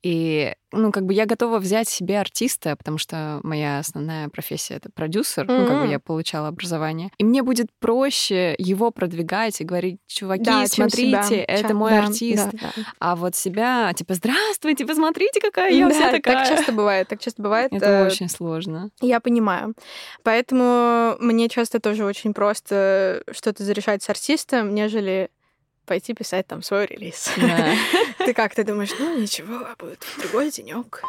И 0.03 0.55
ну, 0.75 0.93
как 0.93 1.05
бы 1.05 1.15
я 1.15 1.27
готова 1.27 1.59
взять 1.59 1.89
себе 1.89 2.21
артиста, 2.21 2.77
потому 2.77 2.99
что 2.99 3.41
моя 3.43 3.79
основная 3.79 4.29
профессия— 4.29 4.75
это 4.77 4.91
продюсер, 4.91 5.45
mm-hmm. 5.45 5.59
ну, 5.61 5.67
как 5.67 5.81
бы 5.83 5.87
я 5.87 5.99
получала 5.99 6.49
образование. 6.49 7.11
И 7.19 7.25
мне 7.25 7.43
будет 7.43 7.69
проще 7.81 8.55
его 8.59 8.91
продвигать 8.91 9.61
и 9.61 9.65
говорить, 9.65 9.99
чуваки, 10.07 10.45
да, 10.45 10.67
смотрите, 10.67 11.37
это 11.37 11.69
Ча- 11.69 11.75
мой 11.75 11.91
да, 11.91 12.05
артист. 12.05 12.51
Да, 12.53 12.59
да. 12.77 12.83
А 12.99 13.17
вот 13.17 13.35
себя, 13.35 13.93
типа, 13.95 14.15
здравствуйте, 14.15 14.87
посмотрите, 14.87 15.41
какая 15.41 15.73
я 15.73 15.89
да, 15.89 15.95
вся 15.95 16.11
такая. 16.11 16.45
так 16.45 16.49
часто 16.49 16.73
бывает, 16.73 17.09
так 17.09 17.21
часто 17.21 17.43
бывает. 17.43 17.73
Это 17.73 17.87
э- 17.87 18.07
очень 18.07 18.29
сложно. 18.29 18.91
Я 19.01 19.21
понимаю. 19.21 19.75
Поэтому 20.23 21.17
мне 21.21 21.49
часто 21.49 21.81
тоже 21.81 22.05
очень 22.05 22.35
просто 22.35 23.23
что-то 23.31 23.63
зарешать 23.65 24.03
с 24.03 24.11
артистом, 24.11 24.75
нежели 24.75 25.31
пойти 25.85 26.15
писать 26.15 26.47
там 26.47 26.63
свой 26.63 26.87
релиз. 26.87 27.31
Ты 28.19 28.35
как, 28.35 28.55
ты 28.55 28.65
думаешь, 28.65 28.91
ну 28.99 29.19
ничего, 29.19 29.57
а 29.57 29.75
будет 29.79 30.05
другой 30.19 30.51
денек. 30.51 31.03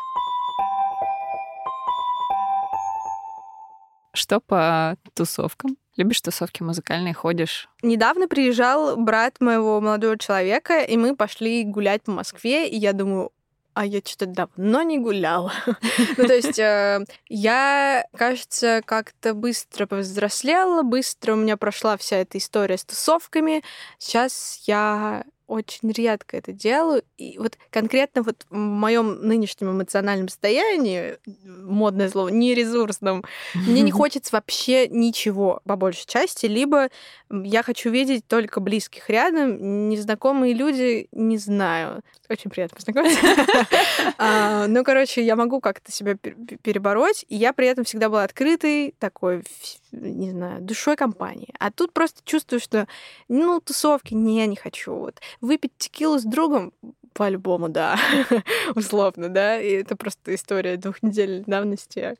Что 4.13 4.39
по 4.39 4.95
тусовкам? 5.13 5.77
Любишь 5.97 6.21
тусовки 6.21 6.61
музыкальные, 6.61 7.13
ходишь? 7.13 7.69
Недавно 7.81 8.27
приезжал 8.27 8.97
брат 8.97 9.39
моего 9.39 9.79
молодого 9.79 10.17
человека, 10.17 10.81
и 10.81 10.97
мы 10.97 11.15
пошли 11.15 11.63
гулять 11.63 12.03
по 12.03 12.11
Москве, 12.11 12.67
и 12.67 12.75
я 12.75 12.91
думаю, 12.91 13.31
а 13.75 13.85
я 13.85 13.99
что-то 14.03 14.25
давно 14.25 14.81
не 14.83 14.97
гуляла. 14.97 15.51
ну, 16.17 16.25
то 16.25 16.33
есть 16.33 16.57
э, 16.57 17.05
я, 17.27 18.05
кажется, 18.15 18.81
как-то 18.85 19.33
быстро 19.33 19.85
повзрослела, 19.85 20.81
быстро 20.81 21.33
у 21.33 21.35
меня 21.35 21.57
прошла 21.57 21.97
вся 21.97 22.17
эта 22.17 22.37
история 22.37 22.77
с 22.77 22.85
тусовками. 22.85 23.63
Сейчас 23.99 24.63
я 24.65 25.25
очень 25.47 25.91
редко 25.91 26.37
это 26.37 26.51
делаю. 26.51 27.03
И 27.17 27.37
вот 27.37 27.57
конкретно 27.69 28.23
вот 28.23 28.45
в 28.49 28.55
моем 28.55 29.27
нынешнем 29.27 29.71
эмоциональном 29.71 30.27
состоянии, 30.27 31.17
модное 31.45 32.09
слово, 32.09 32.29
не 32.29 32.55
ресурсном, 32.55 33.23
мне 33.53 33.81
не 33.81 33.91
хочется 33.91 34.35
вообще 34.35 34.87
ничего 34.87 35.61
по 35.65 35.75
большей 35.75 36.05
части, 36.07 36.45
либо 36.45 36.89
я 37.29 37.63
хочу 37.63 37.89
видеть 37.89 38.27
только 38.27 38.59
близких 38.59 39.09
рядом, 39.09 39.89
незнакомые 39.89 40.53
люди 40.53 41.07
не 41.11 41.37
знаю. 41.37 42.01
Очень 42.29 42.49
приятно 42.49 42.75
познакомиться. 42.75 43.19
А, 44.17 44.67
ну, 44.67 44.83
короче, 44.83 45.25
я 45.25 45.35
могу 45.35 45.59
как-то 45.59 45.91
себя 45.91 46.15
перебороть, 46.15 47.25
и 47.27 47.35
я 47.35 47.53
при 47.53 47.67
этом 47.67 47.83
всегда 47.83 48.07
была 48.09 48.23
открытой, 48.23 48.95
такой, 48.99 49.43
не 49.91 50.31
знаю, 50.31 50.61
душой 50.61 50.95
компании. 50.95 51.49
А 51.59 51.71
тут 51.71 51.91
просто 51.91 52.21
чувствую, 52.23 52.59
что, 52.59 52.87
ну, 53.27 53.59
тусовки, 53.59 54.13
не, 54.13 54.45
не 54.47 54.55
хочу. 54.55 54.93
Вот 54.95 55.19
выпить 55.41 55.71
текилу 55.77 56.17
с 56.19 56.23
другом, 56.23 56.71
по-любому, 57.13 57.69
да, 57.69 57.97
условно, 58.75 59.29
да, 59.29 59.59
и 59.59 59.71
это 59.71 59.95
просто 59.95 60.35
история 60.35 60.77
двухнедельной 60.77 61.43
давности. 61.45 62.15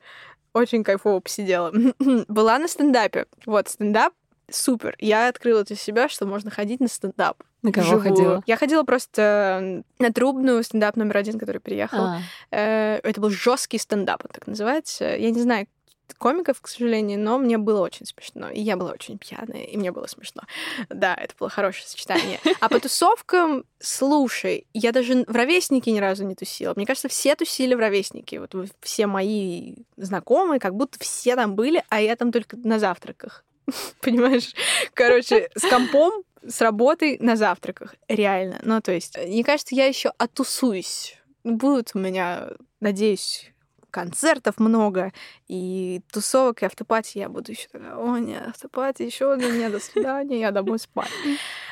Очень 0.52 0.84
кайфово 0.84 1.20
посидела. 1.20 1.72
Была 2.28 2.58
на 2.58 2.66
стендапе. 2.66 3.26
Вот, 3.44 3.68
стендап 3.68 4.14
супер. 4.50 4.96
Я 4.98 5.28
открыла 5.28 5.64
для 5.64 5.76
себя, 5.76 6.08
что 6.08 6.26
можно 6.26 6.50
ходить 6.50 6.80
на 6.80 6.88
стендап. 6.88 7.42
На 7.66 7.72
кого 7.72 7.86
живую. 7.86 8.02
ходила? 8.02 8.42
Я 8.46 8.56
ходила 8.56 8.84
просто 8.84 9.82
на 9.98 10.12
трубную 10.12 10.62
стендап 10.62 10.94
номер 10.94 11.16
один, 11.16 11.36
который 11.36 11.60
приехал. 11.60 12.04
А. 12.04 12.18
Э, 12.52 13.00
это 13.02 13.20
был 13.20 13.30
жесткий 13.30 13.78
стендап, 13.78 14.24
он 14.24 14.30
так 14.32 14.46
называется. 14.46 15.16
Я 15.16 15.30
не 15.32 15.42
знаю, 15.42 15.66
комиков, 16.14 16.60
к 16.60 16.68
сожалению, 16.68 17.18
но 17.18 17.38
мне 17.38 17.58
было 17.58 17.80
очень 17.80 18.06
смешно. 18.06 18.50
И 18.50 18.60
я 18.60 18.76
была 18.76 18.92
очень 18.92 19.18
пьяная, 19.18 19.64
и 19.64 19.76
мне 19.76 19.90
было 19.90 20.06
смешно. 20.06 20.42
Да, 20.88 21.12
это 21.14 21.34
было 21.40 21.50
хорошее 21.50 21.88
сочетание. 21.88 22.38
А 22.60 22.68
по 22.68 22.78
тусовкам, 22.78 23.64
слушай, 23.80 24.68
я 24.72 24.92
даже 24.92 25.24
в 25.26 25.34
ровеснике 25.34 25.90
ни 25.90 25.98
разу 25.98 26.24
не 26.24 26.36
тусила. 26.36 26.72
Мне 26.76 26.86
кажется, 26.86 27.08
все 27.08 27.34
тусили 27.34 27.74
в 27.74 27.80
ровеснике. 27.80 28.38
Вот 28.38 28.54
все 28.80 29.08
мои 29.08 29.74
знакомые, 29.96 30.60
как 30.60 30.76
будто 30.76 30.98
все 31.00 31.34
там 31.34 31.56
были, 31.56 31.82
а 31.88 32.00
я 32.00 32.14
там 32.14 32.30
только 32.30 32.56
на 32.56 32.78
завтраках. 32.78 33.44
Понимаешь? 34.00 34.54
Короче, 34.94 35.50
с 35.56 35.68
компом, 35.68 36.12
с 36.48 36.60
работой 36.60 37.18
на 37.20 37.36
завтраках. 37.36 37.94
Реально. 38.08 38.58
Ну, 38.62 38.80
то 38.80 38.92
есть, 38.92 39.16
мне 39.18 39.44
кажется, 39.44 39.74
я 39.74 39.86
еще 39.86 40.12
отусуюсь. 40.18 41.18
Будут 41.44 41.92
у 41.94 41.98
меня, 41.98 42.48
надеюсь, 42.80 43.52
концертов 43.96 44.58
много, 44.58 45.12
и 45.48 46.02
тусовок, 46.12 46.62
и 46.62 46.66
автопати 46.66 47.16
я 47.16 47.30
буду 47.30 47.52
еще 47.52 47.66
такая, 47.72 47.96
о, 47.96 48.18
нет, 48.18 48.42
автопати, 48.48 49.02
еще 49.02 49.32
одно, 49.32 49.48
нет, 49.48 49.72
до 49.72 49.80
свидания, 49.80 50.40
я 50.40 50.50
домой 50.50 50.78
спать. 50.78 51.08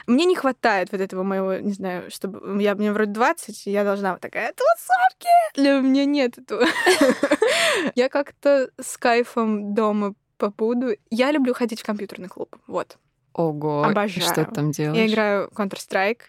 Мне 0.06 0.24
не 0.24 0.34
хватает 0.34 0.90
вот 0.90 1.02
этого 1.02 1.22
моего, 1.22 1.56
не 1.56 1.72
знаю, 1.72 2.10
чтобы... 2.10 2.62
Я, 2.62 2.76
мне 2.76 2.92
вроде 2.92 3.10
20, 3.10 3.66
и 3.66 3.70
я 3.70 3.84
должна 3.84 4.12
вот 4.12 4.22
такая, 4.22 4.54
тусовки! 4.54 5.28
Для 5.54 5.80
меня 5.80 6.06
нет 6.06 6.38
этого. 6.38 6.64
Я 7.94 8.08
как-то 8.08 8.70
с 8.80 8.96
кайфом 8.96 9.74
дома 9.74 10.14
побуду. 10.38 10.96
Я 11.10 11.30
люблю 11.30 11.52
ходить 11.52 11.80
в 11.80 11.84
компьютерный 11.84 12.28
клуб. 12.28 12.56
Вот. 12.66 12.96
Ого, 13.34 13.84
Обожаю. 13.84 14.26
что 14.26 14.44
ты 14.44 14.54
там 14.54 14.70
делаешь? 14.70 14.96
Я 14.96 15.06
играю 15.06 15.50
Counter-Strike, 15.54 16.20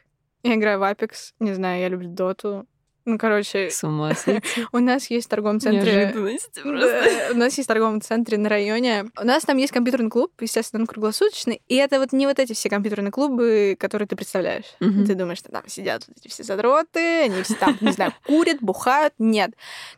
я 0.44 0.56
играю 0.56 0.80
в 0.80 0.84
Apex, 0.84 1.34
не 1.40 1.54
знаю, 1.54 1.82
я 1.82 1.88
люблю 1.88 2.10
Доту. 2.10 2.68
Ну, 3.06 3.20
короче... 3.20 3.70
С 3.70 3.84
ума. 3.84 4.14
У 4.72 4.80
нас 4.80 5.12
есть 5.12 5.28
в 5.28 5.30
торговом 5.30 5.60
центре... 5.60 6.12
У 6.16 7.38
нас 7.38 7.56
есть 7.56 7.66
в 7.66 7.68
торговом 7.68 8.02
центре 8.02 8.40
на 8.40 8.50
районе. 8.50 9.06
У 9.22 9.24
нас 9.24 9.44
там 9.44 9.58
есть 9.58 9.72
компьютерный 9.72 10.10
клуб, 10.10 10.32
естественно, 10.42 10.82
он 10.82 10.88
круглосуточный. 10.88 11.62
И 11.68 11.76
это 11.76 12.00
вот 12.00 12.14
не 12.14 12.26
вот 12.26 12.40
эти 12.40 12.54
все 12.54 12.68
компьютерные 12.68 13.12
клубы, 13.12 13.78
которые 13.80 14.08
ты 14.08 14.16
представляешь. 14.16 14.66
Ты 14.80 15.14
думаешь, 15.14 15.38
что 15.38 15.52
там 15.52 15.68
сидят 15.68 16.08
эти 16.16 16.30
все 16.30 16.44
задроты, 16.44 17.26
они 17.26 17.44
все 17.44 17.54
там, 17.54 17.78
не 17.80 17.92
знаю, 17.92 18.12
курят, 18.26 18.58
бухают. 18.62 19.14
Нет. 19.20 19.52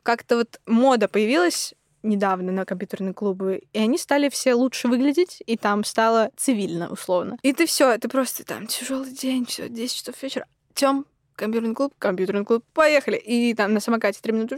Как-то 0.04 0.36
вот 0.36 0.60
мода 0.66 1.08
появилась 1.08 1.74
недавно 2.08 2.52
на 2.52 2.66
компьютерные 2.66 3.14
клубы, 3.14 3.62
и 3.74 3.80
они 3.80 3.98
стали 3.98 4.30
все 4.30 4.54
лучше 4.54 4.88
выглядеть, 4.88 5.42
и 5.46 5.58
там 5.58 5.84
стало 5.84 6.32
цивильно, 6.36 6.90
условно. 6.90 7.38
И 7.42 7.54
ты 7.54 7.66
все, 7.66 7.92
это 7.92 8.10
просто 8.10 8.44
там 8.44 8.68
тяжелый 8.68 9.12
день, 9.12 9.46
все, 9.46 9.70
10 9.70 9.96
часов 9.96 10.22
вечера. 10.22 10.48
Тем, 10.74 11.06
компьютерный 11.38 11.76
клуб, 11.76 11.94
компьютерный 11.98 12.44
клуб, 12.44 12.64
поехали. 12.74 13.18
И 13.18 13.54
там 13.54 13.74
на 13.74 13.80
самокате 13.80 14.20
три 14.22 14.34
минуты, 14.34 14.58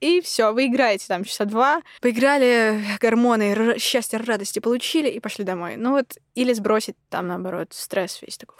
и 0.00 0.20
все, 0.20 0.52
вы 0.52 0.66
играете 0.66 1.06
там 1.08 1.24
часа 1.24 1.44
два, 1.44 1.82
поиграли, 2.00 2.80
гормоны 3.00 3.78
счастья, 3.78 4.18
радости 4.18 4.60
получили 4.60 5.08
и 5.08 5.18
пошли 5.18 5.44
домой. 5.44 5.76
Ну 5.76 5.92
вот, 5.92 6.18
или 6.34 6.52
сбросить 6.52 6.96
там, 7.08 7.26
наоборот, 7.26 7.68
стресс 7.72 8.20
весь 8.22 8.36
такой. 8.36 8.56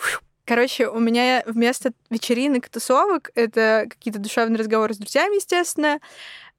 Короче, 0.47 0.89
у 0.89 0.99
меня 0.99 1.43
вместо 1.47 1.93
вечеринок, 2.11 2.69
тусовок, 2.69 3.31
это 3.35 3.87
какие-то 3.89 4.19
душевные 4.19 4.59
разговоры 4.59 4.93
с 4.93 4.99
друзьями, 4.99 5.37
естественно, 5.37 6.01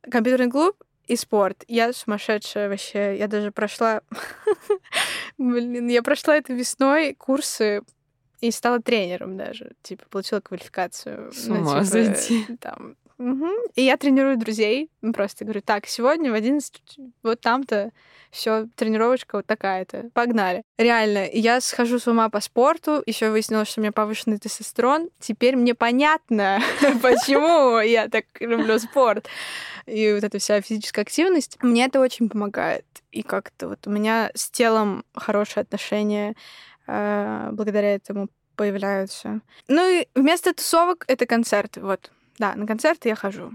компьютерный 0.09 0.49
клуб 0.49 0.75
и 1.07 1.15
спорт. 1.15 1.63
Я 1.67 1.93
сумасшедшая 1.93 2.69
вообще. 2.69 3.17
Я 3.17 3.27
даже 3.27 3.51
прошла... 3.51 4.01
Блин, 5.37 5.87
я 5.87 6.01
прошла 6.01 6.37
это 6.37 6.53
весной 6.53 7.13
курсы 7.13 7.81
и 8.41 8.51
стала 8.51 8.81
тренером 8.81 9.37
даже. 9.37 9.71
Типа, 9.81 10.05
получила 10.09 10.39
квалификацию. 10.39 11.31
С 11.31 11.47
ну, 11.47 11.59
ума 11.59 11.81
ну, 11.81 12.13
типа, 12.13 12.57
Там, 12.59 12.95
Угу. 13.18 13.47
И 13.76 13.84
я 13.84 13.97
тренирую 13.97 14.38
друзей. 14.38 14.89
Просто 15.13 15.45
говорю, 15.45 15.61
так, 15.61 15.88
сегодня 15.88 16.32
в 16.32 16.34
11 16.34 16.82
вот 17.24 17.39
там-то 17.39 17.91
все, 18.36 18.68
тренировочка 18.76 19.38
вот 19.38 19.45
такая-то. 19.45 20.09
Погнали. 20.13 20.63
Реально, 20.78 21.30
я 21.32 21.61
схожу 21.61 21.99
с 21.99 22.07
ума 22.07 22.30
по 22.30 22.41
спорту. 22.41 23.01
Еще 23.05 23.30
выяснилось, 23.30 23.70
что 23.70 23.80
у 23.80 23.84
меня 23.84 23.93
повышенный 23.93 24.38
тестостерон. 24.38 25.09
Теперь 25.20 25.55
мне 25.55 25.74
понятно, 25.74 26.59
почему 27.01 27.80
я 27.80 28.09
так 28.09 28.26
люблю 28.41 28.78
спорт. 28.80 29.28
И 29.86 30.11
вот 30.11 30.24
эта 30.24 30.38
вся 30.39 30.59
физическая 30.59 31.03
активность. 31.03 31.57
Мне 31.61 31.86
это 31.86 32.01
очень 32.01 32.28
помогает. 32.28 32.86
И 33.11 33.24
как-то 33.24 33.70
вот 33.70 33.88
у 33.88 33.89
меня 33.89 34.32
с 34.34 34.49
телом 34.51 35.05
хорошие 35.13 35.61
отношения 35.61 36.36
э, 36.88 37.49
благодаря 37.53 37.95
этому 37.95 38.28
появляются. 38.57 39.39
Ну 39.70 39.88
и 39.88 40.07
вместо 40.16 40.53
тусовок 40.53 41.05
это 41.07 41.26
концерты. 41.26 41.82
Вот 41.82 42.11
да, 42.38 42.55
на 42.55 42.65
концерты 42.65 43.09
я 43.09 43.15
хожу. 43.15 43.51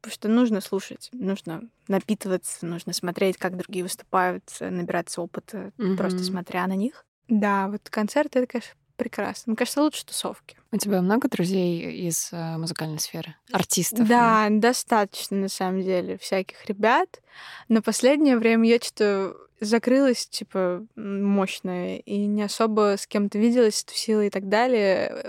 Потому 0.00 0.14
что 0.14 0.28
нужно 0.28 0.60
слушать, 0.60 1.10
нужно 1.12 1.62
напитываться, 1.86 2.64
нужно 2.64 2.94
смотреть, 2.94 3.36
как 3.36 3.56
другие 3.56 3.82
выступают, 3.82 4.44
набираться 4.60 5.20
опыта, 5.20 5.72
mm-hmm. 5.76 5.96
просто 5.96 6.24
смотря 6.24 6.66
на 6.66 6.74
них. 6.74 7.04
Да, 7.28 7.68
вот 7.68 7.88
концерты 7.90 8.38
это, 8.40 8.46
конечно, 8.46 8.72
прекрасно. 8.96 9.50
Мне 9.50 9.56
кажется, 9.56 9.82
лучше 9.82 10.04
тусовки. 10.04 10.56
У 10.72 10.76
тебя 10.76 11.00
много 11.00 11.28
друзей 11.28 12.06
из 12.06 12.30
э, 12.32 12.56
музыкальной 12.58 12.98
сферы? 12.98 13.34
Артистов? 13.50 14.06
Да, 14.06 14.46
ну? 14.50 14.60
достаточно, 14.60 15.36
на 15.36 15.48
самом 15.48 15.82
деле, 15.82 16.18
всяких 16.18 16.66
ребят. 16.66 17.20
Но 17.68 17.82
последнее 17.82 18.36
время 18.36 18.68
я 18.68 18.78
что-то 18.78 19.36
закрылась, 19.60 20.26
типа, 20.26 20.86
мощная, 20.96 21.96
и 21.98 22.26
не 22.26 22.42
особо 22.42 22.96
с 22.98 23.06
кем-то 23.06 23.38
виделась, 23.38 23.84
тусила 23.84 24.24
и 24.24 24.30
так 24.30 24.48
далее. 24.48 25.24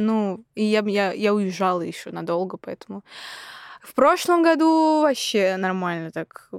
Ну, 0.00 0.44
и 0.54 0.62
я, 0.62 0.84
я, 0.86 1.12
я 1.12 1.34
уезжала 1.34 1.80
еще 1.80 2.12
надолго, 2.12 2.56
поэтому... 2.56 3.02
В 3.82 3.94
прошлом 3.94 4.42
году 4.42 5.00
вообще 5.02 5.56
нормально 5.56 6.12
так 6.12 6.50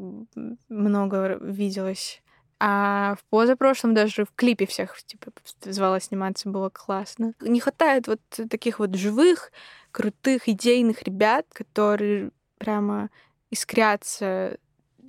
много 0.68 1.38
виделась. 1.40 2.22
А 2.60 3.16
в 3.16 3.24
позапрошлом 3.30 3.94
даже 3.94 4.26
в 4.26 4.32
клипе 4.36 4.66
всех 4.66 5.02
типа 5.04 5.32
звала 5.64 6.02
сниматься, 6.02 6.50
было 6.50 6.70
классно. 6.70 7.34
Не 7.40 7.62
хватает 7.62 8.08
вот 8.08 8.20
таких 8.50 8.80
вот 8.80 8.96
живых, 8.96 9.54
крутых, 9.92 10.50
идейных 10.50 11.04
ребят, 11.04 11.46
которые 11.54 12.32
прямо 12.58 13.10
искрятся 13.52 14.58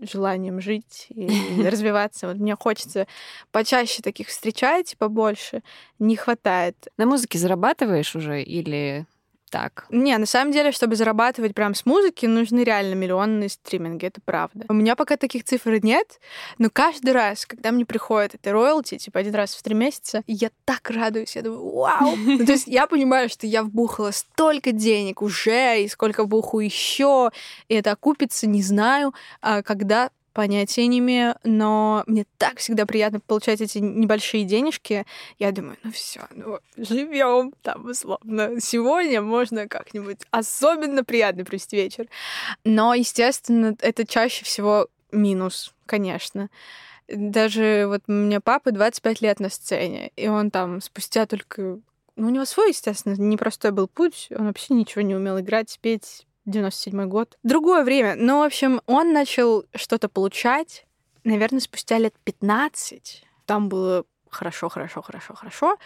желанием 0.00 0.60
жить 0.60 1.06
и 1.10 1.28
развиваться. 1.66 2.28
Вот 2.28 2.36
мне 2.36 2.56
хочется 2.56 3.06
почаще 3.52 4.02
таких 4.02 4.28
встречать, 4.28 4.96
побольше. 4.98 5.62
Не 5.98 6.16
хватает. 6.16 6.88
На 6.96 7.06
музыке 7.06 7.38
зарабатываешь 7.38 8.14
уже 8.16 8.42
или 8.42 9.06
так. 9.50 9.86
Не, 9.90 10.16
на 10.16 10.26
самом 10.26 10.52
деле, 10.52 10.72
чтобы 10.72 10.96
зарабатывать 10.96 11.54
прям 11.54 11.74
с 11.74 11.84
музыки, 11.84 12.26
нужны 12.26 12.64
реально 12.64 12.94
миллионные 12.94 13.48
стриминги, 13.48 14.06
это 14.06 14.20
правда. 14.24 14.64
У 14.68 14.72
меня 14.72 14.96
пока 14.96 15.16
таких 15.16 15.44
цифр 15.44 15.78
нет, 15.82 16.20
но 16.58 16.70
каждый 16.70 17.12
раз, 17.12 17.44
когда 17.46 17.72
мне 17.72 17.84
приходит 17.84 18.36
это 18.36 18.52
роялти, 18.52 18.96
типа 18.96 19.18
один 19.18 19.34
раз 19.34 19.54
в 19.54 19.62
три 19.62 19.74
месяца, 19.74 20.22
я 20.26 20.50
так 20.64 20.88
радуюсь, 20.90 21.36
я 21.36 21.42
думаю, 21.42 21.70
вау! 21.74 22.16
Ну, 22.30 22.46
то 22.46 22.52
есть 22.52 22.68
я 22.68 22.86
понимаю, 22.86 23.28
что 23.28 23.46
я 23.46 23.62
вбухала 23.62 24.12
столько 24.12 24.72
денег 24.72 25.20
уже, 25.20 25.82
и 25.82 25.88
сколько 25.88 26.24
вбуху 26.24 26.60
еще, 26.60 27.30
и 27.68 27.74
это 27.74 27.90
окупится, 27.90 28.46
не 28.46 28.62
знаю, 28.62 29.12
а 29.42 29.62
когда 29.62 30.10
понятия 30.32 30.86
не 30.86 30.98
имею, 30.98 31.34
но 31.44 32.02
мне 32.06 32.24
так 32.38 32.58
всегда 32.58 32.86
приятно 32.86 33.20
получать 33.20 33.60
эти 33.60 33.78
небольшие 33.78 34.44
денежки. 34.44 35.06
Я 35.38 35.52
думаю, 35.52 35.76
ну 35.82 35.92
все, 35.92 36.20
ну 36.34 36.58
живем 36.76 37.52
там 37.62 37.86
условно. 37.86 38.60
Сегодня 38.60 39.22
можно 39.22 39.68
как-нибудь 39.68 40.18
особенно 40.30 41.04
приятно 41.04 41.44
провести 41.44 41.76
вечер. 41.76 42.06
Но, 42.64 42.94
естественно, 42.94 43.76
это 43.80 44.06
чаще 44.06 44.44
всего 44.44 44.88
минус, 45.12 45.74
конечно. 45.86 46.50
Даже 47.08 47.86
вот 47.88 48.02
у 48.06 48.12
меня 48.12 48.40
папа 48.40 48.70
25 48.70 49.20
лет 49.20 49.40
на 49.40 49.48
сцене, 49.48 50.12
и 50.16 50.28
он 50.28 50.50
там 50.50 50.80
спустя 50.80 51.26
только... 51.26 51.80
Ну, 52.16 52.26
у 52.26 52.30
него 52.30 52.44
свой, 52.44 52.68
естественно, 52.68 53.14
непростой 53.14 53.72
был 53.72 53.88
путь. 53.88 54.28
Он 54.36 54.46
вообще 54.46 54.74
ничего 54.74 55.02
не 55.02 55.14
умел 55.14 55.40
играть, 55.40 55.78
петь, 55.80 56.26
97 56.46 57.06
год. 57.06 57.38
Другое 57.42 57.84
время. 57.84 58.14
Но, 58.16 58.40
в 58.40 58.42
общем, 58.42 58.80
он 58.86 59.12
начал 59.12 59.64
что-то 59.74 60.08
получать, 60.08 60.86
наверное, 61.24 61.60
спустя 61.60 61.98
лет 61.98 62.14
15. 62.24 63.24
Там 63.46 63.68
было 63.68 64.04
хорошо, 64.28 64.68
хорошо, 64.68 65.02
хорошо, 65.02 65.34
хорошо. 65.34 65.76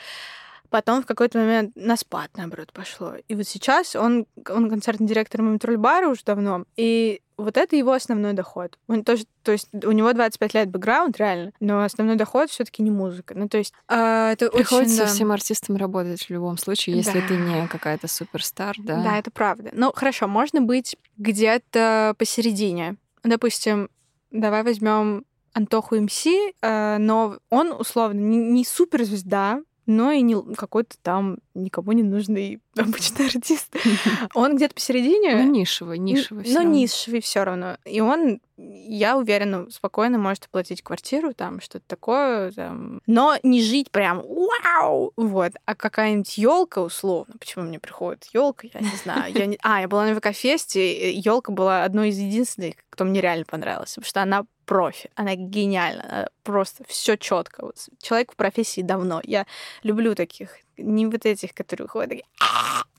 Потом 0.71 1.03
в 1.03 1.07
какой-то 1.07 1.39
момент 1.39 1.77
на 1.77 1.97
спад, 1.97 2.31
наоборот, 2.37 2.73
пошло. 2.73 3.15
И 3.29 3.35
вот 3.35 3.47
сейчас 3.47 3.95
он, 3.95 4.27
он 4.49 4.69
концертный 4.69 5.07
директор 5.07 5.43
Мумитроль-бара 5.43 6.09
уже 6.09 6.25
давно, 6.25 6.65
и 6.77 7.21
вот 7.37 7.57
это 7.57 7.77
его 7.77 7.93
основной 7.93 8.33
доход. 8.33 8.79
Он 8.87 9.03
тоже, 9.05 9.25
то 9.43 9.53
есть 9.53 9.69
у 9.85 9.91
него 9.93 10.13
25 10.13 10.55
лет 10.55 10.71
бэкграунд, 10.71 11.17
реально, 11.19 11.53
но 11.61 11.83
основной 11.83 12.17
доход 12.17 12.51
все 12.51 12.65
таки 12.65 12.83
не 12.83 12.91
музыка. 12.91 13.35
Ну, 13.37 13.49
то 13.49 13.59
есть 13.59 13.75
э, 13.89 14.31
это 14.33 14.51
Приходится 14.51 14.95
очень, 15.03 15.07
да. 15.07 15.07
всем 15.07 15.33
артистам 15.33 15.77
работать 15.77 16.23
в 16.23 16.31
любом 16.31 16.59
случае, 16.59 16.97
если 16.97 17.21
Да. 17.21 17.27
ты 17.29 17.37
не 17.37 17.67
какая-то 17.69 18.07
суперстар, 18.09 18.77
да? 18.79 19.03
Да, 19.03 19.19
это 19.19 19.31
правда. 19.31 19.71
Ну, 19.73 19.93
хорошо, 19.95 20.29
можно 20.29 20.61
быть 20.61 20.97
где-то 21.17 22.15
посередине. 22.19 22.97
Допустим, 23.23 23.89
давай 24.31 24.63
возьмем 24.63 25.25
Антоху 25.53 25.97
МС, 26.01 26.27
э, 26.27 26.97
но 26.99 27.39
он, 27.51 27.73
условно, 27.73 28.19
не, 28.19 28.37
не 28.39 28.65
суперзвезда, 28.65 29.61
но 29.87 30.13
и 30.13 30.23
не 30.23 30.37
какой-то 30.55 30.97
там 31.03 31.39
никому 31.55 31.93
не 31.93 32.03
нужный 32.03 32.61
обычный 32.77 33.27
артист. 33.27 33.75
Он 34.35 34.57
где-то 34.57 34.75
посередине. 34.75 35.37
Ну, 35.37 35.51
нишевый, 35.51 35.99
нишевый. 35.99 36.45
Но 36.45 36.49
всё 36.49 36.59
равно. 36.59 36.73
нишевый 36.73 37.21
все 37.21 37.45
равно. 37.45 37.77
И 37.85 38.01
он, 38.01 38.41
я 38.57 39.17
уверена, 39.17 39.71
спокойно 39.71 40.19
может 40.19 40.47
оплатить 40.47 40.83
квартиру, 40.83 41.33
там 41.35 41.61
что-то 41.61 41.85
такое, 41.87 42.51
там. 42.53 43.01
но 43.07 43.37
не 43.43 43.63
жить 43.63 43.91
прям 43.91 44.23
вау, 44.23 45.13
вот. 45.17 45.53
А 45.65 45.75
какая-нибудь 45.75 46.37
елка 46.39 46.83
условно, 46.83 47.35
почему 47.39 47.65
мне 47.65 47.79
приходит 47.79 48.25
елка, 48.33 48.69
я 48.73 48.81
не 48.81 48.97
знаю. 49.03 49.33
Я 49.33 49.47
не... 49.47 49.59
А, 49.63 49.81
я 49.81 49.89
была 49.89 50.07
на 50.07 50.15
ВК-фесте, 50.15 51.13
елка 51.13 51.53
была 51.53 51.85
одной 51.85 52.09
из 52.09 52.19
единственных, 52.19 52.75
кто 52.91 53.05
мне 53.05 53.21
реально 53.21 53.45
понравился, 53.45 54.01
потому 54.01 54.09
что 54.09 54.23
она 54.23 54.47
профи, 54.65 55.11
она 55.15 55.35
гениальна, 55.35 56.05
она 56.09 56.29
просто 56.43 56.85
все 56.89 57.17
четко. 57.17 57.65
Вот 57.67 57.77
человек 58.01 58.33
в 58.33 58.37
профессии 58.37 58.81
давно. 58.83 59.21
Я 59.25 59.47
люблю 59.83 60.15
таких, 60.15 60.51
не 60.77 61.07
вот 61.07 61.25
этих, 61.27 61.55
которые 61.55 61.87
ходят 61.89 62.21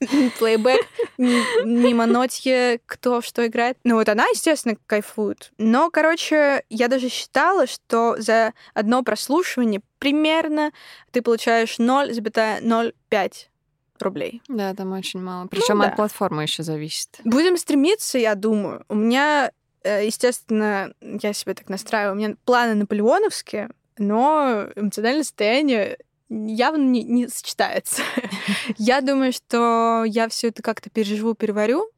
такие 0.00 0.30
плейбэк, 0.38 0.80
м- 1.18 1.44
мимо 1.64 2.06
нотье, 2.06 2.80
кто 2.86 3.20
что 3.20 3.46
играет. 3.46 3.78
Ну 3.84 3.96
вот 3.96 4.08
она, 4.08 4.24
естественно, 4.28 4.76
кайфует. 4.86 5.52
Но, 5.58 5.90
короче, 5.90 6.64
я 6.70 6.88
даже 6.88 7.08
считала, 7.08 7.66
что 7.66 8.16
за 8.18 8.52
одно 8.74 9.02
прослушивание 9.02 9.80
примерно 9.98 10.72
ты 11.12 11.22
получаешь 11.22 11.78
0,05 11.78 13.32
рублей. 14.00 14.42
Да, 14.48 14.74
там 14.74 14.92
очень 14.92 15.20
мало. 15.22 15.46
Причем 15.46 15.76
Ну 15.78 15.82
да. 15.84 15.88
от 15.90 15.96
платформы 15.96 16.42
еще 16.42 16.62
зависит. 16.62 17.18
Будем 17.24 17.56
стремиться, 17.56 18.18
я 18.18 18.34
думаю. 18.34 18.84
У 18.88 18.94
меня, 18.94 19.50
естественно, 19.86 20.92
я 21.00 21.32
себя 21.32 21.54
так 21.54 21.68
настраиваю, 21.68 22.14
у 22.14 22.18
меня 22.18 22.36
планы 22.44 22.74
наполеоновские, 22.74 23.70
но 23.98 24.68
эмоциональное 24.76 25.24
состояние 25.24 25.98
явно 26.28 26.82
не, 26.82 27.02
не 27.04 27.28
сочетается. 27.28 28.02
Я 28.76 29.00
думаю, 29.00 29.32
что 29.32 30.04
я 30.04 30.28
все 30.28 30.48
это 30.48 30.62
как-то 30.62 30.90
переживу, 30.90 31.34
переварю 31.34 31.88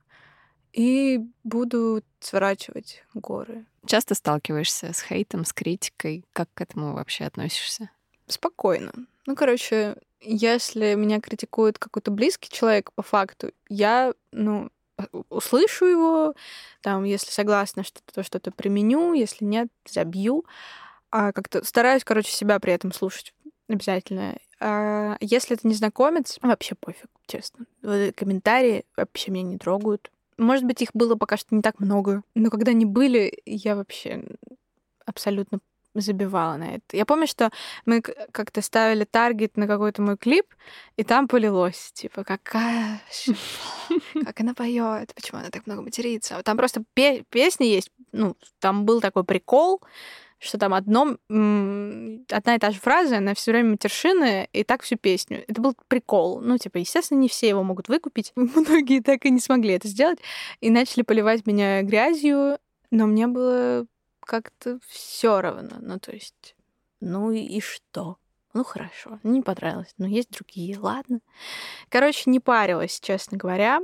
и 0.72 1.20
буду 1.44 2.02
сворачивать 2.20 3.04
горы. 3.14 3.64
Часто 3.86 4.14
сталкиваешься 4.14 4.92
с 4.92 5.00
хейтом, 5.00 5.44
с 5.44 5.52
критикой. 5.52 6.24
Как 6.32 6.48
к 6.52 6.60
этому 6.60 6.94
вообще 6.94 7.24
относишься? 7.24 7.90
Спокойно. 8.26 8.92
Ну, 9.26 9.34
короче, 9.34 9.96
если 10.20 10.94
меня 10.94 11.20
критикует 11.20 11.78
какой-то 11.78 12.10
близкий 12.10 12.50
человек 12.50 12.92
по 12.92 13.02
факту, 13.02 13.52
я, 13.68 14.12
ну, 14.30 14.70
услышу 15.28 15.86
его, 15.86 16.34
там, 16.80 17.04
если 17.04 17.30
согласна, 17.30 17.84
что 17.84 18.00
то 18.12 18.22
что-то 18.22 18.50
применю, 18.50 19.12
если 19.12 19.44
нет, 19.44 19.68
забью. 19.88 20.44
А 21.10 21.32
как-то 21.32 21.64
стараюсь, 21.64 22.04
короче, 22.04 22.30
себя 22.30 22.58
при 22.58 22.72
этом 22.72 22.92
слушать 22.92 23.34
обязательно. 23.68 24.36
А 24.60 25.16
если 25.20 25.56
это 25.56 25.66
незнакомец, 25.66 26.38
вообще 26.42 26.74
пофиг, 26.74 27.08
честно. 27.26 27.66
Эти 27.82 28.12
комментарии 28.12 28.84
вообще 28.96 29.30
меня 29.30 29.44
не 29.44 29.58
трогают. 29.58 30.10
Может 30.36 30.64
быть, 30.64 30.82
их 30.82 30.90
было 30.94 31.16
пока 31.16 31.36
что 31.36 31.54
не 31.54 31.62
так 31.62 31.80
много, 31.80 32.22
но 32.34 32.50
когда 32.50 32.70
они 32.70 32.84
были, 32.84 33.40
я 33.44 33.74
вообще 33.74 34.24
абсолютно 35.04 35.58
забивала 36.00 36.56
на 36.56 36.76
это. 36.76 36.96
Я 36.96 37.04
помню, 37.04 37.26
что 37.26 37.50
мы 37.84 38.00
как-то 38.00 38.62
ставили 38.62 39.04
таргет 39.04 39.56
на 39.56 39.66
какой-то 39.66 40.02
мой 40.02 40.16
клип, 40.16 40.46
и 40.96 41.04
там 41.04 41.28
полилось, 41.28 41.92
типа, 41.92 42.24
какая... 42.24 43.00
Как 44.24 44.40
она 44.40 44.54
поет, 44.54 45.14
почему 45.14 45.40
она 45.40 45.50
так 45.50 45.66
много 45.66 45.82
матерится. 45.82 46.42
Там 46.42 46.56
просто 46.56 46.82
пе- 46.94 47.24
песни 47.30 47.64
есть, 47.64 47.90
ну, 48.12 48.36
там 48.60 48.84
был 48.84 49.00
такой 49.00 49.24
прикол, 49.24 49.80
что 50.38 50.58
там 50.58 50.72
одно, 50.74 51.16
одна 51.28 52.54
и 52.54 52.58
та 52.58 52.70
же 52.70 52.78
фраза, 52.78 53.18
она 53.18 53.34
все 53.34 53.50
время 53.50 53.70
матершины, 53.70 54.48
и 54.52 54.62
так 54.62 54.82
всю 54.82 54.96
песню. 54.96 55.44
Это 55.48 55.60
был 55.60 55.74
прикол. 55.88 56.40
Ну, 56.40 56.58
типа, 56.58 56.78
естественно, 56.78 57.18
не 57.18 57.28
все 57.28 57.48
его 57.48 57.62
могут 57.64 57.88
выкупить. 57.88 58.32
Многие 58.36 59.00
так 59.00 59.24
и 59.24 59.30
не 59.30 59.40
смогли 59.40 59.74
это 59.74 59.88
сделать. 59.88 60.20
И 60.60 60.70
начали 60.70 61.02
поливать 61.02 61.46
меня 61.46 61.82
грязью, 61.82 62.58
но 62.90 63.06
мне 63.06 63.26
было 63.26 63.86
как-то 64.28 64.78
все 64.86 65.40
равно. 65.40 65.78
Ну, 65.80 65.98
то 65.98 66.12
есть, 66.12 66.54
ну 67.00 67.32
и, 67.32 67.60
что? 67.60 68.18
Ну, 68.52 68.62
хорошо, 68.62 69.18
не 69.22 69.40
понравилось. 69.40 69.94
Но 69.96 70.06
есть 70.06 70.30
другие, 70.30 70.78
ладно. 70.78 71.20
Короче, 71.88 72.30
не 72.30 72.38
парилась, 72.38 73.00
честно 73.00 73.38
говоря. 73.38 73.80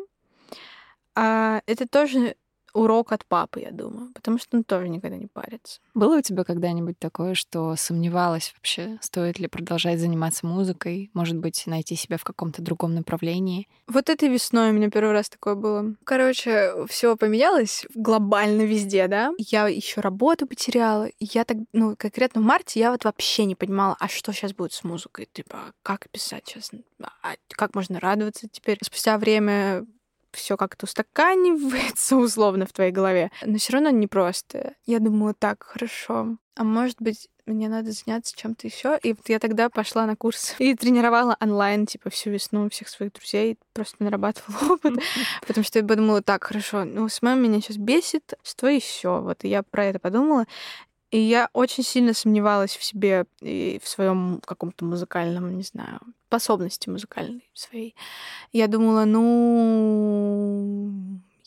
А, 1.14 1.62
это 1.64 1.88
тоже 1.88 2.36
урок 2.74 3.12
от 3.12 3.24
папы, 3.24 3.60
я 3.60 3.70
думаю, 3.70 4.12
потому 4.12 4.38
что 4.38 4.56
он 4.56 4.64
тоже 4.64 4.88
никогда 4.88 5.16
не 5.16 5.26
парится. 5.26 5.80
Было 5.94 6.18
у 6.18 6.20
тебя 6.20 6.44
когда-нибудь 6.44 6.98
такое, 6.98 7.34
что 7.34 7.76
сомневалась 7.76 8.52
вообще, 8.56 8.98
стоит 9.00 9.38
ли 9.38 9.46
продолжать 9.46 10.00
заниматься 10.00 10.46
музыкой, 10.46 11.10
может 11.14 11.38
быть, 11.38 11.62
найти 11.66 11.94
себя 11.94 12.18
в 12.18 12.24
каком-то 12.24 12.62
другом 12.62 12.94
направлении? 12.94 13.68
Вот 13.86 14.10
этой 14.10 14.28
весной 14.28 14.70
у 14.70 14.72
меня 14.72 14.90
первый 14.90 15.12
раз 15.12 15.28
такое 15.28 15.54
было. 15.54 15.94
Короче, 16.04 16.72
все 16.88 17.16
поменялось 17.16 17.86
глобально 17.94 18.62
везде, 18.62 19.08
да. 19.08 19.32
Я 19.38 19.68
еще 19.68 20.00
работу 20.00 20.46
потеряла. 20.46 21.08
Я 21.20 21.44
так, 21.44 21.58
ну, 21.72 21.94
конкретно 21.96 22.40
в 22.40 22.44
марте 22.44 22.80
я 22.80 22.90
вот 22.90 23.04
вообще 23.04 23.44
не 23.44 23.54
понимала, 23.54 23.96
а 24.00 24.08
что 24.08 24.32
сейчас 24.32 24.52
будет 24.52 24.72
с 24.72 24.84
музыкой? 24.84 25.28
Типа, 25.32 25.72
как 25.82 26.08
писать 26.10 26.44
сейчас? 26.46 26.70
А 27.22 27.34
как 27.48 27.74
можно 27.74 28.00
радоваться 28.00 28.48
теперь? 28.50 28.78
Спустя 28.82 29.18
время 29.18 29.86
все 30.34 30.56
как-то 30.56 30.84
устаканивается 30.84 32.16
условно 32.16 32.66
в 32.66 32.72
твоей 32.72 32.92
голове. 32.92 33.30
Но 33.44 33.58
все 33.58 33.74
равно 33.74 33.90
непросто. 33.90 34.74
Я 34.86 35.00
думала, 35.00 35.34
так, 35.34 35.62
хорошо. 35.62 36.36
А 36.56 36.64
может 36.64 37.00
быть, 37.00 37.28
мне 37.46 37.68
надо 37.68 37.92
заняться 37.92 38.34
чем-то 38.36 38.66
еще. 38.66 38.98
И 39.02 39.12
вот 39.12 39.28
я 39.28 39.38
тогда 39.38 39.68
пошла 39.68 40.06
на 40.06 40.16
курс 40.16 40.54
и 40.58 40.74
тренировала 40.74 41.36
онлайн, 41.40 41.86
типа, 41.86 42.10
всю 42.10 42.30
весну 42.30 42.68
всех 42.70 42.88
своих 42.88 43.12
друзей, 43.12 43.58
просто 43.72 44.02
нарабатывала 44.02 44.74
опыт. 44.74 44.94
Потому 45.46 45.64
что 45.64 45.78
я 45.78 45.84
подумала, 45.84 46.22
так, 46.22 46.44
хорошо, 46.44 46.84
ну, 46.84 47.08
с 47.08 47.22
мамой 47.22 47.48
меня 47.48 47.60
сейчас 47.60 47.76
бесит, 47.76 48.34
что 48.42 48.68
еще? 48.68 49.20
Вот 49.20 49.44
и 49.44 49.48
я 49.48 49.62
про 49.62 49.86
это 49.86 49.98
подумала. 49.98 50.46
И 51.10 51.18
я 51.18 51.48
очень 51.52 51.84
сильно 51.84 52.12
сомневалась 52.12 52.76
в 52.76 52.82
себе 52.82 53.26
и 53.40 53.80
в 53.82 53.88
своем 53.88 54.40
каком-то 54.44 54.84
музыкальном, 54.84 55.56
не 55.56 55.62
знаю, 55.62 56.00
способности 56.38 56.88
музыкальной 56.90 57.48
своей. 57.54 57.94
Я 58.52 58.66
думала, 58.66 59.04
ну, 59.04 60.90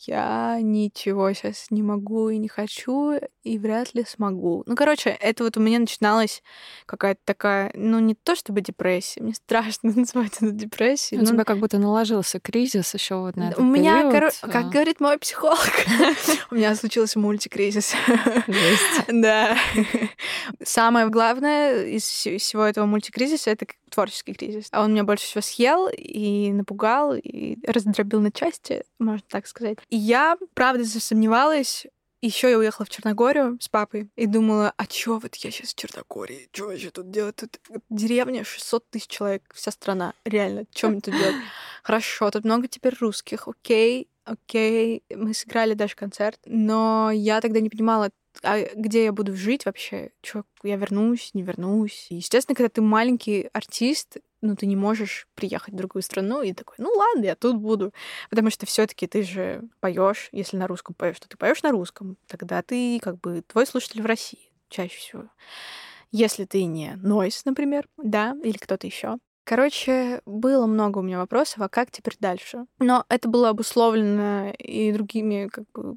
я 0.06 0.58
ничего 0.62 1.30
сейчас 1.34 1.66
не 1.70 1.82
могу 1.82 2.30
и 2.30 2.38
не 2.38 2.48
хочу, 2.48 3.20
и 3.42 3.58
вряд 3.58 3.94
ли 3.94 4.04
смогу. 4.06 4.62
Ну, 4.66 4.74
короче, 4.76 5.10
это 5.10 5.44
вот 5.44 5.56
у 5.56 5.60
меня 5.60 5.78
начиналась 5.80 6.42
какая-то 6.86 7.20
такая, 7.24 7.70
ну, 7.74 7.98
не 7.98 8.14
то 8.14 8.34
чтобы 8.34 8.60
депрессия, 8.62 9.20
мне 9.22 9.34
страшно 9.34 9.92
называть 9.96 10.36
это 10.40 10.50
депрессией. 10.52 11.20
У 11.20 11.24
но 11.24 11.30
тебя 11.30 11.44
как 11.44 11.58
будто 11.58 11.78
наложился 11.78 12.40
кризис 12.40 12.94
еще 12.94 13.16
вот 13.16 13.36
на 13.36 13.48
этот 13.48 13.58
у 13.58 13.64
меня, 13.64 14.08
период. 14.08 14.14
коро- 14.14 14.50
как 14.50 14.70
говорит 14.70 15.00
мой 15.00 15.18
психолог, 15.18 15.58
у 16.50 16.54
меня 16.54 16.74
случился 16.74 17.18
мультикризис. 17.18 17.92
Да. 19.08 19.56
Самое 20.62 21.08
главное 21.08 21.84
из 21.84 22.02
вс- 22.04 22.38
всего 22.38 22.62
этого 22.64 22.86
мультикризиса— 22.86 23.50
это 23.52 23.66
творческий 23.88 24.34
кризис. 24.34 24.68
А 24.72 24.82
он 24.82 24.92
меня 24.92 25.04
больше 25.04 25.26
всего 25.26 25.42
съел 25.42 25.88
и 25.88 26.52
напугал, 26.52 27.14
и 27.14 27.56
раздробил 27.66 28.20
на 28.20 28.30
части, 28.30 28.84
можно 28.98 29.24
так 29.28 29.46
сказать. 29.46 29.78
И 29.88 29.96
я, 29.96 30.36
правда, 30.54 30.84
засомневалась, 30.84 31.86
еще 32.20 32.50
я 32.50 32.58
уехала 32.58 32.84
в 32.84 32.90
Черногорию 32.90 33.58
с 33.60 33.68
папой 33.68 34.10
и 34.16 34.26
думала, 34.26 34.72
а 34.76 34.86
чё 34.86 35.18
вот 35.18 35.36
я 35.36 35.50
сейчас 35.50 35.70
в 35.70 35.76
Черногории? 35.76 36.48
Чё 36.52 36.66
вообще 36.66 36.90
тут 36.90 37.10
делать? 37.10 37.36
Тут 37.36 37.60
деревня, 37.90 38.44
600 38.44 38.90
тысяч 38.90 39.06
человек, 39.06 39.42
вся 39.54 39.70
страна. 39.70 40.14
Реально, 40.24 40.64
чё 40.72 40.88
мне 40.90 41.00
тут 41.00 41.14
делать? 41.14 41.36
Хорошо, 41.84 42.30
тут 42.30 42.44
много 42.44 42.66
теперь 42.66 42.96
русских, 42.98 43.46
окей, 43.46 44.08
окей. 44.24 45.04
Мы 45.14 45.32
сыграли 45.32 45.74
даже 45.74 45.94
концерт, 45.94 46.40
но 46.44 47.10
я 47.12 47.40
тогда 47.40 47.60
не 47.60 47.70
понимала, 47.70 48.10
а 48.42 48.60
где 48.74 49.04
я 49.04 49.12
буду 49.12 49.34
жить 49.34 49.66
вообще? 49.66 50.10
Чё, 50.22 50.44
я 50.62 50.76
вернусь, 50.76 51.30
не 51.34 51.42
вернусь? 51.42 52.06
И, 52.10 52.16
естественно, 52.16 52.54
когда 52.54 52.68
ты 52.68 52.80
маленький 52.80 53.48
артист, 53.52 54.18
ну, 54.40 54.54
ты 54.54 54.66
не 54.66 54.76
можешь 54.76 55.26
приехать 55.34 55.74
в 55.74 55.76
другую 55.76 56.02
страну 56.02 56.42
и 56.42 56.52
такой, 56.52 56.76
ну 56.78 56.90
ладно, 56.90 57.24
я 57.24 57.34
тут 57.34 57.56
буду. 57.56 57.92
Потому 58.30 58.50
что 58.50 58.66
все 58.66 58.86
таки 58.86 59.06
ты 59.06 59.22
же 59.22 59.62
поешь, 59.80 60.28
если 60.32 60.56
на 60.56 60.66
русском 60.66 60.94
поешь, 60.94 61.18
то 61.18 61.28
ты 61.28 61.36
поешь 61.36 61.62
на 61.62 61.72
русском. 61.72 62.16
Тогда 62.26 62.62
ты 62.62 63.00
как 63.02 63.20
бы 63.20 63.42
твой 63.46 63.66
слушатель 63.66 64.02
в 64.02 64.06
России 64.06 64.52
чаще 64.68 64.98
всего. 64.98 65.24
Если 66.10 66.44
ты 66.44 66.64
не 66.64 66.94
Нойс, 66.96 67.44
например, 67.44 67.88
да, 67.96 68.36
или 68.42 68.56
кто-то 68.56 68.86
еще. 68.86 69.18
Короче, 69.44 70.20
было 70.26 70.66
много 70.66 70.98
у 70.98 71.02
меня 71.02 71.18
вопросов, 71.18 71.60
а 71.60 71.68
как 71.70 71.90
теперь 71.90 72.16
дальше? 72.20 72.66
Но 72.78 73.04
это 73.08 73.28
было 73.28 73.48
обусловлено 73.48 74.50
и 74.58 74.92
другими 74.92 75.48
как 75.48 75.64
бы 75.72 75.96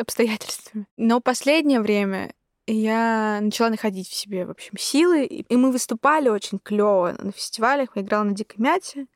обстоятельствами. 0.00 0.86
Но 0.96 1.20
последнее 1.20 1.80
время 1.80 2.34
я 2.66 3.40
начала 3.42 3.70
находить 3.70 4.08
в 4.08 4.14
себе, 4.14 4.46
в 4.46 4.50
общем, 4.50 4.76
силы. 4.78 5.24
И 5.26 5.56
мы 5.56 5.70
выступали 5.70 6.28
очень 6.28 6.58
клево 6.58 7.14
на 7.18 7.32
фестивалях. 7.32 7.90
Я 7.94 8.02
играла 8.02 8.24
на 8.24 8.32
Дикой 8.32 8.56
Мяте 8.58 9.06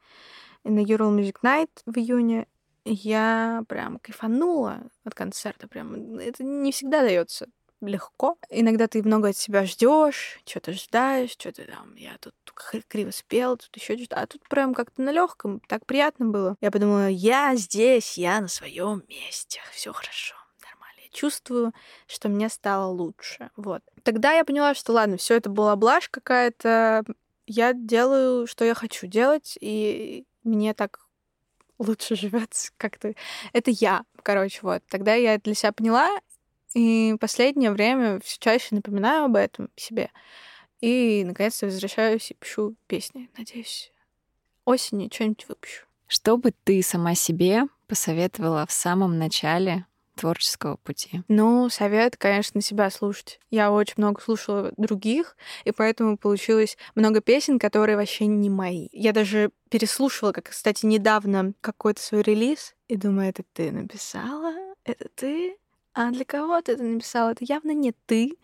на 0.64 0.80
Ural 0.80 1.16
Music 1.16 1.36
Night 1.42 1.70
в 1.86 1.96
июне. 1.96 2.46
Я 2.84 3.64
прям 3.68 3.98
кайфанула 3.98 4.82
от 5.04 5.14
концерта. 5.14 5.68
Прям 5.68 6.18
это 6.18 6.44
не 6.44 6.72
всегда 6.72 7.00
дается 7.00 7.46
легко. 7.80 8.36
Иногда 8.50 8.88
ты 8.88 9.02
много 9.02 9.28
от 9.28 9.36
себя 9.36 9.64
ждешь, 9.64 10.40
что-то 10.44 10.72
ждаешь, 10.72 11.30
что-то 11.30 11.64
там, 11.64 11.94
я 11.94 12.16
тут 12.18 12.34
криво 12.88 13.12
спел, 13.12 13.56
тут 13.56 13.74
еще 13.76 13.96
что-то. 13.96 14.16
А 14.16 14.26
тут 14.26 14.42
прям 14.48 14.74
как-то 14.74 15.00
на 15.00 15.10
легком, 15.10 15.60
так 15.68 15.86
приятно 15.86 16.26
было. 16.26 16.56
Я 16.60 16.70
подумала, 16.70 17.08
я 17.08 17.54
здесь, 17.54 18.18
я 18.18 18.40
на 18.40 18.48
своем 18.48 19.04
месте, 19.08 19.60
все 19.72 19.92
хорошо 19.92 20.37
чувствую, 21.18 21.72
что 22.06 22.28
мне 22.28 22.48
стало 22.48 22.90
лучше. 22.92 23.50
Вот. 23.56 23.82
Тогда 24.04 24.32
я 24.32 24.44
поняла, 24.44 24.74
что 24.74 24.92
ладно, 24.92 25.16
все 25.16 25.34
это 25.34 25.50
была 25.50 25.74
блажь 25.74 26.08
какая-то. 26.08 27.04
Я 27.46 27.72
делаю, 27.72 28.46
что 28.46 28.64
я 28.64 28.74
хочу 28.74 29.08
делать, 29.08 29.58
и 29.60 30.24
мне 30.44 30.74
так 30.74 31.00
лучше 31.78 32.14
живется 32.16 32.70
как-то. 32.76 33.14
Это 33.52 33.70
я, 33.72 34.04
короче, 34.22 34.60
вот. 34.62 34.82
Тогда 34.88 35.14
я 35.14 35.38
для 35.38 35.54
себя 35.54 35.72
поняла, 35.72 36.08
и 36.74 37.16
последнее 37.20 37.72
время 37.72 38.20
все 38.20 38.38
чаще 38.38 38.76
напоминаю 38.76 39.24
об 39.24 39.34
этом 39.36 39.70
себе. 39.74 40.10
И, 40.80 41.24
наконец-то, 41.24 41.66
возвращаюсь 41.66 42.30
и 42.30 42.34
пишу 42.34 42.76
песни. 42.86 43.28
Надеюсь, 43.36 43.92
осенью 44.64 45.10
что-нибудь 45.12 45.48
выпущу. 45.48 45.86
Что 46.06 46.36
бы 46.36 46.54
ты 46.64 46.80
сама 46.82 47.16
себе 47.16 47.64
посоветовала 47.88 48.64
в 48.66 48.72
самом 48.72 49.18
начале 49.18 49.86
творческого 50.18 50.76
пути? 50.76 51.22
Ну, 51.28 51.68
совет, 51.68 52.16
конечно, 52.16 52.60
себя 52.60 52.90
слушать. 52.90 53.40
Я 53.50 53.72
очень 53.72 53.94
много 53.96 54.20
слушала 54.20 54.72
других, 54.76 55.36
и 55.64 55.72
поэтому 55.72 56.18
получилось 56.18 56.76
много 56.94 57.20
песен, 57.20 57.58
которые 57.58 57.96
вообще 57.96 58.26
не 58.26 58.50
мои. 58.50 58.88
Я 58.92 59.12
даже 59.12 59.50
переслушивала, 59.70 60.32
как, 60.32 60.50
кстати, 60.50 60.84
недавно 60.84 61.52
какой-то 61.60 62.02
свой 62.02 62.22
релиз, 62.22 62.74
и 62.88 62.96
думаю, 62.96 63.30
это 63.30 63.42
ты 63.52 63.70
написала? 63.70 64.54
Это 64.84 65.08
ты? 65.14 65.56
А 65.92 66.10
для 66.10 66.24
кого 66.24 66.60
ты 66.62 66.72
это 66.72 66.82
написала? 66.82 67.30
Это 67.30 67.44
явно 67.44 67.72
не 67.72 67.92
ты. 68.06 68.36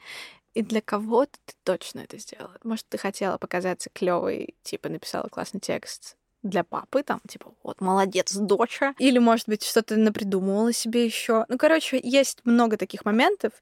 И 0.54 0.62
для 0.62 0.80
кого-то 0.80 1.36
ты 1.44 1.54
точно 1.64 2.00
это 2.00 2.16
сделала. 2.18 2.56
Может, 2.62 2.86
ты 2.88 2.96
хотела 2.96 3.38
показаться 3.38 3.90
клевой, 3.92 4.54
типа 4.62 4.88
написала 4.88 5.28
классный 5.28 5.60
текст, 5.60 6.16
для 6.44 6.62
папы, 6.62 7.02
там, 7.02 7.20
типа, 7.26 7.52
вот, 7.62 7.80
молодец, 7.80 8.32
доча. 8.34 8.94
Или, 8.98 9.18
может 9.18 9.48
быть, 9.48 9.64
что-то 9.64 9.96
напридумывала 9.96 10.72
себе 10.72 11.04
еще. 11.04 11.44
Ну, 11.48 11.58
короче, 11.58 11.98
есть 12.02 12.38
много 12.44 12.76
таких 12.76 13.04
моментов. 13.04 13.52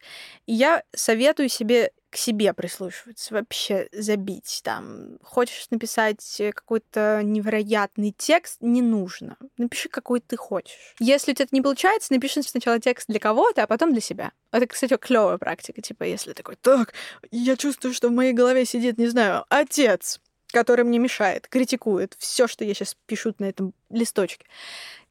И 0.47 0.53
я 0.53 0.83
советую 0.95 1.49
себе 1.49 1.93
к 2.11 2.17
себе 2.17 2.53
прислушиваться, 2.53 3.33
вообще 3.33 3.89
забить 3.91 4.61
там. 4.63 5.17
Хочешь 5.23 5.69
написать 5.71 6.43
какой-то 6.55 7.23
невероятный 7.25 8.15
текст, 8.17 8.59
не 8.61 8.83
нужно. 8.83 9.39
Напиши, 9.57 9.89
какой 9.89 10.21
ты 10.21 10.37
хочешь. 10.37 10.95
Если 10.99 11.33
у 11.33 11.35
тебя 11.35 11.45
это 11.45 11.55
не 11.55 11.63
получается, 11.63 12.13
напиши 12.13 12.43
сначала 12.43 12.79
текст 12.79 13.09
для 13.09 13.19
кого-то, 13.19 13.63
а 13.63 13.67
потом 13.67 13.93
для 13.93 14.03
себя. 14.03 14.33
Это, 14.51 14.67
кстати, 14.67 14.95
клевая 14.99 15.39
практика. 15.39 15.81
Типа, 15.81 16.05
если 16.05 16.35
такой, 16.35 16.57
так, 16.57 16.93
я 17.31 17.57
чувствую, 17.57 17.95
что 17.95 18.11
в 18.11 18.13
моей 18.13 18.35
голове 18.35 18.67
сидит, 18.67 18.99
не 18.99 19.07
знаю, 19.07 19.47
отец 19.49 20.21
который 20.53 20.85
мне 20.85 20.99
мешает, 20.99 21.49
критикует 21.49 22.15
все, 22.19 22.47
что 22.47 22.65
я 22.65 22.75
сейчас 22.75 22.97
пишу 23.07 23.35
на 23.39 23.47
этом 23.47 23.75
листочке. 23.91 24.47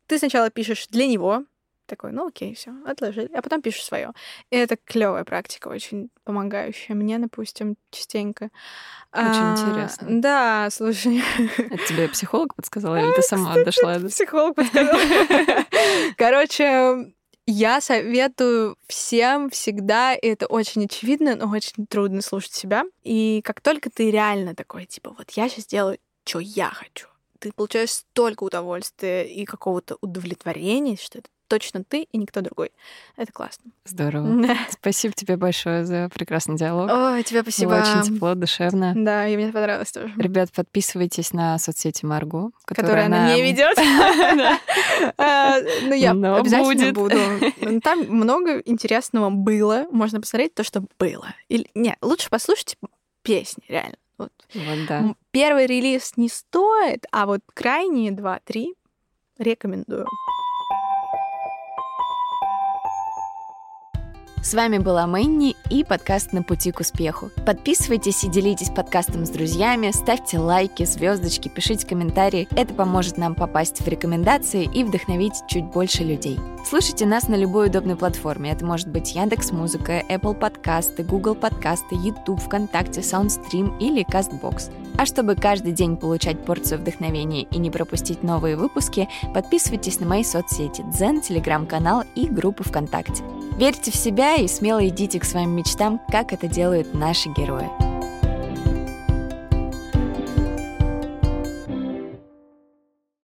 Ты 0.07 0.17
сначала 0.17 0.49
пишешь 0.49 0.87
для 0.87 1.07
него, 1.07 1.45
такой, 1.91 2.13
ну 2.13 2.27
окей, 2.27 2.55
все, 2.55 2.71
отложили, 2.85 3.29
а 3.33 3.41
потом 3.41 3.61
пишешь 3.61 3.83
свое. 3.83 4.11
И 4.49 4.55
это 4.55 4.77
клевая 4.77 5.25
практика, 5.25 5.67
очень 5.67 6.09
помогающая 6.23 6.95
мне, 6.95 7.19
допустим, 7.19 7.75
частенько. 7.91 8.49
Очень 9.13 9.29
а, 9.29 9.55
интересно. 9.57 10.07
Да, 10.21 10.69
слушай. 10.71 11.21
Это 11.57 11.85
тебе 11.85 12.07
психолог 12.07 12.55
подсказал, 12.55 12.95
или 12.95 13.13
ты 13.13 13.21
сама 13.21 13.55
дошла? 13.55 13.99
Психолог 13.99 14.55
подсказал. 14.55 14.97
Короче, 16.17 17.13
я 17.47 17.81
советую 17.81 18.77
всем 18.87 19.49
всегда, 19.49 20.15
и 20.15 20.27
это 20.27 20.47
очень 20.47 20.85
очевидно, 20.85 21.35
но 21.35 21.49
очень 21.49 21.85
трудно 21.87 22.21
слушать 22.21 22.53
себя. 22.53 22.83
И 23.03 23.41
как 23.43 23.61
только 23.61 23.89
ты 23.89 24.11
реально 24.11 24.55
такой, 24.55 24.85
типа, 24.85 25.13
вот 25.17 25.31
я 25.31 25.49
сейчас 25.49 25.65
делаю, 25.65 25.97
что 26.23 26.39
я 26.39 26.69
хочу, 26.69 27.07
ты 27.39 27.51
получаешь 27.51 27.91
столько 27.91 28.43
удовольствия 28.43 29.23
и 29.23 29.45
какого-то 29.45 29.97
удовлетворения, 30.01 30.97
что 30.97 31.19
это 31.19 31.29
точно 31.51 31.83
ты 31.83 32.03
и 32.03 32.17
никто 32.17 32.39
другой. 32.39 32.71
Это 33.17 33.33
классно. 33.33 33.71
Здорово. 33.83 34.47
Спасибо 34.69 35.13
тебе 35.13 35.35
большое 35.35 35.83
за 35.83 36.09
прекрасный 36.13 36.55
диалог. 36.55 36.89
Ой, 36.89 37.23
тебе 37.23 37.41
спасибо. 37.41 37.71
Было 37.71 37.81
очень 37.81 38.13
тепло, 38.13 38.35
душевно. 38.35 38.93
Да, 38.95 39.27
и 39.27 39.35
мне 39.35 39.51
понравилось 39.51 39.91
тоже. 39.91 40.13
Ребят, 40.15 40.49
подписывайтесь 40.53 41.33
на 41.33 41.59
соцсети 41.59 42.05
Марго, 42.05 42.51
которая 42.63 43.07
она 43.07 43.35
не 43.35 43.41
ведет. 43.41 43.77
А, 45.17 45.57
ну, 45.81 45.93
я 45.93 46.11
обязательно 46.11 46.93
буду. 46.93 47.17
Ну, 47.59 47.81
там 47.81 47.99
много 48.07 48.59
интересного 48.59 49.29
было. 49.29 49.87
Можно 49.91 50.21
посмотреть 50.21 50.53
то, 50.53 50.63
что 50.63 50.83
было. 50.97 51.35
Или 51.49 51.67
нет, 51.75 51.97
лучше 52.01 52.29
послушать 52.29 52.77
песни, 53.23 53.63
реально. 53.67 53.97
Вот. 54.17 54.31
вот 54.53 54.87
да. 54.87 55.15
Первый 55.31 55.65
релиз 55.65 56.13
не 56.15 56.29
стоит, 56.29 57.05
а 57.11 57.25
вот 57.25 57.41
крайние 57.53 58.11
два-три 58.11 58.75
рекомендую. 59.37 60.07
С 64.43 64.55
вами 64.55 64.79
была 64.79 65.05
Мэнни 65.05 65.55
и 65.69 65.83
подкаст 65.83 66.33
«На 66.33 66.41
пути 66.41 66.71
к 66.71 66.79
успеху». 66.79 67.29
Подписывайтесь 67.45 68.23
и 68.23 68.27
делитесь 68.27 68.71
подкастом 68.71 69.23
с 69.23 69.29
друзьями, 69.29 69.91
ставьте 69.91 70.39
лайки, 70.39 70.83
звездочки, 70.83 71.47
пишите 71.47 71.85
комментарии. 71.85 72.47
Это 72.55 72.73
поможет 72.73 73.19
нам 73.19 73.35
попасть 73.35 73.81
в 73.81 73.87
рекомендации 73.87 74.63
и 74.65 74.83
вдохновить 74.83 75.35
чуть 75.47 75.65
больше 75.65 76.03
людей. 76.03 76.39
Слушайте 76.67 77.05
нас 77.05 77.27
на 77.27 77.35
любой 77.35 77.67
удобной 77.67 77.95
платформе. 77.95 78.51
Это 78.51 78.65
может 78.65 78.87
быть 78.87 79.13
Яндекс 79.13 79.51
Музыка, 79.51 80.03
Apple 80.09 80.33
подкасты, 80.33 81.03
Google 81.03 81.35
подкасты, 81.35 81.93
YouTube, 81.93 82.41
ВКонтакте, 82.41 83.01
Soundstream 83.01 83.77
или 83.79 84.03
CastBox. 84.03 84.71
А 84.97 85.05
чтобы 85.05 85.35
каждый 85.35 85.71
день 85.71 85.97
получать 85.97 86.43
порцию 86.43 86.79
вдохновения 86.79 87.43
и 87.43 87.59
не 87.59 87.69
пропустить 87.69 88.23
новые 88.23 88.55
выпуски, 88.55 89.07
подписывайтесь 89.33 89.99
на 89.99 90.07
мои 90.07 90.23
соцсети 90.23 90.83
Дзен, 90.87 91.21
Телеграм-канал 91.21 92.03
и 92.15 92.27
группы 92.27 92.63
ВКонтакте. 92.63 93.23
Верьте 93.57 93.91
в 93.91 93.95
себя 93.95 94.30
и 94.35 94.47
смело 94.47 94.87
идите 94.87 95.19
к 95.19 95.25
своим 95.25 95.51
мечтам, 95.51 95.99
как 96.09 96.33
это 96.33 96.47
делают 96.47 96.93
наши 96.93 97.29
герои. 97.29 97.90